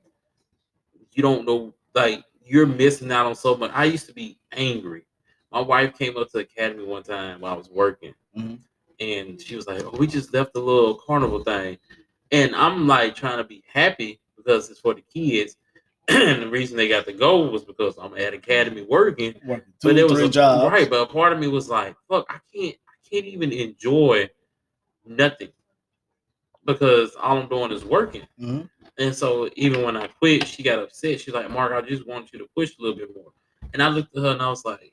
you 1.13 1.23
don't 1.23 1.45
know, 1.45 1.75
like, 1.95 2.25
you're 2.45 2.67
missing 2.67 3.11
out 3.13 3.27
on 3.27 3.35
so 3.35 3.57
much. 3.57 3.71
I 3.75 3.85
used 3.87 4.07
to 4.07 4.15
be 4.15 4.39
angry. 4.53 5.05
My 5.53 5.61
wife 5.61 5.97
came 5.99 6.17
up 6.17 6.29
to 6.29 6.39
the 6.39 6.39
academy 6.41 6.85
one 6.85 7.03
time 7.03 7.41
while 7.41 7.55
I 7.55 7.57
was 7.57 7.69
working, 7.71 8.15
Mhm. 8.37 8.61
and 9.01 9.41
she 9.41 9.57
was 9.57 9.67
like, 9.67 9.83
Oh, 9.85 9.97
we 9.99 10.07
just 10.07 10.33
left 10.33 10.53
the 10.53 10.61
little 10.61 10.95
carnival 10.95 11.43
thing. 11.43 11.79
And 12.33 12.55
I'm 12.55 12.87
like 12.87 13.17
trying 13.17 13.39
to 13.39 13.45
be 13.45 13.65
happy 13.67 14.21
because 14.37 14.71
it's 14.71 14.81
for 14.81 14.95
the 14.95 15.03
kids. 15.03 15.57
and 16.09 16.43
the 16.43 16.49
reason 16.49 16.77
they 16.77 16.89
got 16.89 17.05
to 17.07 17.13
go 17.13 17.49
was 17.51 17.65
because 17.65 17.97
I'm 17.99 18.17
at 18.17 18.33
academy 18.35 18.83
working. 18.83 19.35
Two, 19.35 19.63
But 19.83 19.97
there 19.97 20.07
was 20.07 20.21
a 20.21 20.29
jobs. 20.29 20.71
right, 20.71 20.89
but 20.89 21.03
a 21.03 21.13
part 21.13 21.33
of 21.33 21.39
me 21.41 21.49
was 21.49 21.69
like, 21.69 21.97
"Fuck, 22.09 22.27
I 22.31 22.39
can't, 22.55 22.77
I 22.89 22.95
can't 23.11 23.27
even 23.27 23.53
enjoy 23.53 24.29
nothing 25.05 25.53
because 26.65 27.15
all 27.17 27.39
I'm 27.39 27.49
doing 27.49 27.73
is 27.73 27.85
working." 27.85 28.27
Mhm. 28.41 28.69
And 28.99 29.15
so 29.15 29.49
even 29.57 29.83
when 29.83 29.97
I 29.97 30.07
quit, 30.09 30.47
she 30.47 30.63
got 30.63 30.79
upset. 30.79 31.21
She's 31.21 31.35
like, 31.35 31.51
"Mark, 31.51 31.73
I 31.73 31.81
just 31.87 32.07
want 32.07 32.33
you 32.33 32.39
to 32.41 32.49
push 32.57 32.77
a 32.79 32.83
little 32.83 32.97
bit 32.97 33.15
more." 33.15 33.33
And 33.73 33.83
I 33.83 33.89
looked 33.89 34.17
at 34.17 34.23
her 34.23 34.31
and 34.31 34.43
I 34.43 34.49
was 34.51 34.65
like, 34.65 34.93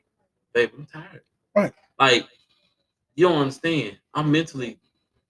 "Babe, 0.58 0.72
I'm 0.78 0.86
tired." 0.88 1.22
Right. 1.56 1.74
Like, 2.00 2.28
you 3.16 3.28
don't 3.28 3.42
understand. 3.42 3.98
I'm 4.14 4.32
mentally, 4.32 4.80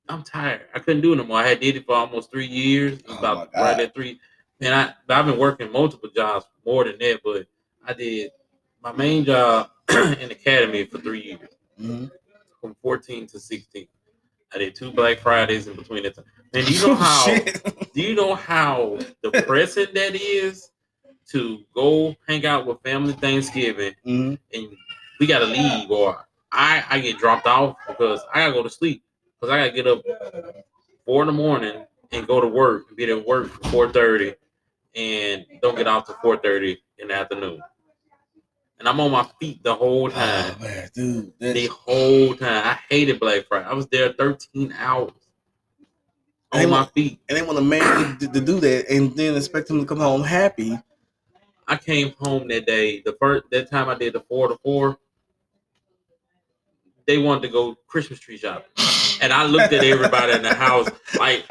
I'm 0.09 0.23
tired. 0.23 0.61
I 0.73 0.79
couldn't 0.79 1.01
do 1.01 1.13
it 1.13 1.17
no 1.17 1.23
more. 1.25 1.39
I 1.39 1.47
had 1.47 1.59
did 1.59 1.75
it 1.75 1.85
for 1.85 1.95
almost 1.95 2.31
three 2.31 2.45
years. 2.47 2.99
Oh 3.09 3.17
about 3.17 3.49
right 3.53 3.79
at 3.79 3.93
three. 3.93 4.19
And 4.61 4.73
I, 4.73 4.93
I've 5.09 5.25
been 5.25 5.37
working 5.37 5.71
multiple 5.71 6.09
jobs 6.15 6.45
more 6.65 6.83
than 6.85 6.97
that, 6.99 7.19
but 7.23 7.45
I 7.85 7.93
did 7.93 8.31
my 8.81 8.91
main 8.93 9.25
job 9.25 9.69
in 9.89 10.31
academy 10.31 10.85
for 10.85 10.99
three 10.99 11.21
years, 11.23 11.49
Mhm. 11.79 12.09
from 12.61 12.75
14 12.81 13.27
to 13.27 13.39
16. 13.39 13.87
I 14.53 14.57
did 14.59 14.75
two 14.75 14.91
Black 14.91 15.19
Fridays 15.19 15.67
in 15.67 15.75
between 15.75 16.03
that 16.03 16.15
time. 16.15 16.25
And 16.53 16.65
do 16.65 16.73
you 16.73 16.81
know 16.87 16.95
how 16.95 17.25
do 17.93 18.01
you 18.01 18.15
know 18.15 18.33
how 18.35 18.97
depressing 19.21 19.87
that 19.93 20.15
is 20.15 20.71
to 21.31 21.63
go 21.75 22.15
hang 22.27 22.45
out 22.45 22.65
with 22.65 22.81
family 22.81 23.13
Thanksgiving 23.13 23.93
Mhm. 24.05 24.39
and 24.53 24.77
we 25.19 25.27
gotta 25.27 25.45
leave 25.45 25.89
or 25.89 26.25
I, 26.51 26.83
I 26.89 26.99
get 26.99 27.17
dropped 27.17 27.47
off 27.47 27.77
because 27.87 28.21
I 28.33 28.39
gotta 28.39 28.53
go 28.53 28.63
to 28.63 28.69
sleep 28.69 29.03
because 29.39 29.53
I 29.53 29.57
gotta 29.57 29.71
get 29.71 29.87
up 29.87 30.01
four 31.05 31.23
in 31.23 31.27
the 31.27 31.33
morning 31.33 31.85
and 32.11 32.27
go 32.27 32.41
to 32.41 32.47
work 32.47 32.85
and 32.87 32.97
be 32.97 33.09
at 33.09 33.27
work 33.27 33.51
four 33.65 33.91
thirty 33.91 34.35
and 34.95 35.45
don't 35.61 35.75
get 35.75 35.87
off 35.87 36.05
to 36.07 36.13
four 36.21 36.37
thirty 36.37 36.77
in 36.99 37.09
the 37.09 37.13
afternoon. 37.13 37.61
And 38.79 38.87
I'm 38.87 38.99
on 38.99 39.11
my 39.11 39.27
feet 39.39 39.63
the 39.63 39.73
whole 39.73 40.05
oh, 40.05 40.09
time. 40.09 40.55
Oh 40.59 40.63
man, 40.63 40.89
dude, 40.93 41.33
the 41.39 41.67
whole 41.67 42.35
time. 42.35 42.63
I 42.65 42.79
hated 42.89 43.19
Black 43.19 43.47
Friday. 43.47 43.65
I 43.65 43.73
was 43.73 43.87
there 43.87 44.13
13 44.13 44.73
hours 44.77 45.11
on 46.51 46.69
my 46.69 46.81
look. 46.81 46.93
feet. 46.93 47.19
and 47.27 47.37
they 47.37 47.41
want 47.41 47.57
a 47.57 47.61
man 47.61 48.17
to, 48.19 48.27
to 48.27 48.39
do 48.39 48.59
that 48.59 48.89
and 48.89 49.15
then 49.15 49.35
expect 49.35 49.69
him 49.69 49.79
to 49.79 49.85
come 49.85 49.99
home 49.99 50.23
happy. 50.23 50.77
I 51.67 51.75
came 51.75 52.13
home 52.19 52.47
that 52.49 52.65
day. 52.65 53.01
The 53.01 53.15
first 53.19 53.49
that 53.51 53.69
time 53.69 53.89
I 53.89 53.95
did 53.95 54.13
the 54.13 54.21
four 54.21 54.47
to 54.47 54.57
four. 54.63 54.97
They 57.07 57.17
wanted 57.17 57.43
to 57.43 57.47
go 57.47 57.75
Christmas 57.87 58.19
tree 58.19 58.37
shopping, 58.37 58.69
and 59.21 59.31
I 59.31 59.45
looked 59.45 59.71
at 59.73 59.83
everybody 59.83 60.33
in 60.33 60.43
the 60.43 60.53
house 60.53 60.89
like, 61.17 61.45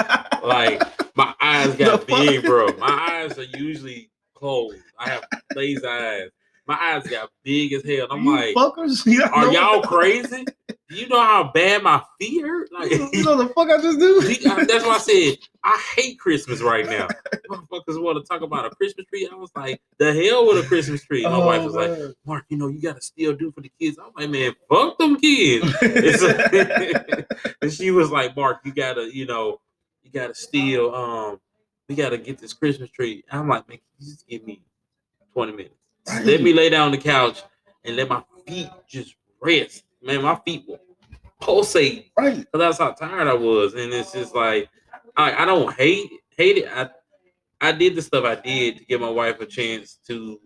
like 0.45 0.83
my 1.17 1.35
eyes 1.41 1.75
got 1.77 2.07
big, 2.07 2.45
bro. 2.45 2.69
My 2.77 3.07
eyes 3.11 3.39
are 3.39 3.59
usually 3.59 4.11
closed. 4.35 4.83
I 4.99 5.09
have 5.09 5.25
lazy 5.55 5.85
eyes. 5.85 6.29
My 6.67 6.77
eyes 6.81 7.07
got 7.07 7.31
big 7.45 7.73
as 7.73 7.85
hell. 7.85 8.05
And 8.11 8.13
I'm 8.13 8.25
You 8.25 8.35
like, 8.37 8.55
fuckers, 8.55 9.07
you 9.11 9.23
are 9.23 9.53
y'all 9.53 9.83
crazy? 9.83 10.45
You 10.89 11.09
know 11.09 11.21
how 11.21 11.51
bad 11.53 11.83
my 11.83 12.03
feet 12.21 12.43
hurt? 12.43 12.69
Like, 12.73 12.91
You 12.91 13.25
know 13.25 13.37
the 13.37 13.49
fuck 13.55 13.71
I 13.71 13.81
just 13.81 13.99
do? 13.99 14.21
that's 14.67 14.85
why 14.85 14.95
I 14.95 14.99
said 14.99 15.37
I 15.65 15.81
hate 15.97 16.19
Christmas 16.19 16.61
right 16.61 16.87
now. 16.87 17.09
Motherfuckers 17.51 18.01
want 18.03 18.25
to 18.25 18.29
talk 18.29 18.43
about 18.43 18.67
a 18.67 18.71
Christmas 18.71 19.07
tree. 19.07 19.29
I 19.31 19.35
was 19.35 19.51
like, 19.57 19.81
the 19.99 20.13
hell 20.13 20.47
with 20.47 20.65
a 20.65 20.69
Christmas 20.69 21.05
tree. 21.05 21.23
My 21.23 21.39
wife 21.39 21.65
was 21.65 21.75
like, 21.75 21.91
Oh, 21.91 22.13
Mark, 22.25 22.45
you 22.49 22.57
know, 22.57 22.69
you 22.69 22.81
gotta 22.81 23.01
still 23.01 23.33
do 23.35 23.51
for 23.53 23.61
the 23.61 23.71
kids. 23.81 23.99
I'm 23.99 24.13
like, 24.17 24.31
man, 24.31 24.53
fuck 24.69 24.99
them 24.99 25.17
kids. 25.19 25.73
And 27.63 27.73
she 27.73 27.91
was 27.91 28.11
like, 28.11 28.37
Mark, 28.37 28.61
you 28.65 28.73
gotta, 28.73 29.11
you 29.13 29.27
know, 29.27 29.61
you 30.03 30.11
gotta 30.13 30.35
still, 30.35 30.95
um, 30.95 31.41
we 31.89 31.95
gotta 31.95 32.19
get 32.19 32.39
this 32.39 32.53
Christmas 32.53 32.91
tree. 32.91 33.25
I'm 33.31 33.49
like, 33.49 33.69
man, 33.69 33.79
you 33.99 34.07
just 34.07 34.27
give 34.29 34.45
me 34.45 34.63
20 35.33 35.53
minutes. 35.53 35.75
Let 36.25 36.43
me 36.43 36.53
lay 36.53 36.71
down 36.71 36.87
on 36.87 36.93
the 36.93 36.99
couch 36.99 37.43
and 37.85 37.97
let 37.97 38.09
my 38.09 38.23
feet 38.47 38.69
just 38.89 39.15
rest. 39.41 39.85
Man, 40.03 40.23
my 40.23 40.37
feet 40.45 40.65
will 40.67 40.81
pulsate 41.41 42.11
right. 42.17 42.37
because 42.39 42.59
that's 42.59 42.79
how 42.79 42.93
tired 42.93 43.29
I 43.29 43.35
was. 43.35 43.75
And 43.75 43.93
it's 43.93 44.13
just 44.13 44.35
like 44.35 44.69
I, 45.17 45.43
I 45.43 45.45
don't 45.45 45.73
hate 45.75 46.11
hate 46.37 46.59
it. 46.59 46.69
I 46.73 46.89
I 47.61 47.73
did 47.73 47.95
the 47.97 48.03
stuff 48.03 48.25
I 48.25 48.35
did 48.37 48.79
to 48.79 48.85
give 48.85 49.01
my 49.01 49.09
wife 49.11 49.41
a 49.41 49.47
chance 49.47 49.99
to 50.07 50.41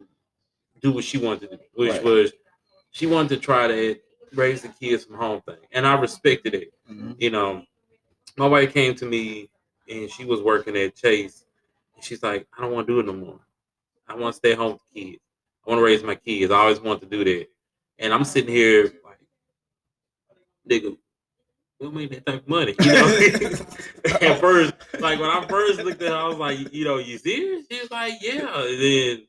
do 0.81 0.93
what 0.93 1.05
she 1.05 1.19
wanted 1.19 1.51
to 1.51 1.57
do, 1.57 1.63
which 1.75 1.93
Right. 1.93 2.05
was 2.05 2.33
she 2.93 3.07
wanted 3.07 3.29
to 3.31 3.37
try 3.39 3.69
to 3.69 3.97
raise 4.35 4.63
the 4.63 4.69
kids 4.69 5.05
from 5.05 5.17
home 5.17 5.41
thing. 5.43 5.57
And 5.73 5.87
I 5.87 5.95
respected 5.95 6.55
it. 6.55 6.73
Mhm. 6.91 7.17
You 7.19 7.31
know, 7.31 7.63
my 8.37 8.47
wife 8.47 8.73
came 8.73 8.95
to 8.95 9.05
me 9.07 9.51
and 9.89 10.11
she 10.11 10.25
was 10.25 10.41
working 10.41 10.77
at 10.77 10.97
Chase. 10.97 11.45
And 11.95 12.05
she's 12.05 12.23
like, 12.23 12.47
I 12.57 12.63
don't 12.63 12.73
want 12.73 12.87
to 12.87 12.93
do 12.95 13.01
it 13.01 13.07
no 13.07 13.13
more. 13.13 13.41
I 14.09 14.15
want 14.15 14.33
to 14.35 14.37
stay 14.39 14.55
home 14.55 14.73
with 14.73 14.81
the 14.95 15.01
kids. 15.13 15.23
I 15.67 15.71
want 15.71 15.79
to 15.81 15.85
raise 15.85 16.03
my 16.03 16.15
kids. 16.15 16.53
I 16.53 16.57
always 16.57 16.81
want 16.81 17.01
to 17.01 17.07
do 17.07 17.25
that. 17.25 17.47
And 17.99 18.13
I'm 18.15 18.25
sitting 18.25 18.55
here 18.55 18.93
like, 19.05 19.19
nigga, 20.69 20.97
we'll 21.79 21.93
make 21.93 22.11
that 22.11 22.27
type 22.27 22.43
of 22.43 22.49
money. 22.49 22.75
You 22.81 22.93
know? 22.93 24.17
at 24.21 24.41
first, 24.41 24.75
like 25.01 25.21
when 25.21 25.31
I 25.31 25.47
first 25.49 25.81
looked 25.83 26.03
at 26.03 26.11
her, 26.11 26.17
I 26.17 26.27
was 26.27 26.39
like, 26.39 26.73
you 26.73 26.85
know, 26.85 26.99
you 26.99 27.19
serious? 27.19 27.67
She 27.71 27.81
was 27.81 27.91
like, 27.91 28.15
yeah. 28.21 28.63
And 28.63 28.83
then 28.83 29.27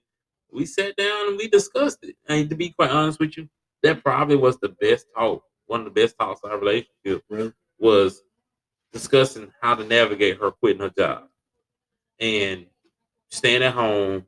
we 0.51 0.65
sat 0.65 0.95
down 0.95 1.29
and 1.29 1.37
we 1.37 1.47
discussed 1.47 1.99
it. 2.03 2.15
And 2.27 2.49
to 2.49 2.55
be 2.55 2.69
quite 2.69 2.91
honest 2.91 3.19
with 3.19 3.37
you, 3.37 3.49
that 3.83 4.03
probably 4.03 4.35
was 4.35 4.57
the 4.57 4.69
best 4.69 5.07
talk. 5.17 5.43
One 5.65 5.81
of 5.81 5.85
the 5.85 6.01
best 6.01 6.17
talks 6.19 6.41
in 6.43 6.51
our 6.51 6.59
relationship 6.59 7.23
Really? 7.29 7.53
was 7.79 8.21
discussing 8.91 9.51
how 9.61 9.75
to 9.75 9.83
navigate 9.85 10.37
her 10.39 10.51
quitting 10.51 10.81
her 10.81 10.91
job 10.97 11.23
and 12.19 12.65
staying 13.29 13.63
at 13.63 13.73
home, 13.73 14.25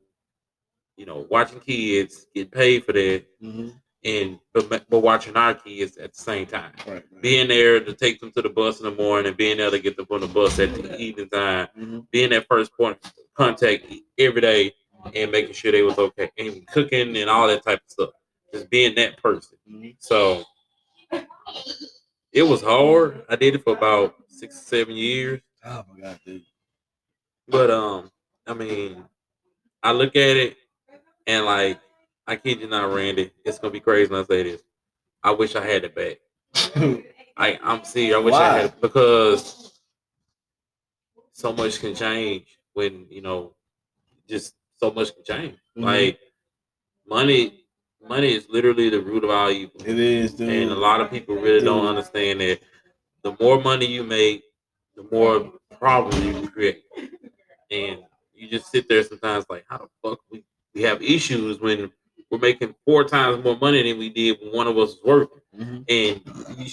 you 0.96 1.06
know, 1.06 1.26
watching 1.30 1.60
kids, 1.60 2.26
get 2.34 2.50
paid 2.50 2.84
for 2.84 2.92
that, 2.92 3.24
Mhm. 3.42 3.74
and 4.04 4.38
but, 4.52 4.84
but 4.88 5.00
watching 5.00 5.36
our 5.36 5.54
kids 5.54 5.96
at 5.96 6.14
the 6.14 6.20
same 6.22 6.46
time 6.46 6.72
Right. 6.86 6.94
right. 7.10 7.20
being 7.22 7.48
there 7.48 7.80
to 7.80 7.92
take 7.94 8.20
them 8.20 8.30
to 8.32 8.42
the 8.42 8.48
bus 8.48 8.78
in 8.80 8.84
the 8.84 8.90
morning, 9.02 9.28
and 9.28 9.36
being 9.36 9.56
there 9.58 9.70
to 9.70 9.78
get 9.78 9.96
them 9.96 10.06
on 10.10 10.20
the 10.20 10.28
bus 10.28 10.58
at 10.60 10.74
the 10.74 10.96
evening 10.98 11.28
time, 11.30 11.68
Mhm. 11.76 12.06
being 12.10 12.30
that 12.30 12.46
first 12.46 12.72
point 12.76 12.98
of 13.04 13.12
contact 13.34 13.86
every 14.18 14.40
day, 14.40 14.74
and 15.14 15.30
making 15.32 15.52
sure 15.52 15.72
they 15.72 15.82
was 15.82 15.98
okay, 15.98 16.30
and 16.38 16.66
cooking 16.68 17.16
and 17.16 17.28
all 17.30 17.46
that 17.48 17.62
type 17.64 17.80
of 17.84 17.90
stuff. 17.90 18.10
Just 18.52 18.70
being 18.70 18.94
that 18.94 19.20
person. 19.20 19.58
Mhm. 19.68 19.96
So 19.98 20.44
it 22.32 22.42
was 22.42 22.62
hard. 22.62 23.24
I 23.28 23.36
did 23.36 23.54
it 23.56 23.64
for 23.64 23.76
about 23.76 24.14
six, 24.28 24.60
seven 24.62 24.94
years, 24.96 25.40
Oh 25.64 25.84
my 25.92 26.00
god, 26.00 26.20
dude. 26.24 26.44
but 27.48 27.70
um, 27.70 28.10
I 28.46 28.54
mean, 28.54 29.04
I 29.82 29.92
look 29.92 30.16
at 30.16 30.36
it 30.36 30.56
and 31.26 31.44
like, 31.44 31.80
I 32.26 32.36
kid 32.36 32.60
you 32.60 32.68
not, 32.68 32.92
Randy, 32.92 33.30
it's 33.44 33.58
gonna 33.58 33.72
be 33.72 33.80
crazy 33.80 34.10
when 34.10 34.20
I 34.22 34.24
say 34.24 34.42
this. 34.44 34.62
I 35.22 35.30
wish 35.32 35.56
I 35.56 35.64
had 35.64 35.84
it 35.84 35.94
back. 35.94 36.18
I 37.36 37.58
I'm 37.62 37.84
serious. 37.84 38.14
I 38.14 38.18
wish 38.18 38.34
I 38.34 38.38
Why? 38.38 38.58
had 38.60 38.80
because 38.80 39.72
so 41.32 41.52
much 41.52 41.80
can 41.80 41.94
change 41.94 42.58
when 42.74 43.06
you 43.10 43.22
know, 43.22 43.54
just 44.28 44.54
so 44.76 44.90
much 44.90 45.14
can 45.14 45.24
change. 45.24 45.58
Mhm. 45.76 45.82
Like 45.84 46.18
money, 47.08 47.64
money 48.06 48.34
is 48.34 48.46
literally 48.48 48.88
the 48.90 49.00
root 49.00 49.24
of 49.24 49.30
all 49.30 49.50
evil, 49.50 49.80
It 49.84 49.98
is, 49.98 50.34
dude. 50.34 50.48
and 50.48 50.70
a 50.70 50.74
lot 50.74 51.00
of 51.00 51.10
people 51.10 51.34
really 51.36 51.64
don't 51.64 51.86
understand 51.86 52.40
that. 52.40 52.60
The 53.22 53.36
more 53.40 53.60
money 53.60 53.86
you 53.86 54.04
make, 54.04 54.42
the 54.96 55.04
more 55.10 55.52
problems 55.78 56.24
you 56.24 56.48
create. 56.50 56.84
And 57.70 58.00
you 58.34 58.48
just 58.48 58.70
sit 58.70 58.88
there 58.88 59.02
sometimes 59.02 59.46
like, 59.48 59.64
how 59.68 59.78
the 59.78 59.88
fuck 60.02 60.20
we, 60.30 60.44
we 60.74 60.82
have 60.82 61.02
issues 61.02 61.60
when 61.60 61.90
we're 62.30 62.38
making 62.38 62.74
four 62.84 63.04
times 63.04 63.42
more 63.44 63.56
money 63.56 63.82
than 63.82 63.98
we 63.98 64.08
did 64.08 64.38
when 64.42 64.52
one 64.52 64.66
of 64.66 64.76
us 64.78 64.96
was 64.96 64.98
working. 65.04 65.40
Mhm. 65.56 65.84
And 65.88 66.58
you, 66.58 66.72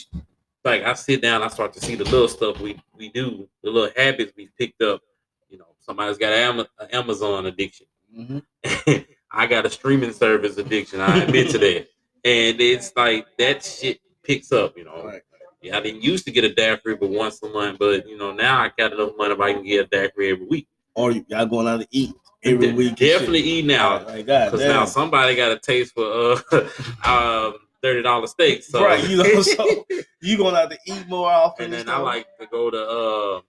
like 0.64 0.84
I 0.84 0.94
sit 0.94 1.22
down, 1.22 1.44
I 1.44 1.48
start 1.48 1.74
to 1.74 1.80
see 1.80 1.96
the 1.96 2.04
little 2.06 2.28
stuff 2.28 2.60
we, 2.60 2.80
we 2.96 3.10
do, 3.10 3.48
the 3.64 3.70
little 3.70 3.92
habits 3.96 4.34
we 4.36 4.50
picked 4.58 4.82
up. 4.82 5.02
You 5.50 5.60
know, 5.60 5.68
somebody's 5.80 6.18
got 6.18 6.34
an 6.34 6.66
Amazon 6.92 7.46
addiction. 7.46 7.88
Mhm. 8.16 8.44
I 9.32 9.48
got 9.48 9.66
a 9.66 9.70
streaming 9.70 10.14
service 10.14 10.58
addiction. 10.58 11.00
I 11.00 11.24
admit 11.24 11.52
to 11.52 11.58
that. 11.60 11.88
And 12.24 12.62
it's 12.62 12.92
like 12.96 13.26
that 13.40 13.66
shit 13.66 14.00
picks 14.24 14.52
up, 14.52 14.78
you 14.78 14.84
know. 14.84 15.04
Right. 15.04 15.24
Yeah, 15.64 15.78
I 15.78 15.82
didn't 15.82 16.04
used 16.04 16.24
to 16.26 16.32
get 16.32 16.44
a 16.44 16.54
daiquiri 16.54 16.96
but 16.96 17.10
once 17.10 17.42
a 17.42 17.50
month, 17.50 17.80
but 17.80 18.08
you 18.08 18.16
know, 18.16 18.32
now 18.32 18.60
I 18.60 18.72
got 18.78 18.94
enough 18.94 19.14
money 19.18 19.34
if 19.34 19.40
I 19.40 19.54
can 19.54 19.64
get 19.64 19.86
a 19.86 19.88
daiquiri 19.88 20.32
every 20.34 20.46
week. 20.46 20.68
Or 20.94 21.12
y'all 21.12 21.48
going 21.48 21.68
out 21.68 21.82
to 21.82 21.88
eat 21.90 22.14
every 22.44 22.74
week. 22.74 22.96
Definitely 22.96 23.42
eating 23.42 23.74
out. 23.74 24.08
Like, 24.08 24.26
God 24.26 24.52
Because 24.52 24.62
now 24.68 24.86
somebody 24.86 25.36
got 25.36 25.52
a 25.52 25.60
taste 25.60 25.94
for 25.94 26.38
uh 26.52 26.70
um 27.06 27.56
thirty 27.82 28.02
dollar 28.02 28.28
steaks. 28.28 28.68
So 28.68 28.84
Right, 28.84 29.08
you 29.08 29.18
know, 29.18 29.42
so 29.42 29.86
you 30.22 30.38
going 30.38 30.56
out 30.56 30.72
to 30.72 30.78
eat 30.86 31.08
more 31.08 31.30
often. 31.30 31.66
and 31.66 31.74
then 31.74 31.90
I 31.90 31.98
like 31.98 32.28
to 32.40 32.48
go 32.48 32.70
to 32.70 32.88
uh 32.90 33.42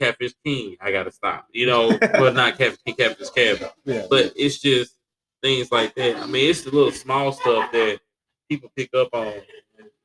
Catfish 0.00 0.34
King. 0.44 0.76
I 0.80 0.92
gotta 0.92 1.10
stop. 1.10 1.46
You 1.52 1.66
know, 1.66 1.98
but 2.00 2.34
not 2.34 2.58
Catfish 2.58 2.80
King, 2.84 2.94
Catfish 2.94 3.30
Cabin. 3.30 3.68
Yeah. 3.84 4.06
But 4.08 4.32
it's 4.36 4.58
just 4.58 4.94
things 5.42 5.70
like 5.70 5.94
that. 5.94 6.16
I 6.16 6.26
mean, 6.26 6.50
it's 6.50 6.62
the 6.62 6.70
little 6.70 6.92
small 6.92 7.32
stuff 7.32 7.70
that 7.72 8.00
people 8.48 8.70
pick 8.76 8.92
up 8.94 9.08
on. 9.12 9.32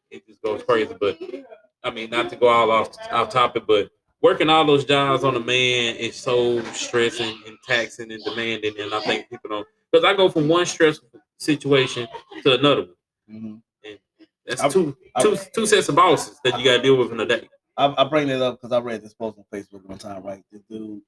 It 0.09 0.27
just 0.27 0.41
goes 0.41 0.63
crazy. 0.63 0.95
But 0.99 1.17
I 1.83 1.89
mean, 1.89 2.09
not 2.09 2.29
to 2.29 2.35
go 2.35 2.47
all 2.47 2.71
off 2.71 2.89
off 3.11 3.29
topic, 3.29 3.63
but 3.67 3.89
working 4.21 4.49
all 4.49 4.65
those 4.65 4.85
jobs 4.85 5.23
on 5.23 5.35
a 5.35 5.39
man 5.39 5.95
is 5.95 6.15
so 6.15 6.61
stressing 6.73 7.37
taxing 7.67 8.11
and 8.11 8.23
demanding. 8.23 8.73
And 8.79 8.93
I 8.93 9.01
think 9.01 9.29
people 9.29 9.49
don't 9.49 9.67
because 9.91 10.05
I 10.05 10.13
go 10.15 10.29
from 10.29 10.47
one 10.47 10.65
stressful 10.65 11.09
situation 11.37 12.07
to 12.43 12.57
another 12.59 12.87
one. 13.27 13.61
Mhm. 13.83 13.97
That's 14.45 14.61
I'm- 14.61 14.71
two 14.71 14.97
I'm- 15.15 15.23
two 15.25 15.37
two 15.53 15.65
sets 15.65 15.89
of 15.89 15.95
bosses 15.95 16.39
that 16.43 16.57
you 16.57 16.65
got 16.65 16.77
to 16.77 16.81
deal 16.83 16.97
with 16.97 17.11
in 17.11 17.19
a 17.19 17.25
day. 17.25 17.47
I, 17.77 17.93
I 17.97 18.03
bring 18.09 18.27
that 18.27 18.41
up 18.41 18.59
because 18.59 18.71
I 18.73 18.79
read 18.79 19.01
this 19.01 19.13
post 19.13 19.37
on 19.37 19.45
Facebook 19.53 19.85
one 19.85 19.97
time, 19.97 20.23
right? 20.23 20.43
The 20.51 20.59
dude, 20.69 21.01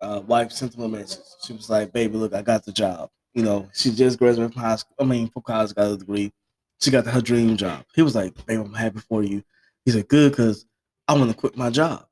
uh, 0.00 0.22
wife 0.26 0.52
sent 0.52 0.74
him 0.74 0.82
a 0.82 0.88
message. 0.88 1.24
She 1.44 1.52
was 1.54 1.68
like, 1.68 1.92
"Baby, 1.92 2.16
look, 2.18 2.34
I 2.34 2.42
got 2.42 2.64
the 2.64 2.72
job. 2.72 3.10
You 3.34 3.42
know, 3.42 3.68
she 3.74 3.90
just 3.90 4.18
graduated 4.18 4.52
from 4.52 4.62
high 4.62 4.76
school. 4.76 4.94
I 5.00 5.04
mean, 5.04 5.28
from 5.28 5.42
college, 5.42 5.74
got 5.74 5.90
a 5.90 5.96
degree. 5.96 6.32
She 6.80 6.90
got 6.90 7.06
her 7.06 7.20
dream 7.20 7.56
job." 7.56 7.84
He 7.94 8.02
was 8.02 8.14
like, 8.14 8.34
"Baby, 8.46 8.62
I'm 8.62 8.74
happy 8.74 9.00
for 9.00 9.22
you." 9.22 9.42
He 9.84 9.90
said, 9.90 10.08
"Good, 10.08 10.32
because 10.32 10.66
I 11.08 11.14
want 11.14 11.30
to 11.30 11.36
quit 11.36 11.56
my 11.56 11.70
job." 11.70 12.06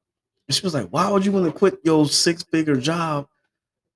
And 0.49 0.55
she 0.55 0.63
was 0.63 0.75
like, 0.75 0.89
"Why 0.89 1.11
would 1.11 1.25
you 1.25 1.33
want 1.33 1.47
to 1.47 1.53
quit 1.53 1.79
your 1.85 2.07
six-figure 2.09 2.77
job? 2.77 3.29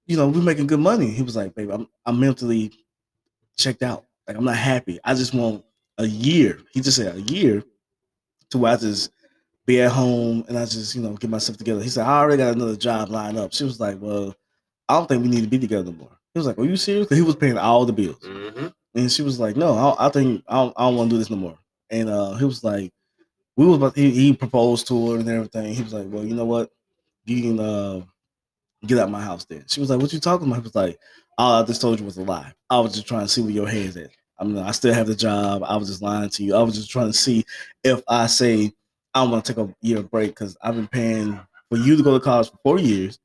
You 0.08 0.18
know, 0.18 0.28
we're 0.28 0.42
making 0.42 0.68
good 0.68 0.80
money." 0.80 1.08
He 1.10 1.22
was 1.22 1.36
like, 1.36 1.54
"Baby, 1.54 1.72
I'm 1.72 1.88
I'm 2.06 2.20
mentally 2.20 2.72
checked 3.56 3.82
out. 3.82 4.06
Like, 4.26 4.36
I'm 4.36 4.44
not 4.44 4.56
happy. 4.56 5.00
I 5.04 5.14
just 5.14 5.34
want 5.34 5.64
a 5.98 6.06
year." 6.06 6.60
He 6.72 6.80
just 6.80 6.96
said 6.98 7.16
a 7.16 7.22
year 7.22 7.64
to 8.50 8.58
where 8.58 8.72
I 8.74 8.76
just 8.76 9.10
be 9.66 9.80
at 9.82 9.92
home 9.92 10.44
and 10.48 10.58
I 10.58 10.64
just, 10.64 10.94
you 10.94 11.02
know, 11.02 11.14
get 11.14 11.30
myself 11.30 11.58
together. 11.58 11.82
He 11.82 11.88
said, 11.90 12.06
I 12.06 12.18
already 12.20 12.38
got 12.38 12.54
another 12.56 12.76
job 12.76 13.10
lined 13.10 13.38
up. 13.38 13.52
She 13.54 13.64
was 13.64 13.80
like, 13.80 13.98
Well, 14.00 14.34
I 14.88 14.94
don't 14.94 15.08
think 15.08 15.22
we 15.22 15.30
need 15.30 15.42
to 15.42 15.48
be 15.48 15.58
together 15.58 15.84
no 15.84 15.92
more. 15.92 16.18
He 16.34 16.40
was 16.40 16.46
like, 16.46 16.58
Are 16.58 16.64
you 16.64 16.76
serious? 16.76 17.10
he 17.10 17.22
was 17.22 17.36
paying 17.36 17.58
all 17.58 17.86
the 17.86 17.92
bills. 17.92 18.18
hmm 18.24 18.68
And 18.94 19.12
she 19.12 19.22
was 19.22 19.40
like, 19.40 19.56
No, 19.56 19.74
I, 19.74 20.06
I 20.06 20.10
think 20.10 20.44
I 20.48 20.56
don't, 20.56 20.74
I 20.76 20.84
don't 20.86 20.96
want 20.96 21.10
to 21.10 21.14
do 21.14 21.18
this 21.18 21.30
no 21.30 21.36
more. 21.36 21.58
And 21.90 22.08
uh, 22.10 22.34
he 22.34 22.44
was 22.44 22.64
like, 22.64 22.92
We 23.56 23.66
was 23.66 23.76
about 23.78 23.96
he, 23.96 24.10
he 24.10 24.32
proposed 24.34 24.88
to 24.88 25.12
her 25.12 25.18
and 25.20 25.28
everything. 25.28 25.74
He 25.74 25.82
was 25.82 25.94
like, 25.94 26.06
Well, 26.08 26.24
you 26.24 26.34
know 26.34 26.46
what? 26.46 26.70
You 27.26 27.42
can 27.42 27.60
uh, 27.60 28.02
get 28.86 28.98
out 28.98 29.10
my 29.10 29.20
house 29.20 29.44
then. 29.44 29.64
She 29.66 29.80
was 29.80 29.90
like, 29.90 30.00
What 30.00 30.12
you 30.12 30.20
talking 30.20 30.46
about? 30.46 30.56
He 30.56 30.62
was 30.62 30.74
like, 30.74 30.98
All 31.36 31.62
I 31.62 31.66
just 31.66 31.80
told 31.80 31.98
you 31.98 32.06
was 32.06 32.16
a 32.16 32.22
lie. 32.22 32.52
I 32.70 32.80
was 32.80 32.94
just 32.94 33.06
trying 33.06 33.26
to 33.26 33.28
see 33.28 33.42
where 33.42 33.50
your 33.50 33.68
head's 33.68 33.96
at. 33.96 34.10
I 34.38 34.44
mean, 34.44 34.58
I 34.58 34.70
still 34.70 34.94
have 34.94 35.08
the 35.08 35.16
job. 35.16 35.62
I 35.64 35.76
was 35.76 35.88
just 35.88 36.02
lying 36.02 36.30
to 36.30 36.44
you. 36.44 36.54
I 36.54 36.62
was 36.62 36.74
just 36.76 36.90
trying 36.90 37.08
to 37.08 37.12
see 37.12 37.44
if 37.82 38.02
I 38.08 38.26
say 38.26 38.72
I 39.14 39.22
want 39.22 39.44
to 39.44 39.52
take 39.52 39.64
a 39.64 39.74
year 39.80 40.02
break 40.02 40.30
because 40.30 40.56
I've 40.62 40.76
been 40.76 40.86
paying 40.86 41.40
for 41.70 41.76
you 41.76 41.96
to 41.96 42.02
go 42.02 42.16
to 42.16 42.24
college 42.24 42.50
for 42.50 42.58
four 42.62 42.78
years 42.78 43.18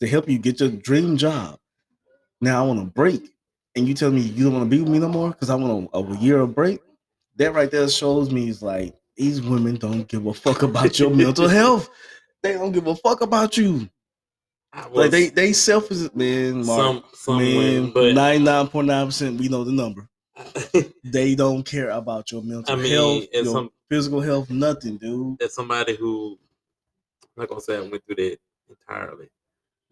to 0.00 0.06
help 0.06 0.28
you 0.28 0.38
get 0.38 0.60
your 0.60 0.68
dream 0.68 1.16
job. 1.16 1.58
Now 2.40 2.62
I 2.62 2.66
want 2.66 2.80
a 2.80 2.84
break, 2.84 3.30
and 3.76 3.86
you 3.86 3.94
tell 3.94 4.10
me 4.10 4.20
you 4.20 4.44
don't 4.44 4.52
want 4.52 4.64
to 4.64 4.76
be 4.76 4.82
with 4.82 4.92
me 4.92 4.98
no 4.98 5.08
more 5.08 5.30
because 5.30 5.48
I 5.48 5.54
want 5.54 5.88
a, 5.92 5.98
a 5.98 6.18
year 6.18 6.40
of 6.40 6.54
break. 6.54 6.80
That 7.36 7.54
right 7.54 7.70
there 7.70 7.88
shows 7.88 8.30
me 8.30 8.48
is 8.48 8.62
like 8.62 8.94
these 9.16 9.40
women 9.40 9.76
don't 9.76 10.06
give 10.08 10.26
a 10.26 10.34
fuck 10.34 10.62
about 10.62 10.98
your 10.98 11.10
mental 11.10 11.48
health. 11.60 11.88
They 12.42 12.54
don't 12.54 12.72
give 12.72 12.88
a 12.88 12.96
fuck 12.96 13.20
about 13.20 13.56
you. 13.56 13.88
Was 14.74 14.90
Like 14.92 15.10
they 15.10 15.28
they 15.28 15.52
selfish, 15.52 16.08
man. 16.14 16.64
Mark, 16.64 17.04
some 17.14 17.38
man, 17.38 17.90
but 17.90 18.14
ninety 18.14 18.42
nine 18.44 18.68
point 18.68 18.86
nine 18.86 19.06
percent. 19.06 19.38
We 19.38 19.48
know 19.48 19.64
the 19.64 19.72
number. 19.72 20.08
They 21.04 21.34
don't 21.34 21.62
care 21.64 21.90
about 21.90 22.32
your 22.32 22.42
mental 22.42 22.72
I 22.72 22.76
mean, 22.76 22.90
health, 22.92 23.24
and 23.34 23.44
your 23.44 23.52
some- 23.54 23.70
physical 23.90 24.20
health, 24.22 24.48
nothing, 24.50 24.96
dude. 24.96 25.42
as 25.42 25.54
somebody 25.54 25.94
who, 25.96 26.38
I'm 27.36 27.42
not 27.42 27.48
gonna 27.50 27.60
say 27.60 27.76
I 27.76 27.80
went 27.80 28.02
through 28.06 28.14
that 28.16 28.38
entirely, 28.70 29.28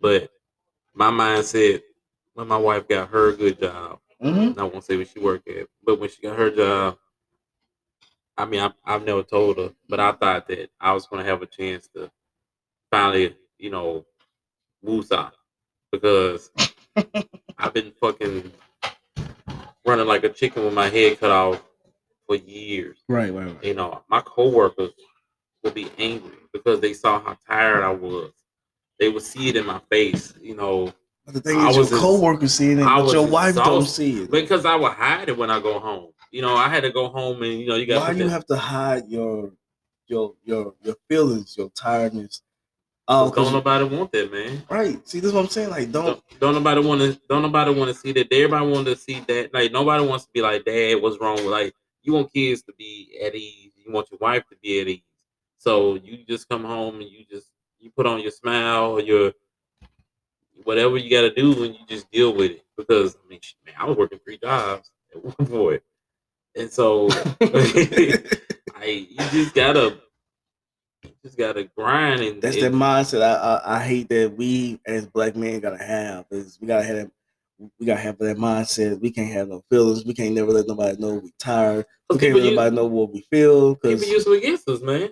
but 0.00 0.30
my 0.94 1.10
mindset 1.10 1.82
when 2.32 2.48
my 2.48 2.56
wife 2.56 2.88
got 2.88 3.10
her 3.10 3.32
good 3.32 3.60
job, 3.60 3.98
Mm-hmm. 4.22 4.58
I 4.60 4.64
won't 4.64 4.84
say 4.84 4.96
where 4.96 5.04
she 5.06 5.18
worked 5.18 5.48
at, 5.48 5.66
but 5.84 5.98
when 6.00 6.08
she 6.10 6.22
got 6.22 6.36
her 6.38 6.50
job, 6.50 6.96
I 8.38 8.44
mean, 8.46 8.60
I, 8.60 8.70
I've 8.84 9.04
never 9.04 9.22
told 9.22 9.58
her, 9.58 9.72
but 9.88 10.00
I 10.00 10.12
thought 10.12 10.46
that 10.48 10.70
I 10.80 10.92
was 10.92 11.06
gonna 11.06 11.24
have 11.24 11.42
a 11.42 11.46
chance 11.46 11.88
to 11.94 12.10
finally, 12.90 13.36
you 13.58 13.70
know, 13.70 14.06
move 14.82 15.08
because 15.92 16.50
I've 17.58 17.74
been 17.74 17.92
fucking 18.00 18.50
running 19.86 20.06
like 20.06 20.24
a 20.24 20.28
chicken 20.28 20.64
with 20.64 20.74
my 20.74 20.88
head 20.88 21.18
cut 21.20 21.30
off 21.30 21.62
for 22.26 22.36
years 22.36 22.98
Right, 23.08 23.32
right, 23.32 23.46
right. 23.46 23.64
you 23.64 23.74
know, 23.74 24.02
my 24.08 24.20
coworkers 24.20 24.92
would 25.64 25.74
be 25.74 25.90
angry 25.98 26.36
because 26.52 26.80
they 26.80 26.92
saw 26.94 27.20
how 27.20 27.36
tired 27.46 27.82
I 27.82 27.90
was. 27.90 28.32
They 28.98 29.08
would 29.08 29.22
see 29.22 29.48
it 29.48 29.56
in 29.56 29.66
my 29.66 29.80
face, 29.90 30.34
you 30.40 30.54
know, 30.54 30.92
But 31.24 31.34
the 31.34 31.40
thing 31.40 31.58
I 31.58 31.68
is, 31.70 31.76
your 31.76 31.84
was 31.84 31.92
ex- 31.92 32.00
coworkers 32.00 32.54
see 32.54 32.72
it, 32.72 32.76
but 32.76 33.12
your 33.12 33.26
wife 33.26 33.54
don't 33.56 33.86
see 33.86 34.22
it. 34.22 34.30
because 34.30 34.64
I 34.64 34.76
would 34.76 34.92
hide 34.92 35.28
it 35.28 35.36
when 35.36 35.50
I 35.50 35.60
go 35.60 35.78
home. 35.78 36.12
You 36.30 36.42
know, 36.42 36.54
I 36.54 36.68
had 36.68 36.82
to 36.84 36.90
go 36.92 37.08
home 37.08 37.42
and 37.42 37.58
you 37.58 37.66
know, 37.66 37.74
you 37.76 37.86
got 37.86 38.00
Why 38.08 38.12
you 38.12 38.28
have 38.28 38.46
to 38.46 38.56
hide 38.56 39.08
your 39.08 39.50
your 40.06 40.34
your 40.44 40.74
your 40.82 40.96
feelings, 41.08 41.56
your 41.56 41.70
tiredness? 41.70 42.42
Oh, 43.12 43.28
don't 43.28 43.52
nobody 43.52 43.84
want 43.84 44.12
that, 44.12 44.30
man. 44.30 44.62
right. 44.70 45.08
See, 45.08 45.18
this 45.18 45.30
is 45.30 45.34
what 45.34 45.40
I'm 45.40 45.48
saying. 45.48 45.70
Like, 45.70 45.90
don't. 45.90 46.06
Don't, 46.06 46.40
don't 46.40 46.54
nobody 46.54 46.80
want 46.80 47.00
to. 47.00 47.20
Don't 47.28 47.42
nobody 47.42 47.74
want 47.74 47.88
to 47.88 47.94
see 47.94 48.12
that. 48.12 48.32
Everybody 48.32 48.66
want 48.66 48.86
to 48.86 48.94
see 48.94 49.18
that. 49.26 49.52
Like 49.52 49.72
nobody 49.72 50.06
wants 50.06 50.26
to 50.26 50.30
be 50.32 50.40
like, 50.40 50.64
Dad, 50.64 51.02
what's 51.02 51.20
wrong? 51.20 51.34
with 51.34 51.46
Like 51.46 51.74
you 52.04 52.12
want 52.12 52.32
kids 52.32 52.62
to 52.62 52.72
be 52.78 53.18
at 53.24 53.34
ease. 53.34 53.72
You 53.74 53.92
want 53.92 54.06
your 54.12 54.18
wife 54.20 54.44
to 54.50 54.56
be 54.62 54.80
at 54.80 54.86
ease. 54.86 55.02
So 55.58 55.94
you 55.96 56.18
just 56.28 56.48
come 56.48 56.62
home 56.62 57.00
and 57.00 57.10
you 57.10 57.24
just 57.28 57.48
you 57.80 57.90
put 57.90 58.06
on 58.06 58.20
your 58.20 58.30
smile 58.30 58.92
or 58.92 59.00
your 59.00 59.32
whatever 60.62 60.96
you 60.96 61.10
got 61.10 61.22
to 61.22 61.34
do 61.34 61.64
and 61.64 61.74
you 61.74 61.80
just 61.88 62.08
deal 62.12 62.32
with 62.32 62.52
it. 62.52 62.64
Because 62.76 63.16
I 63.16 63.28
mean, 63.28 63.40
man, 63.66 63.74
I 63.76 63.86
was 63.86 63.96
working 63.96 64.20
three 64.24 64.38
jobs 64.38 64.92
at 65.12 65.24
one 65.24 65.48
point, 65.48 65.82
and 66.54 66.70
so 66.70 67.08
I 67.40 69.06
you 69.10 69.16
just 69.32 69.52
gotta 69.52 69.98
just 71.24 71.36
gotta 71.38 71.64
grind 71.64 72.20
and 72.20 72.42
That's 72.42 72.56
and- 72.56 72.64
that 72.66 72.72
mindset. 72.72 73.22
I, 73.22 73.34
I 73.34 73.76
I 73.76 73.82
hate 73.82 74.08
that 74.10 74.34
we 74.36 74.80
as 74.86 75.06
black 75.06 75.36
men 75.36 75.60
gotta 75.60 75.82
have. 75.82 76.26
Is 76.30 76.58
we 76.60 76.66
gotta 76.66 76.84
have 76.84 76.96
that. 76.96 77.10
We 77.78 77.86
gotta 77.86 78.00
have 78.00 78.18
that 78.18 78.38
mindset. 78.38 79.00
We 79.00 79.10
can't 79.10 79.32
have 79.32 79.48
no 79.48 79.62
feelings. 79.70 80.04
We 80.04 80.14
can't 80.14 80.34
never 80.34 80.50
let 80.50 80.66
nobody 80.66 80.96
know 81.00 81.14
we 81.16 81.32
tired. 81.38 81.84
We 82.08 82.18
can't 82.18 82.20
people 82.34 82.40
let 82.40 82.46
use- 82.46 82.56
nobody 82.56 82.76
know 82.76 82.86
what 82.86 83.12
we 83.12 83.20
feel 83.30 83.74
people 83.76 83.90
because 83.96 84.08
use 84.08 84.24
them 84.24 84.32
against 84.34 84.68
us, 84.68 84.80
man. 84.80 85.10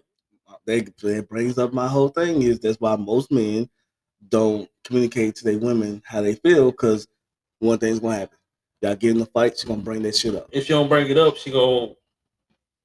they 0.66 0.78
it 1.02 1.28
brings 1.28 1.58
up 1.58 1.72
my 1.72 1.86
whole 1.88 2.08
thing 2.08 2.42
is 2.42 2.58
that's 2.60 2.80
why 2.80 2.96
most 2.96 3.30
men 3.30 3.68
don't 4.30 4.68
communicate 4.84 5.36
to 5.36 5.44
their 5.44 5.58
women 5.58 6.02
how 6.06 6.20
they 6.22 6.34
feel 6.34 6.70
because 6.70 7.06
one 7.60 7.78
thing's 7.78 8.00
gonna 8.00 8.16
happen. 8.16 8.38
Y'all 8.80 8.94
get 8.96 9.10
in 9.10 9.18
the 9.18 9.26
fight, 9.26 9.52
she's 9.58 9.64
gonna 9.64 9.82
bring 9.82 10.02
that 10.02 10.16
shit 10.16 10.34
up. 10.34 10.48
if 10.52 10.64
she 10.64 10.72
don't 10.72 10.88
bring 10.88 11.08
it 11.10 11.18
up, 11.18 11.36
she 11.36 11.50
go, 11.50 11.96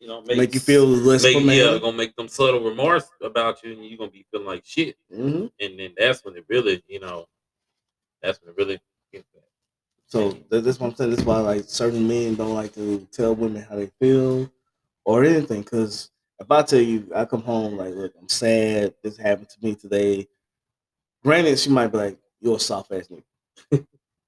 you 0.04 0.10
know, 0.10 0.22
make, 0.22 0.38
Make 0.38 0.54
you 0.54 0.60
feel 0.60 0.86
less 0.86 1.24
make, 1.24 1.38
yeah, 1.46 1.80
gonna 1.80 1.96
make 1.96 2.14
them 2.18 2.28
subtle 2.28 2.60
remarks 2.62 3.10
about 3.22 3.64
you, 3.64 3.72
and 3.72 3.86
you're 3.86 3.98
gonna 3.98 4.12
be 4.12 4.26
feeling 4.30 4.48
like 4.48 4.64
shit. 4.66 4.98
hmm 5.10 5.46
And 5.62 5.80
then 5.80 5.94
that's 5.98 6.26
when 6.26 6.36
it 6.36 6.44
really, 6.50 6.84
you 6.88 7.00
know, 7.00 7.26
that's 8.22 8.42
when 8.42 8.50
it 8.50 8.58
really 8.58 8.82
gets 9.14 9.26
bad. 9.34 9.44
So 10.08 10.38
that's 10.50 10.78
what 10.78 10.90
I'm 10.90 10.96
saying. 10.96 11.12
That's 11.12 11.24
why 11.24 11.40
like 11.40 11.64
certain 11.68 12.06
men 12.06 12.36
don't 12.36 12.54
like 12.54 12.74
to 12.74 13.08
tell 13.14 13.34
women 13.34 13.62
how 13.62 13.78
they 13.78 13.90
feel 14.02 14.52
or 15.06 15.24
anything. 15.24 15.62
Because 15.62 16.12
if 16.40 16.52
I 16.52 16.62
tell 16.64 16.82
you, 16.82 17.10
I 17.16 17.24
come 17.24 17.42
home 17.42 17.78
like, 17.78 17.96
look, 17.96 18.12
I'm 18.20 18.28
sad. 18.28 18.94
This 19.04 19.16
happened 19.16 19.50
to 19.52 19.66
me 19.66 19.76
today. 19.76 20.28
Granted, 21.24 21.58
she 21.60 21.70
might 21.70 21.88
be 21.88 21.98
like, 21.98 22.18
"You're 22.42 22.58
a 22.58 22.60
soft 22.60 22.92
ass 22.92 23.08
nigga," 23.08 23.24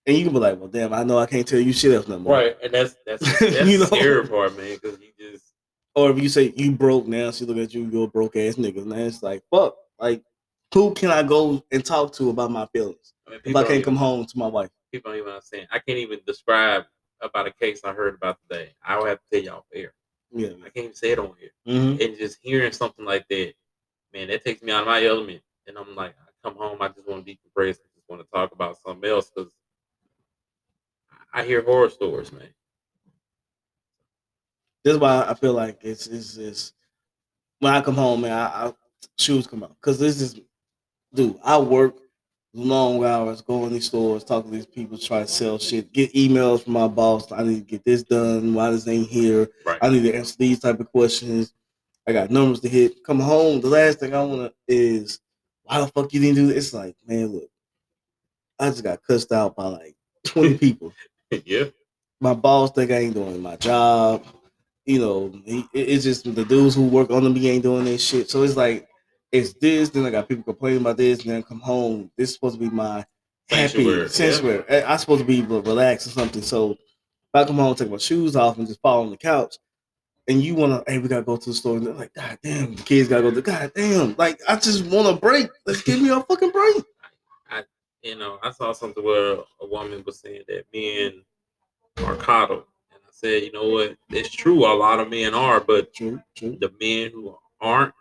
and 0.05 0.17
you 0.17 0.23
can 0.23 0.31
be 0.31 0.39
like, 0.39 0.57
"Well, 0.57 0.69
damn, 0.69 0.93
I 0.93 1.03
know 1.03 1.17
I 1.17 1.25
can't 1.25 1.45
tell 1.45 1.59
you 1.59 1.73
shit 1.73 1.91
else 1.91 2.07
no 2.07 2.17
more." 2.17 2.33
Right, 2.33 2.55
and 2.63 2.73
that's 2.73 2.95
that's 3.05 3.21
that's 3.39 3.69
You 3.69 3.79
the 3.79 3.89
know? 3.91 3.97
scary 3.97 4.25
part, 4.25 4.55
man, 4.55 4.77
because 4.81 4.97
you 5.01 5.11
just 5.19 5.54
Or 5.95 6.11
if 6.11 6.21
you 6.21 6.27
say 6.29 6.53
you 6.55 6.71
broke 6.71 7.07
now, 7.07 7.31
she 7.31 7.45
look 7.45 7.57
at 7.57 7.73
you, 7.73 7.85
you're 7.85 8.05
a 8.05 8.07
broke 8.07 8.35
ass 8.35 8.55
nigga. 8.55 8.81
And 8.81 8.93
it's 8.93 9.23
like, 9.23 9.43
fuck, 9.49 9.75
Like, 9.99 10.23
who 10.73 10.93
can 10.93 11.09
I 11.09 11.23
go 11.23 11.63
and 11.71 11.85
talk 11.85 12.11
to 12.15 12.29
about 12.29 12.51
my 12.51 12.65
feelings 12.73 13.13
I 13.27 13.31
mean, 13.31 13.39
if 13.45 13.55
I 13.55 13.61
can't 13.61 13.71
even- 13.75 13.83
come 13.85 13.95
home 13.95 14.25
to 14.25 14.37
my 14.37 14.47
wife? 14.47 14.69
People 14.91 15.11
don't 15.11 15.19
even 15.19 15.31
understand. 15.31 15.67
I 15.71 15.79
can't 15.79 15.97
even 15.99 16.19
describe 16.27 16.85
about 17.21 17.47
a 17.47 17.51
case 17.51 17.81
I 17.85 17.93
heard 17.93 18.15
about 18.15 18.37
today. 18.41 18.75
I 18.83 18.97
will 18.97 19.05
have 19.05 19.19
to 19.19 19.25
tell 19.31 19.41
y'all 19.43 19.65
fair. 19.73 19.93
Yeah. 20.31 20.49
I 20.65 20.69
can't 20.69 20.77
even 20.77 20.93
say 20.93 21.11
it 21.11 21.19
on 21.19 21.33
here. 21.39 21.51
hmm 21.65 21.95
And 22.01 22.17
just 22.17 22.39
hearing 22.41 22.73
something 22.73 23.05
like 23.05 23.25
that, 23.29 23.53
man, 24.13 24.27
that 24.27 24.43
takes 24.43 24.61
me 24.61 24.71
out 24.73 24.81
of 24.81 24.87
my 24.87 25.03
element. 25.05 25.41
And 25.67 25.77
I'm 25.77 25.95
like, 25.95 26.13
I 26.19 26.47
come 26.49 26.57
home, 26.57 26.81
I 26.81 26.89
just 26.89 27.07
want 27.07 27.25
to 27.25 27.31
decompress. 27.31 27.79
I 27.79 27.87
just 27.95 28.09
want 28.09 28.21
to 28.21 28.27
talk 28.33 28.51
about 28.51 28.77
something 28.85 29.09
else 29.09 29.31
because 29.33 29.51
I 31.33 31.43
hear 31.43 31.61
horror 31.61 31.89
stories, 31.89 32.31
man. 32.31 32.53
That's 34.85 34.97
why 34.97 35.25
I 35.27 35.33
feel 35.33 35.53
like 35.53 35.79
it's 35.81 36.07
it's, 36.07 36.37
it's 36.37 36.73
when 37.59 37.73
I 37.73 37.81
come 37.81 37.95
home, 37.95 38.21
man, 38.21 38.31
I, 38.31 38.67
I 38.67 38.73
shoes 39.17 39.47
come 39.47 39.63
out 39.63 39.75
because 39.81 39.99
this 39.99 40.21
is, 40.21 40.39
dude. 41.13 41.37
I 41.43 41.57
work 41.57 41.95
long 42.53 43.03
hours, 43.03 43.41
go 43.41 43.65
in 43.65 43.73
these 43.73 43.87
stores, 43.87 44.23
talk 44.23 44.45
to 44.45 44.51
these 44.51 44.65
people, 44.65 44.97
try 44.97 45.21
to 45.21 45.27
sell 45.27 45.59
shit, 45.59 45.91
get 45.91 46.13
emails 46.13 46.63
from 46.63 46.73
my 46.73 46.87
boss. 46.87 47.31
I 47.31 47.43
need 47.43 47.55
to 47.55 47.71
get 47.71 47.83
this 47.83 48.03
done. 48.03 48.53
Why 48.53 48.71
this 48.71 48.87
ain't 48.87 49.09
here? 49.09 49.49
Right. 49.65 49.79
I 49.81 49.89
need 49.89 50.03
to 50.03 50.15
answer 50.15 50.35
these 50.39 50.59
type 50.59 50.79
of 50.79 50.89
questions. 50.91 51.53
I 52.07 52.13
got 52.13 52.29
numbers 52.29 52.61
to 52.61 52.69
hit. 52.69 53.03
Come 53.03 53.19
home. 53.19 53.59
The 53.59 53.67
last 53.67 53.99
thing 53.99 54.13
I 54.13 54.23
want 54.23 54.41
to 54.41 54.53
is 54.67 55.19
why 55.63 55.81
the 55.81 55.87
fuck 55.87 56.13
you 56.13 56.21
didn't 56.21 56.35
do 56.35 56.47
this? 56.47 56.65
It's 56.65 56.73
like, 56.73 56.95
man, 57.05 57.33
look, 57.33 57.49
I 58.59 58.69
just 58.69 58.83
got 58.83 59.03
cussed 59.03 59.31
out 59.31 59.55
by 59.55 59.65
like 59.65 59.95
twenty 60.23 60.57
people 60.59 60.93
yeah. 61.43 61.65
my 62.19 62.33
boss 62.33 62.71
think 62.71 62.91
I 62.91 62.97
ain't 62.97 63.13
doing 63.13 63.41
my 63.41 63.55
job. 63.55 64.23
You 64.85 64.99
know, 64.99 65.33
he, 65.45 65.65
it's 65.73 66.03
just 66.03 66.23
the 66.33 66.45
dudes 66.45 66.75
who 66.75 66.87
work 66.87 67.09
under 67.09 67.29
me 67.29 67.49
ain't 67.49 67.63
doing 67.63 67.85
this 67.85 68.03
shit. 68.05 68.29
So 68.29 68.43
it's 68.43 68.55
like 68.55 68.87
it's 69.31 69.53
this. 69.53 69.89
Then 69.89 70.05
I 70.05 70.11
got 70.11 70.27
people 70.29 70.43
complaining 70.43 70.81
about 70.81 70.97
this, 70.97 71.21
and 71.21 71.31
then 71.31 71.39
I 71.39 71.41
come 71.41 71.59
home. 71.59 72.11
This 72.17 72.29
is 72.29 72.35
supposed 72.35 72.55
to 72.55 72.59
be 72.59 72.69
my 72.73 73.05
happy 73.49 74.07
sanctuary. 74.09 74.63
I- 74.69 74.83
I'm 74.83 74.97
supposed 74.99 75.21
to 75.21 75.25
be 75.27 75.41
relaxed 75.41 76.07
or 76.07 76.11
something. 76.11 76.41
So 76.43 76.71
if 76.71 76.77
I 77.33 77.45
come 77.45 77.55
home, 77.57 77.73
take 77.75 77.89
my 77.89 77.97
shoes 77.97 78.35
off, 78.35 78.57
and 78.57 78.67
just 78.67 78.81
fall 78.81 79.01
on 79.01 79.09
the 79.09 79.17
couch, 79.17 79.57
and 80.27 80.41
you 80.43 80.53
wanna, 80.55 80.83
hey, 80.87 80.99
we 80.99 81.07
gotta 81.07 81.23
go 81.23 81.35
to 81.37 81.49
the 81.49 81.55
store, 81.55 81.77
and 81.77 81.87
they're 81.87 81.93
like, 81.93 82.13
God 82.13 82.37
damn, 82.43 82.75
the 82.75 82.83
kids 82.83 83.09
gotta 83.09 83.23
go. 83.23 83.31
to 83.31 83.41
God 83.41 83.71
damn, 83.75 84.15
like 84.17 84.39
I 84.47 84.55
just 84.55 84.85
want 84.85 85.07
a 85.07 85.19
break. 85.19 85.49
Let's 85.65 85.81
give 85.81 85.99
me 86.01 86.09
a 86.09 86.21
fucking 86.21 86.51
break. 86.51 86.83
i 87.49 87.63
You 88.03 88.15
know, 88.17 88.37
I 88.43 88.51
saw 88.51 88.71
something 88.71 89.03
where 89.03 89.37
a 89.61 89.65
woman 89.65 90.03
was 90.05 90.19
saying 90.19 90.43
that 90.47 90.65
men 90.73 91.23
are 92.05 92.15
coddled. 92.15 92.65
And 93.23 93.31
said, 93.33 93.43
you 93.43 93.51
know 93.51 93.69
what? 93.69 93.95
It's 94.09 94.29
true. 94.29 94.65
A 94.65 94.73
lot 94.75 94.99
of 94.99 95.09
men 95.09 95.33
are, 95.33 95.59
but 95.59 95.93
True, 95.93 96.21
true. 96.35 96.57
the 96.59 96.71
men 96.79 97.11
who 97.11 97.37
aren't, 97.61 97.93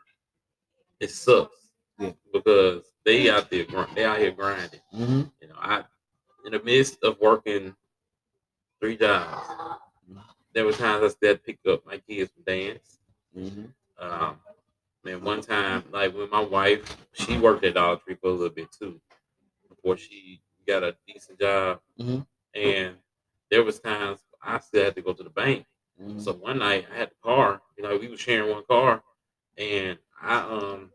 it 1.01 1.11
sucks. 1.11 1.57
Yeah. 1.99 2.13
Because 2.33 2.83
they 3.05 3.31
out 3.31 3.51
there, 3.51 3.65
they 3.95 4.05
out 4.05 4.19
here 4.19 4.33
grinding. 4.33 4.81
Mm-hmm. 4.95 5.23
You 5.41 5.49
know, 5.49 5.55
I 5.59 5.85
in 6.45 6.53
the 6.53 6.63
midst 6.63 7.03
of 7.03 7.19
working 7.21 7.75
three 8.81 8.97
jobs, 8.97 9.47
there 10.53 10.65
were 10.65 10.73
times 10.73 11.05
I 11.05 11.09
still 11.09 11.29
had 11.31 11.39
to 11.39 11.43
pick 11.45 11.59
up 11.69 11.87
my 11.87 11.99
kids 11.99 12.33
from 12.33 12.43
dance. 12.45 12.99
Mm-hmm. 13.37 13.65
Um, 13.99 14.37
man, 15.05 15.23
one 15.23 15.41
time, 15.41 15.85
like 15.93 16.15
when 16.15 16.29
my 16.31 16.41
wife, 16.41 16.97
she 17.13 17.39
worked 17.39 17.65
at 17.65 17.75
Dollar 17.75 17.97
Tree 17.97 18.17
for 18.21 18.29
a 18.29 18.33
little 18.33 18.51
bit 18.51 18.69
too, 18.73 19.01
before 19.69 19.97
she 19.97 20.41
got 20.67 20.83
a 20.83 20.97
decent 21.07 21.39
job. 21.41 21.81
Mhm. 21.99 22.27
And 22.55 22.97
there 23.51 23.63
was 23.63 23.79
times 23.81 24.24
I 24.45 24.59
still 24.61 24.85
had 24.85 24.95
to 24.97 25.03
go 25.03 25.13
to 25.13 25.23
the 25.23 25.31
bank. 25.31 25.67
Mm-hmm. 26.01 26.21
So 26.21 26.33
one 26.33 26.59
night 26.59 26.87
I 26.93 26.99
had 26.99 27.11
the 27.11 27.15
car, 27.23 27.61
you 27.77 27.85
know, 27.85 27.97
we 27.97 28.09
were 28.09 28.17
sharing 28.17 28.51
one 28.51 28.65
car, 28.69 29.03
and 29.57 29.99
I 30.21 30.39
um 30.39 30.91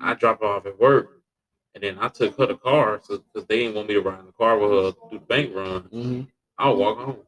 I 0.00 0.14
dropped 0.14 0.42
off 0.42 0.66
at 0.66 0.80
work, 0.80 1.22
and 1.74 1.84
then 1.84 1.98
I 2.00 2.08
took 2.08 2.38
her 2.38 2.46
the 2.46 2.56
car, 2.56 3.00
so 3.02 3.18
because 3.18 3.46
they 3.46 3.58
didn't 3.58 3.74
want 3.74 3.88
me 3.88 3.94
to 3.94 4.00
ride 4.00 4.20
in 4.20 4.26
the 4.26 4.32
car 4.32 4.58
with 4.58 4.70
her 4.70 4.92
to 4.92 4.96
do 5.10 5.18
the 5.18 5.26
bank 5.26 5.54
run. 5.54 5.82
Mm-hmm. 5.82 6.22
I 6.58 6.68
would 6.68 6.78
walk 6.78 6.98
home. 6.98 7.18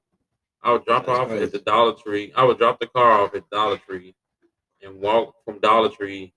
I 0.62 0.72
would 0.72 0.84
drop 0.86 1.06
That's 1.06 1.18
off 1.18 1.28
crazy. 1.28 1.44
at 1.44 1.52
the 1.52 1.58
Dollar 1.58 1.92
Tree. 1.92 2.32
I 2.34 2.44
would 2.44 2.58
drop 2.58 2.80
the 2.80 2.86
car 2.86 3.22
off 3.22 3.34
at 3.34 3.48
Dollar 3.50 3.76
Tree 3.76 4.14
and 4.82 5.00
walk 5.00 5.34
from 5.44 5.58
Dollar 5.60 5.90
Tree 5.90 6.32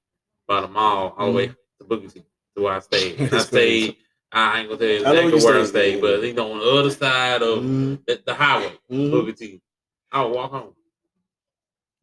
by 0.47 0.61
the 0.61 0.67
mall 0.67 1.15
all 1.17 1.27
the 1.27 1.31
way 1.31 1.47
to 1.47 1.85
Boogie 1.85 2.13
to 2.13 2.23
where 2.61 2.73
I 2.73 2.79
stayed. 2.79 3.19
And 3.19 3.33
I 3.33 3.39
stayed. 3.39 3.95
I 4.37 4.59
ain't 4.59 4.69
gonna 4.69 4.79
tell 4.79 4.87
you 4.87 4.95
exactly 4.95 5.43
where 5.43 5.55
I 5.55 5.85
yeah. 5.95 6.01
but 6.01 6.23
he's 6.23 6.37
on 6.37 6.59
the 6.59 6.65
other 6.79 6.91
side 6.91 7.41
of 7.41 7.59
Mm-hmm. 7.59 7.95
the, 8.07 8.21
the 8.25 8.33
highway, 8.33 8.73
Mhm. 8.91 9.11
Boogie 9.11 9.37
T. 9.37 9.61
I 10.11 10.23
would 10.23 10.35
walk 10.35 10.51
home. 10.51 10.73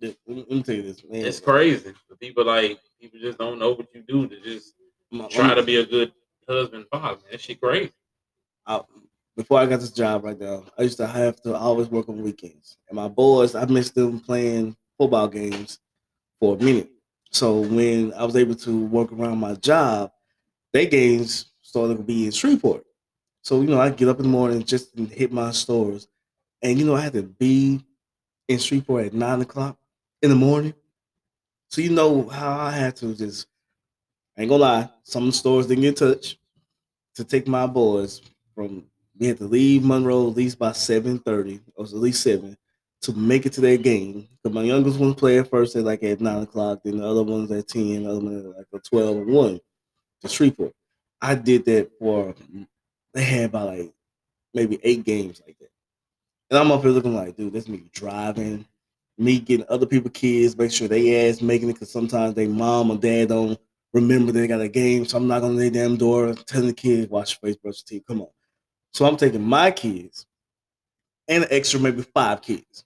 Let 0.01 0.17
me, 0.27 0.63
tell 0.63 0.75
you 0.75 0.83
this, 0.83 1.03
man. 1.09 1.25
It's 1.25 1.41
crazy. 1.41 1.93
The 2.11 2.17
people 2.17 2.45
like 2.45 2.79
people 3.01 3.19
just 3.21 3.39
don't 3.39 3.59
know 3.59 3.73
what 3.73 3.87
you 3.95 4.03
do 4.07 4.27
to 4.29 4.41
just 4.41 4.75
My- 5.11 5.29
try 5.29 5.55
to 5.55 5.63
be 5.63 5.77
a 5.77 5.87
good 5.87 6.13
husband, 6.49 6.87
father. 6.91 7.17
Man, 7.17 7.25
that 7.33 7.41
shit 7.41 7.61
crazy. 7.61 7.93
I, 8.67 8.81
before 9.37 9.59
I 9.61 9.67
got 9.67 9.81
this 9.81 9.91
job 9.93 10.25
right 10.25 10.39
now, 10.39 10.65
I 10.79 10.83
used 10.83 10.99
to 10.99 11.07
have 11.07 11.41
to 11.43 11.55
always 11.57 11.89
work 11.89 12.09
on 12.09 12.23
weekends. 12.23 12.77
And 12.89 12.97
my 12.97 13.09
boys, 13.09 13.55
I 13.55 13.65
missed 13.67 13.95
them 13.95 14.21
playing 14.21 14.77
football 14.99 15.29
games 15.29 15.79
for 16.41 16.57
a 16.57 16.59
minute. 16.59 16.91
So 17.31 17.61
when 17.61 18.13
I 18.15 18.25
was 18.25 18.37
able 18.37 18.55
to 18.57 18.85
work 18.87 19.11
around 19.13 19.39
my 19.39 19.55
job, 19.55 20.13
their 20.73 20.87
games 20.87 21.47
started 21.75 21.97
to 21.97 22.05
be 22.05 22.27
in 22.27 22.31
Shreveport. 22.31 22.85
So, 23.43 23.61
you 23.61 23.67
know, 23.67 23.81
I 23.81 23.91
get 23.91 24.07
up 24.07 24.19
in 24.19 24.23
the 24.23 24.29
morning 24.29 24.63
just 24.63 24.97
hit 24.97 25.33
my 25.33 25.51
stores. 25.51 26.07
And, 26.63 26.79
you 26.79 26.85
know, 26.87 26.95
I 26.95 27.01
had 27.01 27.15
to 27.15 27.25
be 27.25 27.85
in 28.47 28.59
Shreveport 28.59 29.07
at 29.07 29.13
nine 29.13 29.41
o'clock 29.41 29.77
in 30.23 30.31
the 30.31 30.37
morning. 30.37 30.73
So, 31.71 31.83
you 31.83 31.91
know 31.91 32.29
how 32.29 32.53
I 32.53 32.71
had 32.71 32.95
to 32.99 33.13
just, 33.13 33.49
I 34.39 34.43
ain't 34.43 34.51
gonna 34.51 34.63
lie, 34.63 34.89
some 35.03 35.25
of 35.25 35.33
the 35.33 35.37
stores 35.37 35.67
didn't 35.67 35.83
get 35.83 36.01
in 36.01 36.13
touch 36.13 36.39
to 37.17 37.25
take 37.25 37.49
my 37.49 37.67
boys 37.67 38.23
from 38.55 38.85
we 39.19 39.27
had 39.27 39.39
to 39.39 39.45
leave 39.45 39.85
Monroe 39.85 40.29
at 40.29 40.37
least 40.37 40.59
by 40.59 40.71
seven 40.73 41.19
thirty, 41.19 41.61
or 41.75 41.85
at 41.85 41.93
least 41.93 42.23
seven, 42.23 42.57
to 43.03 43.13
make 43.13 43.47
it 43.47 43.53
to 43.55 43.61
their 43.61 43.79
game. 43.79 44.29
Because 44.43 44.55
my 44.55 44.63
youngest 44.63 44.99
one 44.99 45.15
play 45.15 45.39
at 45.39 45.51
first 45.51 45.75
at 45.75 45.85
like 45.85 46.03
at 46.05 46.21
nine 46.21 46.43
o'clock, 46.43 46.81
then 46.85 46.99
the 46.99 47.07
other 47.07 47.23
one's 47.25 47.51
at 47.51 47.69
ten, 47.69 48.05
the 48.05 48.11
other 48.11 48.21
one 48.21 48.39
at 48.39 48.57
like 48.57 48.67
a 48.73 48.79
twelve 48.79 49.17
and 49.17 49.27
one 49.27 49.61
to 50.23 50.29
Shreveport. 50.29 50.73
I 51.25 51.35
did 51.35 51.65
that 51.65 51.91
for 51.99 52.35
they 53.15 53.25
had 53.25 53.47
about 53.47 53.69
like 53.69 53.93
maybe 54.53 54.79
eight 54.83 55.05
games 55.05 55.41
like 55.47 55.59
that. 55.59 55.71
And 56.51 56.59
I'm 56.59 56.71
up 56.71 56.83
here 56.83 56.91
looking 56.91 57.15
like, 57.15 57.35
dude, 57.35 57.55
that's 57.55 57.67
me 57.67 57.85
driving, 57.93 58.67
me 59.17 59.39
getting 59.39 59.65
other 59.71 59.87
people 59.87 60.11
kids, 60.11 60.55
make 60.55 60.71
sure 60.71 60.87
they 60.87 61.29
ass 61.31 61.41
making 61.41 61.71
it 61.71 61.75
because 61.75 61.91
sometimes 61.91 62.35
they 62.35 62.47
mom 62.47 62.91
or 62.91 62.99
dad 62.99 63.29
don't 63.29 63.59
remember 63.95 64.33
they 64.33 64.47
got 64.47 64.61
a 64.61 64.69
game. 64.69 65.07
So 65.07 65.17
I'm 65.17 65.27
knocking 65.27 65.49
on 65.49 65.57
their 65.57 65.71
damn 65.71 65.97
door, 65.97 66.35
telling 66.35 66.67
the 66.67 66.75
kids, 66.75 67.11
watch 67.11 67.39
your 67.41 67.49
face, 67.49 67.57
brush 67.57 67.77
your 67.79 68.01
teeth. 68.01 68.07
Come 68.07 68.21
on. 68.21 68.29
So 68.93 69.07
I'm 69.07 69.17
taking 69.17 69.43
my 69.43 69.71
kids 69.71 70.27
and 71.27 71.45
an 71.45 71.49
extra 71.51 71.81
maybe 71.81 72.03
five 72.03 72.43
kids 72.43 72.85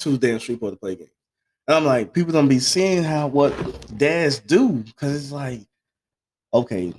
to 0.00 0.16
the 0.16 0.18
damn 0.18 0.40
Shreveport 0.40 0.72
to 0.72 0.80
play 0.80 0.96
game. 0.96 1.06
And 1.68 1.76
I'm 1.76 1.84
like, 1.84 2.12
people 2.12 2.32
don't 2.32 2.48
be 2.48 2.58
seeing 2.58 3.04
how 3.04 3.28
what 3.28 3.54
dads 3.96 4.40
do 4.40 4.68
because 4.68 5.14
it's 5.14 5.30
like, 5.30 5.60
okay, 6.52 6.92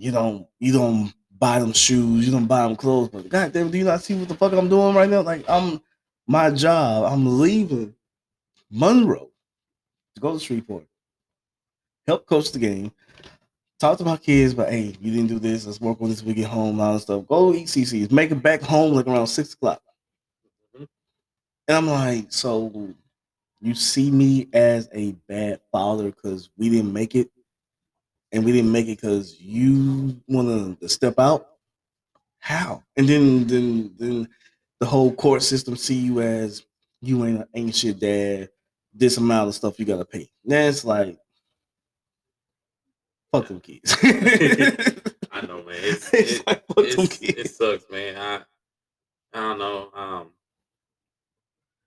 you 0.00 0.10
don't 0.10 0.46
you 0.58 0.72
don't 0.72 1.12
buy 1.38 1.58
them 1.58 1.72
shoes, 1.72 2.26
you 2.26 2.32
don't 2.32 2.46
buy 2.46 2.62
them 2.62 2.76
clothes, 2.76 3.08
but 3.08 3.28
god 3.28 3.52
damn, 3.52 3.70
do 3.70 3.78
you 3.78 3.84
not 3.84 4.02
see 4.02 4.14
what 4.14 4.28
the 4.28 4.34
fuck 4.34 4.52
I'm 4.52 4.68
doing 4.68 4.94
right 4.94 5.08
now? 5.08 5.22
Like 5.22 5.44
I'm 5.48 5.80
my 6.26 6.50
job, 6.50 7.10
I'm 7.12 7.38
leaving 7.40 7.94
Monroe 8.70 9.30
to 10.14 10.20
go 10.20 10.32
to 10.32 10.40
Shreveport, 10.40 10.86
help 12.06 12.26
coach 12.26 12.52
the 12.52 12.58
game, 12.58 12.92
talk 13.78 13.98
to 13.98 14.04
my 14.04 14.16
kids, 14.16 14.54
but 14.54 14.70
hey, 14.70 14.94
you 15.00 15.12
didn't 15.12 15.28
do 15.28 15.38
this. 15.38 15.66
Let's 15.66 15.80
work 15.80 16.00
on 16.00 16.10
this. 16.10 16.22
We 16.22 16.34
get 16.34 16.48
home, 16.48 16.80
all 16.80 16.94
that 16.94 17.00
stuff. 17.00 17.26
Go 17.26 17.52
eat 17.54 17.66
CC's. 17.66 18.10
Make 18.10 18.30
it 18.30 18.42
back 18.42 18.62
home 18.62 18.94
like 18.94 19.06
around 19.06 19.26
six 19.26 19.54
o'clock. 19.54 19.82
Mhm. 20.76 20.86
And 21.68 21.76
I'm 21.76 21.86
like, 21.86 22.32
so 22.32 22.94
you 23.60 23.74
see 23.74 24.10
me 24.10 24.48
as 24.52 24.88
a 24.94 25.12
bad 25.28 25.60
father 25.72 26.10
because 26.10 26.50
we 26.56 26.68
didn't 26.68 26.92
make 26.92 27.14
it, 27.14 27.30
and 28.32 28.44
we 28.44 28.52
didn't 28.52 28.72
make 28.72 28.86
it 28.86 29.00
because 29.00 29.40
you 29.40 30.20
want 30.28 30.80
to 30.80 30.88
step 30.88 31.18
out. 31.18 31.46
How? 32.38 32.82
And 32.96 33.08
then, 33.08 33.46
then, 33.46 33.94
then 33.98 34.28
the 34.78 34.86
whole 34.86 35.12
court 35.12 35.42
system 35.42 35.76
see 35.76 35.96
you 35.96 36.20
as 36.20 36.64
you 37.00 37.24
ain't 37.24 37.46
ain't 37.54 37.74
shit 37.74 38.00
dad. 38.00 38.50
This 38.92 39.18
amount 39.18 39.48
of 39.48 39.54
stuff 39.54 39.78
you 39.78 39.84
gotta 39.84 40.04
pay. 40.04 40.30
Then 40.44 40.68
it's 40.68 40.84
like, 40.84 41.16
fuck 43.32 43.46
them 43.46 43.60
kids. 43.60 43.96
I 44.02 45.46
know, 45.46 45.62
man. 45.62 45.76
It's, 45.76 46.10
It's 46.14 46.32
it, 46.32 46.46
like, 46.46 46.66
fuck 46.66 46.88
them 46.90 47.06
kids. 47.06 47.38
it 47.38 47.50
sucks, 47.50 47.84
man. 47.90 48.16
I 48.16 48.40
I 49.38 49.40
don't 49.40 49.58
know. 49.58 49.90
Um, 49.94 50.30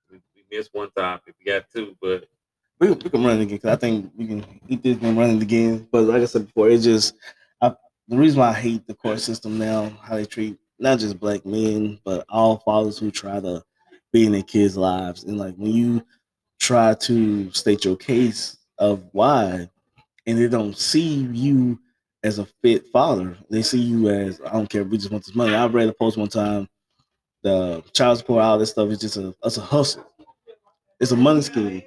we, 0.09 0.21
we 0.35 0.57
missed 0.57 0.73
one 0.73 0.89
topic. 0.91 1.35
We 1.39 1.51
got 1.51 1.65
two, 1.73 1.95
but 2.01 2.25
we 2.79 2.87
can, 2.87 2.99
we 2.99 3.09
can 3.09 3.23
run 3.23 3.39
it 3.39 3.43
again 3.43 3.57
because 3.57 3.71
I 3.71 3.75
think 3.75 4.11
we 4.17 4.27
can 4.27 4.45
eat 4.67 4.83
this 4.83 4.97
and 5.01 5.17
run 5.17 5.31
it 5.31 5.41
again. 5.41 5.87
But 5.91 6.03
like 6.03 6.21
I 6.21 6.25
said 6.25 6.47
before, 6.47 6.69
it's 6.69 6.83
just 6.83 7.15
I, 7.61 7.73
the 8.07 8.17
reason 8.17 8.39
why 8.39 8.49
I 8.49 8.53
hate 8.53 8.87
the 8.87 8.95
court 8.95 9.19
system 9.19 9.57
now, 9.57 9.89
how 10.01 10.15
they 10.15 10.25
treat 10.25 10.57
not 10.79 10.99
just 10.99 11.19
black 11.19 11.45
men, 11.45 11.99
but 12.03 12.25
all 12.29 12.57
fathers 12.57 12.97
who 12.97 13.11
try 13.11 13.39
to 13.39 13.63
be 14.11 14.25
in 14.25 14.31
their 14.33 14.43
kids' 14.43 14.77
lives. 14.77 15.23
And 15.23 15.37
like 15.37 15.55
when 15.55 15.71
you 15.71 16.03
try 16.59 16.93
to 16.93 17.51
state 17.51 17.85
your 17.85 17.95
case 17.95 18.57
of 18.77 19.03
why, 19.11 19.69
and 20.25 20.37
they 20.37 20.47
don't 20.47 20.77
see 20.77 21.27
you 21.31 21.79
as 22.23 22.39
a 22.39 22.47
fit 22.61 22.87
father, 22.87 23.37
they 23.49 23.61
see 23.61 23.79
you 23.79 24.09
as 24.09 24.39
I 24.45 24.53
don't 24.53 24.69
care. 24.69 24.83
We 24.83 24.97
just 24.97 25.11
want 25.11 25.25
this 25.25 25.35
money. 25.35 25.55
I 25.55 25.65
read 25.67 25.89
a 25.89 25.93
post 25.93 26.17
one 26.17 26.29
time. 26.29 26.67
The 27.43 27.83
child 27.91 28.19
support, 28.19 28.41
all 28.41 28.57
this 28.57 28.71
stuff 28.71 28.89
is 28.89 28.99
just 28.99 29.17
a 29.17 29.35
it's 29.43 29.57
a 29.57 29.61
hustle. 29.61 30.05
It's 30.99 31.11
a 31.11 31.17
money 31.17 31.41
scheme 31.41 31.83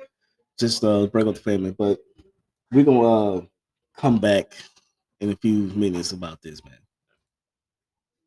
just 0.58 0.84
uh, 0.84 1.06
break 1.06 1.26
up 1.26 1.34
the 1.34 1.40
family. 1.40 1.74
But 1.76 1.98
we're 2.72 2.84
gonna 2.84 3.36
uh, 3.36 3.40
come 3.96 4.18
back 4.18 4.52
in 5.20 5.30
a 5.30 5.36
few 5.36 5.68
minutes 5.74 6.12
about 6.12 6.42
this, 6.42 6.64
man. 6.64 6.78